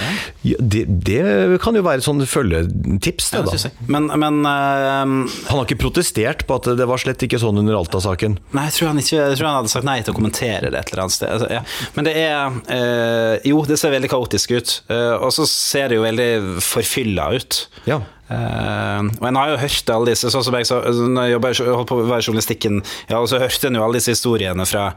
Ja, 0.46 0.58
det? 0.60 0.84
Det 1.08 1.58
kan 1.62 1.76
jo 1.76 1.82
være 1.86 2.04
sånn 2.04 2.22
følgetips, 2.28 3.30
det, 3.32 3.40
Ja, 3.40 3.44
det 3.48 3.62
da. 3.64 3.86
Men, 3.90 4.10
men 4.20 4.40
uh, 4.46 5.26
Han 5.48 5.54
har 5.56 5.64
ikke 5.66 5.80
protestert 5.82 6.46
på 6.48 6.58
at 6.60 6.70
det 6.78 6.86
var 6.88 7.00
slett 7.02 7.22
ikke 7.26 7.40
sånn 7.42 7.58
under 7.60 7.78
Alta-saken. 7.78 8.38
Nei, 8.56 8.66
jeg 8.68 8.78
tror, 8.78 8.92
han 8.92 9.02
ikke, 9.02 9.16
jeg 9.18 9.40
tror 9.40 9.50
han 9.50 9.58
hadde 9.60 9.72
sagt 9.74 9.88
nei 9.88 9.98
til 10.02 10.14
å 10.14 10.18
kommentere 10.18 10.72
det 10.72 10.82
et 10.82 10.92
eller 10.92 11.06
annet 11.06 11.16
sted. 11.16 11.32
Altså, 11.34 11.50
ja. 11.58 11.64
Men 11.96 12.08
det 12.08 12.14
er 12.20 12.60
uh, 12.70 13.34
Jo, 13.48 13.62
det 13.68 13.78
ser 13.80 13.94
veldig 13.94 14.12
kaotisk 14.12 14.54
ut. 14.54 14.76
Uh, 14.90 15.16
og 15.18 15.32
så 15.34 15.48
ser 15.50 15.90
det 15.90 15.98
jo 15.98 16.06
veldig 16.06 16.30
forfylla 16.64 17.32
ut. 17.38 17.64
Ja. 17.88 18.00
Eh, 18.28 19.00
og 19.08 19.24
en 19.24 19.38
har 19.40 19.54
jo 19.54 19.60
hørt 19.62 19.90
alle 19.92 20.12
disse 20.12 20.28
sånn 20.32 20.44
som 20.44 20.56
jeg 20.58 20.68
sa, 20.68 20.82
altså, 20.84 21.06
Når 21.08 21.30
jeg 21.32 21.64
holdt 21.64 21.88
på 21.88 21.96
å 21.96 22.04
være 22.10 22.26
journalistikken, 22.26 22.82
ja, 23.08 23.22
så 23.24 23.40
hørte 23.40 23.70
en 23.70 23.78
jo 23.78 23.84
alle 23.86 24.00
disse 24.00 24.12
historiene 24.12 24.66
fra 24.68 24.90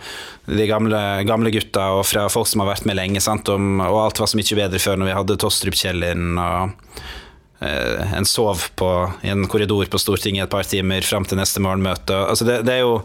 de 0.51 0.67
gamle, 0.67 1.01
gamle 1.29 1.53
gutta 1.55 1.87
og 1.95 2.05
fra 2.09 2.27
folk 2.33 2.49
som 2.51 2.63
har 2.63 2.73
vært 2.73 2.87
med 2.89 2.99
lenge, 2.99 3.23
sant, 3.23 3.47
om, 3.53 3.79
og 3.85 4.03
alt 4.03 4.21
var 4.21 4.31
så 4.31 4.39
mye 4.39 4.59
bedre 4.63 4.83
før 4.83 4.99
når 4.99 5.11
vi 5.11 5.17
hadde 5.19 5.41
Tostrup-Kjellin 5.45 6.41
og 6.41 6.73
uh, 7.63 8.15
en 8.17 8.27
sov 8.27 8.67
på, 8.75 8.89
i 9.23 9.32
en 9.32 9.47
korridor 9.47 9.88
på 9.91 10.01
Stortinget 10.01 10.49
et 10.49 10.53
par 10.53 10.67
timer 10.67 11.05
fram 11.07 11.27
til 11.27 11.39
neste 11.39 11.63
morgenmøte. 11.63 12.17
Altså 12.34 12.47
det, 12.47 12.63
det 12.67 12.79
er 12.79 12.84
jo 12.84 12.99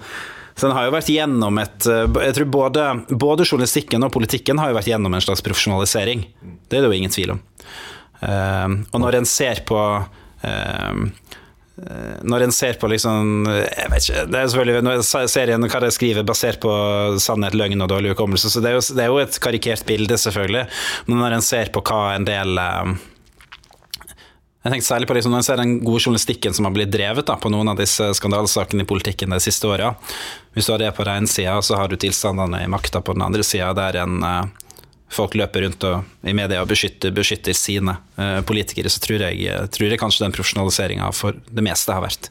så 0.57 0.71
den 0.71 0.77
har 0.79 0.87
jo 0.87 0.93
vært 0.95 1.11
gjennom 1.13 1.59
et 1.61 1.85
eh, 1.85 2.07
Jeg 2.25 2.33
tror 2.39 2.47
både, 2.49 2.85
både 3.13 3.45
journalistikken 3.45 4.07
og 4.07 4.15
politikken 4.15 4.57
har 4.57 4.71
jo 4.71 4.79
vært 4.79 4.89
gjennom 4.89 5.13
en 5.13 5.21
slags 5.21 5.45
profesjonalisering. 5.45 6.23
Det 6.41 6.79
er 6.79 6.87
det 6.87 6.89
jo 6.89 6.97
ingen 6.97 7.13
tvil 7.13 7.35
om. 7.35 7.43
Eh, 8.25 8.69
og 8.93 9.03
når 9.03 9.21
en 9.21 9.27
ser 9.29 9.61
på 9.69 9.81
eh, 10.43 11.01
eh, 11.83 12.15
når 12.25 12.47
en 12.47 12.55
ser 12.55 12.79
på 12.81 12.89
liksom 12.89 13.45
Jeg 13.49 13.91
vet 13.93 14.07
ikke 14.07 14.23
Det 14.31 14.39
er 14.39 14.47
selvfølgelig 14.53 14.87
når 14.87 15.03
serien 15.29 15.67
hva 15.67 15.83
de 15.85 15.91
skriver 15.93 16.25
basert 16.29 16.61
på 16.63 16.71
sannhet, 17.23 17.57
løgn 17.59 17.85
og 17.85 17.91
dårlig 17.93 18.15
hukommelse, 18.15 18.53
så 18.53 18.63
det 18.65 18.73
er, 18.73 18.79
jo, 18.79 18.87
det 18.97 19.05
er 19.05 19.13
jo 19.13 19.21
et 19.21 19.43
karikert 19.43 19.85
bilde, 19.89 20.17
selvfølgelig. 20.21 20.65
Men 21.11 21.21
når 21.21 21.37
en 21.37 21.45
ser 21.45 21.71
på 21.75 21.85
hva 21.85 22.17
en 22.17 22.27
del 22.29 22.57
eh, 22.63 22.97
Jeg 24.65 24.73
tenkte 24.73 24.89
særlig 24.89 25.11
på 25.11 25.19
liksom, 25.19 25.37
Når 25.37 25.45
en 25.45 25.49
ser 25.51 25.63
den 25.63 25.79
gode 25.85 26.03
journalistikken 26.07 26.57
som 26.57 26.69
har 26.69 26.77
blitt 26.79 26.95
drevet 26.95 27.29
da, 27.29 27.37
på 27.37 27.53
noen 27.53 27.75
av 27.75 27.81
disse 27.81 28.09
skandalesakene 28.17 28.87
i 28.87 28.89
politikken 28.89 29.37
de 29.37 29.43
siste 29.45 29.69
åra. 29.69 29.93
Hvis 30.57 30.67
du 30.67 30.73
har 30.73 30.81
det 30.81 30.95
på 30.97 31.05
den 31.05 31.21
ene 31.21 31.31
sida, 31.31 31.61
så 31.63 31.77
har 31.77 31.93
du 31.93 32.01
tilstandene 32.01 32.65
i 32.65 32.71
makta 32.73 33.05
på 33.05 33.13
den 33.13 33.27
andre 33.29 33.45
sida, 33.45 33.75
der 33.77 34.01
en, 34.07 34.23
uh, 34.25 34.66
folk 35.13 35.37
løper 35.39 35.67
rundt 35.67 35.87
og, 35.87 36.05
i 36.27 36.35
media 36.37 36.63
og 36.63 36.71
beskytter, 36.71 37.15
beskytter 37.15 37.57
sine 37.57 37.97
uh, 38.19 38.43
politikere. 38.47 38.91
Så 38.93 39.03
tror 39.05 39.23
jeg, 39.29 39.71
tror 39.73 39.89
jeg 39.93 40.03
kanskje 40.03 40.27
den 40.27 40.35
profesjonaliseringa 40.37 41.11
for 41.15 41.39
det 41.47 41.65
meste 41.65 41.95
har 41.95 42.05
vært 42.05 42.31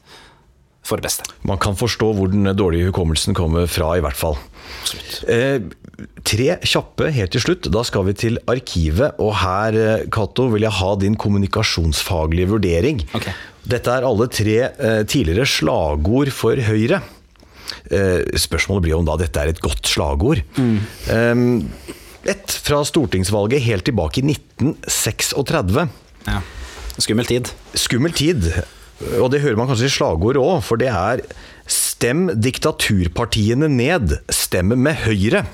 for 0.86 1.02
det 1.02 1.08
beste. 1.08 1.26
Man 1.48 1.60
kan 1.62 1.78
forstå 1.78 2.12
hvor 2.14 2.30
den 2.30 2.46
dårlige 2.58 2.92
hukommelsen 2.92 3.36
kommer 3.38 3.66
fra, 3.72 3.96
i 3.98 4.04
hvert 4.06 4.20
fall. 4.20 4.38
Eh, 5.32 5.58
tre 6.28 6.48
kjappe 6.62 7.10
helt 7.16 7.34
til 7.34 7.42
slutt. 7.42 7.72
Da 7.74 7.82
skal 7.88 8.06
vi 8.10 8.16
til 8.26 8.40
arkivet. 8.52 9.18
Og 9.24 9.34
her, 9.42 10.06
Cato, 10.14 10.48
vil 10.54 10.68
jeg 10.68 10.78
ha 10.78 10.94
din 11.02 11.18
kommunikasjonsfaglige 11.18 12.54
vurdering. 12.54 13.02
Okay. 13.18 13.34
Dette 13.66 13.98
er 13.98 14.06
alle 14.06 14.30
tre 14.30 14.58
eh, 14.70 15.02
tidligere 15.10 15.50
slagord 15.50 16.30
for 16.36 16.62
Høyre. 16.68 17.02
Eh, 17.90 18.22
spørsmålet 18.38 18.86
blir 18.86 19.00
om 19.00 19.10
da 19.10 19.18
dette 19.22 19.42
er 19.42 19.56
et 19.56 19.64
godt 19.64 19.90
slagord. 19.90 20.44
Mm. 20.60 21.72
Et 22.26 22.56
fra 22.66 22.82
stortingsvalget 22.88 23.64
helt 23.66 23.86
tilbake 23.88 24.22
i 24.22 24.26
1936. 24.34 25.88
Ja. 26.26 26.40
Skummel 26.98 27.28
tid. 27.30 27.52
Skummel 27.78 28.16
tid. 28.16 28.50
Og 29.20 29.30
det 29.34 29.42
hører 29.44 29.60
man 29.60 29.68
kanskje 29.70 29.90
i 29.90 29.94
slagord 29.94 30.40
òg, 30.40 30.64
for 30.64 30.80
det 30.80 30.90
er 30.90 31.22
'Stem 31.68 32.30
diktaturpartiene 32.38 33.68
ned, 33.68 34.20
stem 34.30 34.78
med 34.78 34.96
Høyre'. 35.06 35.46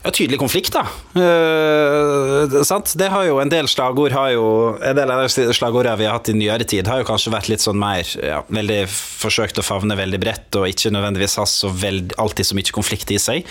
Ja, 0.00 0.08
tydelig 0.16 0.38
konflikt, 0.40 0.72
da. 0.72 0.86
Uh, 1.12 2.62
sant? 2.64 2.94
Det 2.96 3.10
har 3.12 3.26
jo 3.26 3.36
En 3.42 3.50
del 3.52 3.66
slagord 3.68 4.14
har 4.16 4.30
jo 4.32 4.44
En 4.80 4.96
del 4.96 5.10
av 5.12 5.26
de 5.26 5.44
slagordene 5.52 5.98
vi 6.00 6.06
har 6.08 6.16
hatt 6.16 6.30
i 6.32 6.36
nyere 6.38 6.64
tid, 6.64 6.88
har 6.88 7.02
jo 7.02 7.08
kanskje 7.08 7.32
vært 7.34 7.50
litt 7.52 7.60
sånn 7.60 7.76
mer 7.80 8.08
ja, 8.24 8.38
veldig 8.48 8.78
forsøkt 8.88 9.60
å 9.60 9.64
favne 9.66 9.98
veldig 9.98 10.22
bredt, 10.22 10.56
og 10.56 10.70
ikke 10.70 10.92
nødvendigvis 10.94 11.36
ha 11.40 11.44
så 11.48 11.68
veld, 11.82 12.14
alltid 12.20 12.48
så 12.48 12.56
mye 12.56 12.72
konflikt 12.72 13.12
i 13.12 13.20
seg. 13.20 13.44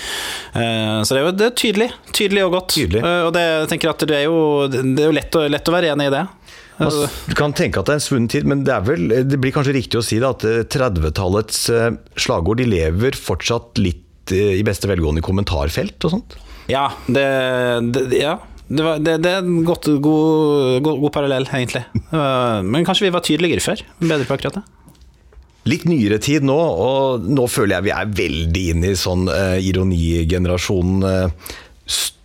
Uh, 0.55 1.05
så 1.05 1.13
det 1.13 1.21
er 1.21 1.27
jo 1.27 1.35
det 1.37 1.47
er 1.51 1.55
tydelig. 1.61 1.89
Tydelig 2.17 2.47
og 2.47 2.57
godt. 2.57 2.73
Tydelig. 2.73 3.05
Uh, 3.05 3.21
og 3.27 3.31
det, 3.37 3.45
jeg 3.45 3.71
tenker 3.75 3.93
at 3.93 4.09
det 4.09 4.17
er 4.17 4.25
jo, 4.25 4.41
det 4.73 4.81
er 4.81 5.09
jo 5.11 5.15
lett, 5.19 5.37
å, 5.37 5.45
lett 5.53 5.69
å 5.69 5.77
være 5.77 5.93
enig 5.93 6.09
i 6.09 6.15
det. 6.17 6.25
Altså, 6.79 7.09
du 7.27 7.33
kan 7.35 7.53
tenke 7.53 7.81
at 7.81 7.89
det 7.89 7.97
er 7.97 7.99
en 7.99 8.05
svunnen 8.07 8.29
tid, 8.31 8.49
men 8.49 8.65
det, 8.65 8.81
vel, 8.87 9.09
det 9.27 9.37
blir 9.37 9.53
kanskje 9.53 9.75
riktig 9.75 9.99
å 9.99 10.05
si 10.05 10.17
det, 10.17 10.29
at 10.33 10.71
30-tallets 10.73 11.65
slagord 12.17 12.61
de 12.63 12.69
lever 12.71 13.19
fortsatt 13.19 13.81
litt 13.83 14.07
i 14.35 14.63
beste 14.67 14.89
velgående 14.89 15.23
i 15.23 15.25
kommentarfelt 15.25 16.07
og 16.07 16.15
sånt? 16.15 16.37
Ja, 16.69 16.87
det, 17.07 17.25
det, 17.95 18.03
ja. 18.19 18.35
det, 18.67 18.83
var, 18.85 18.99
det 19.01 19.17
er 19.17 19.39
en 19.41 19.63
godt, 19.67 19.89
god, 20.03 20.81
god, 20.85 20.99
god 21.05 21.13
parallell, 21.15 21.47
egentlig. 21.49 21.85
Men 22.11 22.85
kanskje 22.85 23.07
vi 23.07 23.15
var 23.15 23.25
tydeligere 23.25 23.63
før? 23.63 23.81
Bedre 24.03 24.27
på 24.29 24.37
akkurat 24.37 24.59
det? 24.59 24.65
Litt 25.69 25.83
nyere 25.89 26.17
tid 26.23 26.45
nå, 26.47 26.55
og 26.55 27.25
nå 27.27 27.45
føler 27.51 27.77
jeg 27.77 27.87
vi 27.89 27.95
er 27.95 28.13
veldig 28.21 28.67
inne 28.73 28.93
i 28.93 28.99
sånn 28.99 29.27
uh, 29.27 29.57
ironigenerasjonen. 29.59 31.03
Uh, 31.03 31.57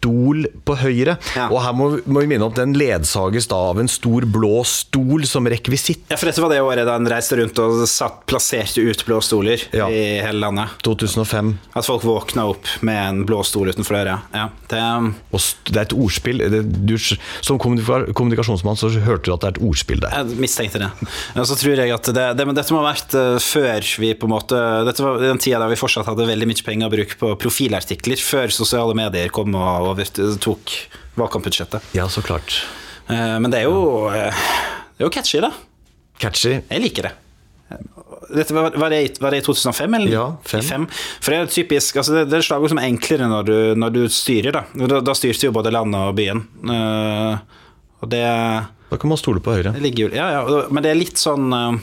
stol 0.05 0.45
på 0.67 0.77
høyre. 0.83 1.17
Ja. 1.37 1.49
Og 1.51 1.61
her 1.65 1.75
må, 1.77 1.89
må, 2.05 2.23
vi 2.25 2.31
minne 2.31 2.47
om 2.47 2.53
at 2.53 2.61
den 2.61 2.75
ledsages 2.77 3.49
da 3.51 3.59
av 3.71 3.81
en 3.81 3.89
stor 3.91 4.27
blå 4.29 4.63
stol 4.69 5.25
som 5.29 5.49
rekvisitt. 5.49 6.05
Ja, 6.13 6.19
for 6.21 6.29
dette 6.29 6.43
var 6.45 6.53
det 6.53 6.61
året 6.65 6.85
da 6.89 6.97
han 6.99 7.09
reiste 7.09 7.39
rundt 7.41 7.59
og 7.63 7.85
satt, 7.91 8.25
plasserte 8.29 8.85
ut 8.85 9.05
blå 9.09 9.21
stoler 9.25 9.63
Ja. 9.75 9.89
i 9.89 10.21
hele 10.25 10.41
landet. 10.43 10.77
2005. 10.85 11.55
At 11.75 11.89
folk 11.89 12.05
våkna 12.07 12.47
opp 12.53 12.69
med 12.85 13.01
en 13.01 13.23
blå 13.29 13.41
stol 13.47 13.73
utenfor 13.73 13.97
døra. 13.99 14.19
Ja, 14.35 14.49
det, 14.71 14.83
Og 15.35 15.41
det 15.71 15.79
er 15.79 15.87
et 15.87 15.97
ordspill. 15.97 16.43
Det, 16.53 16.63
du, 16.87 16.97
som 16.99 17.61
kommunikasjonsmann 17.61 18.79
så 18.81 18.91
hørte 19.05 19.29
du 19.31 19.35
at 19.35 19.45
det 19.45 19.51
er 19.51 19.57
et 19.57 19.63
ordspill 19.65 20.03
der. 20.05 20.15
jeg 20.21 20.41
mistenkte 20.43 20.83
det. 20.83 20.91
Og 21.39 21.49
så 21.49 21.57
tror 21.59 21.81
jeg 21.81 21.95
at 21.95 22.13
det, 22.13 22.27
det, 22.39 22.47
men 22.49 22.57
dette 22.59 22.75
må 22.75 22.83
ha 22.83 22.91
vært 22.91 23.17
eh, 23.19 23.39
før 23.43 23.89
vi 24.03 24.13
på 24.19 24.29
en 24.29 24.35
måte 24.35 24.61
Dette 24.85 25.03
var 25.05 25.21
den 25.23 25.41
tida 25.41 25.61
da 25.63 25.69
vi 25.71 25.79
fortsatt 25.79 26.09
hadde 26.09 26.27
veldig 26.29 26.49
mye 26.51 26.65
penger 26.67 26.89
å 26.91 26.93
bruke 26.93 27.19
på 27.21 27.31
profilartikler, 27.41 28.21
før 28.21 28.53
sosiale 28.53 28.97
medier 28.99 29.31
kom 29.35 29.55
og 29.55 29.94
overtok 29.95 30.75
valgkampbudsjettet. 31.19 31.83
Ja, 31.97 32.09
så 32.09 32.23
klart. 32.23 32.65
Eh, 33.09 33.39
Men 33.41 33.51
det 33.53 33.63
er 33.63 33.69
jo 33.69 34.09
eh, 34.11 34.33
Det 34.97 35.05
er 35.05 35.09
jo 35.09 35.13
catchy, 35.15 35.41
da. 35.45 35.53
Catchy. 36.19 36.61
Jeg 36.71 36.83
liker 36.83 37.09
det. 37.09 37.15
Dette 38.35 38.55
var, 38.55 38.71
var, 38.79 38.91
det, 38.91 39.19
var 39.21 39.35
det 39.35 39.41
i 39.43 39.45
2005, 39.45 39.95
eller? 39.99 40.13
Ja, 40.13 40.25
fem. 40.49 40.63
Fem. 40.65 40.85
For 41.21 41.33
det 41.35 41.39
er 41.41 41.51
typisk 41.53 41.97
altså 42.01 42.15
det, 42.15 42.23
det 42.31 42.39
er 42.39 42.47
slagord 42.47 42.73
som 42.73 42.79
er 42.81 42.87
enklere 42.89 43.27
når 43.29 43.49
du, 43.49 43.57
når 43.79 43.93
du 43.95 44.01
styrer, 44.13 44.55
da. 44.55 44.63
Da, 44.89 45.01
da 45.05 45.15
styrte 45.17 45.49
jo 45.49 45.55
både 45.55 45.73
landet 45.75 46.01
og 46.01 46.15
byen. 46.17 46.41
Uh, 46.65 47.37
og 48.05 48.11
det, 48.13 48.23
Da 48.91 49.01
kan 49.01 49.11
man 49.13 49.21
stole 49.21 49.43
på 49.45 49.57
Høyre. 49.57 49.75
ligger 49.81 50.15
Ja, 50.17 50.31
ja, 50.39 50.63
men 50.71 50.85
det 50.85 50.93
er 50.93 50.99
litt 51.01 51.21
sånn 51.21 51.53
eh, 51.57 51.79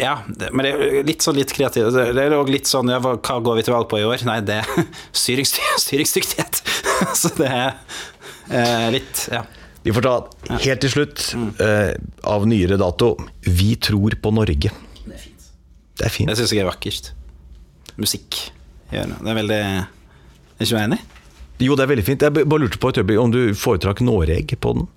ja, 0.00 0.14
men 0.52 0.66
det 0.66 0.70
er 0.72 1.06
litt 1.08 1.24
sånn 1.24 1.36
litt 1.38 1.52
kreativt. 1.54 1.94
Det 1.94 2.22
er 2.22 2.36
òg 2.36 2.50
litt 2.52 2.70
sånn 2.70 2.90
ja, 2.92 3.00
hva, 3.02 3.16
går 3.18 3.58
vi 3.58 3.66
til 3.66 3.74
valg 3.76 3.90
på 3.90 4.00
i 4.00 4.06
år? 4.06 4.24
Nei, 4.28 4.38
det 4.46 4.60
er 4.62 4.88
styringsdy 5.24 5.66
styringsdyktighet. 5.84 6.62
Så 7.20 7.32
det 7.38 7.50
er 7.50 7.76
eh, 8.50 8.88
litt 8.98 9.28
Ja. 9.32 9.44
Vi 9.84 9.92
får 9.92 10.00
ta 10.06 10.14
helt 10.64 10.80
til 10.80 10.88
slutt, 10.94 11.22
eh, 11.60 11.90
av 12.24 12.46
nyere 12.48 12.78
dato, 12.80 13.18
Vi 13.44 13.74
tror 13.76 14.16
på 14.16 14.32
Norge. 14.32 14.70
Det 15.04 15.12
er 15.12 15.20
fint. 15.20 15.48
Det 16.00 16.06
er 16.06 16.14
fint. 16.14 16.30
Det 16.30 16.38
syns 16.40 16.54
jeg 16.56 16.64
er 16.64 16.70
vakkert. 16.70 17.10
Musikk 18.00 18.46
det. 18.94 19.18
Det 19.20 19.30
er 19.30 19.38
veldig 19.38 19.60
Er 19.60 20.64
ikke 20.64 20.74
du 20.74 20.80
enig? 20.80 21.00
Jo, 21.62 21.76
det 21.78 21.84
er 21.84 21.90
veldig 21.92 22.04
fint. 22.06 22.24
Jeg 22.24 22.34
bare 22.34 22.62
lurte 22.64 22.80
på 22.82 22.90
et 22.90 22.98
øyeblikk 22.98 23.20
om 23.22 23.32
du 23.34 23.40
foretrakk 23.58 24.02
Noreg 24.04 24.56
på 24.60 24.74
den? 24.74 24.88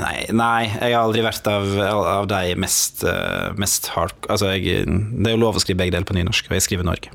Nei, 0.00 0.24
nei, 0.32 0.70
jeg 0.70 0.94
har 0.94 1.02
aldri 1.02 1.22
vært 1.24 1.48
av, 1.50 1.70
av 1.84 2.28
de 2.30 2.56
mest, 2.60 3.02
eh, 3.04 3.50
mest 3.60 3.90
hard... 3.94 4.14
Altså, 4.32 4.52
jeg, 4.54 4.84
det 4.88 5.28
er 5.28 5.34
jo 5.36 5.42
lov 5.42 5.58
å 5.58 5.62
skrive 5.62 5.82
begge 5.82 5.94
deler 5.96 6.08
på 6.08 6.16
nynorsk, 6.16 6.48
og 6.48 6.56
jeg 6.56 6.64
skriver 6.64 6.86
Norge. 6.88 7.12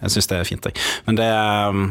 Jeg 0.00 0.12
syns 0.14 0.28
det 0.30 0.38
er 0.38 0.48
fint, 0.48 0.68
jeg. 0.68 0.84
Men 1.08 1.18
det 1.20 1.30
um, 1.30 1.86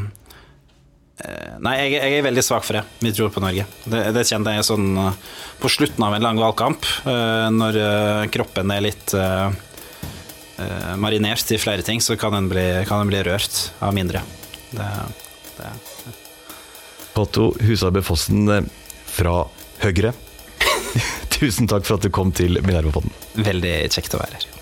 Nei, 1.64 1.76
jeg, 1.78 1.92
jeg 1.94 2.16
er 2.18 2.26
veldig 2.26 2.44
svak 2.44 2.66
for 2.66 2.76
det. 2.76 2.82
Vi 3.00 3.12
tror 3.16 3.30
på 3.32 3.42
Norge. 3.44 3.64
Det, 3.86 4.00
det 4.16 4.26
kjente 4.28 4.52
jeg 4.56 4.66
sånn 4.68 4.88
på 5.62 5.70
slutten 5.72 6.04
av 6.04 6.16
en 6.18 6.26
lang 6.26 6.42
valgkamp, 6.42 6.88
når 7.54 7.78
kroppen 8.34 8.74
er 8.74 8.84
litt 8.84 9.14
uh, 9.16 9.54
marinert 11.00 11.54
i 11.54 11.62
flere 11.62 11.86
ting, 11.86 12.02
så 12.04 12.18
kan 12.20 12.36
den 12.36 12.50
bli, 12.52 12.66
kan 12.90 13.06
en 13.06 13.14
bli 13.14 13.22
rørt 13.24 13.62
av 13.86 13.96
mindre. 13.96 14.24
Det, 14.74 14.90
det 15.62 15.72
Cato 17.14 17.54
Husarbe 17.62 18.04
Fossen 18.04 18.50
fra 19.14 19.46
Høyre. 19.84 20.14
Tusen 21.36 21.68
takk 21.68 21.84
for 21.84 21.98
at 22.00 22.06
du 22.06 22.12
kom 22.14 22.32
til 22.36 22.62
Minerva-podden. 22.64 23.12
er 23.36 23.50
veldig 23.52 23.78
kjekt 23.92 24.16
å 24.16 24.22
være 24.24 24.40
her. 24.40 24.53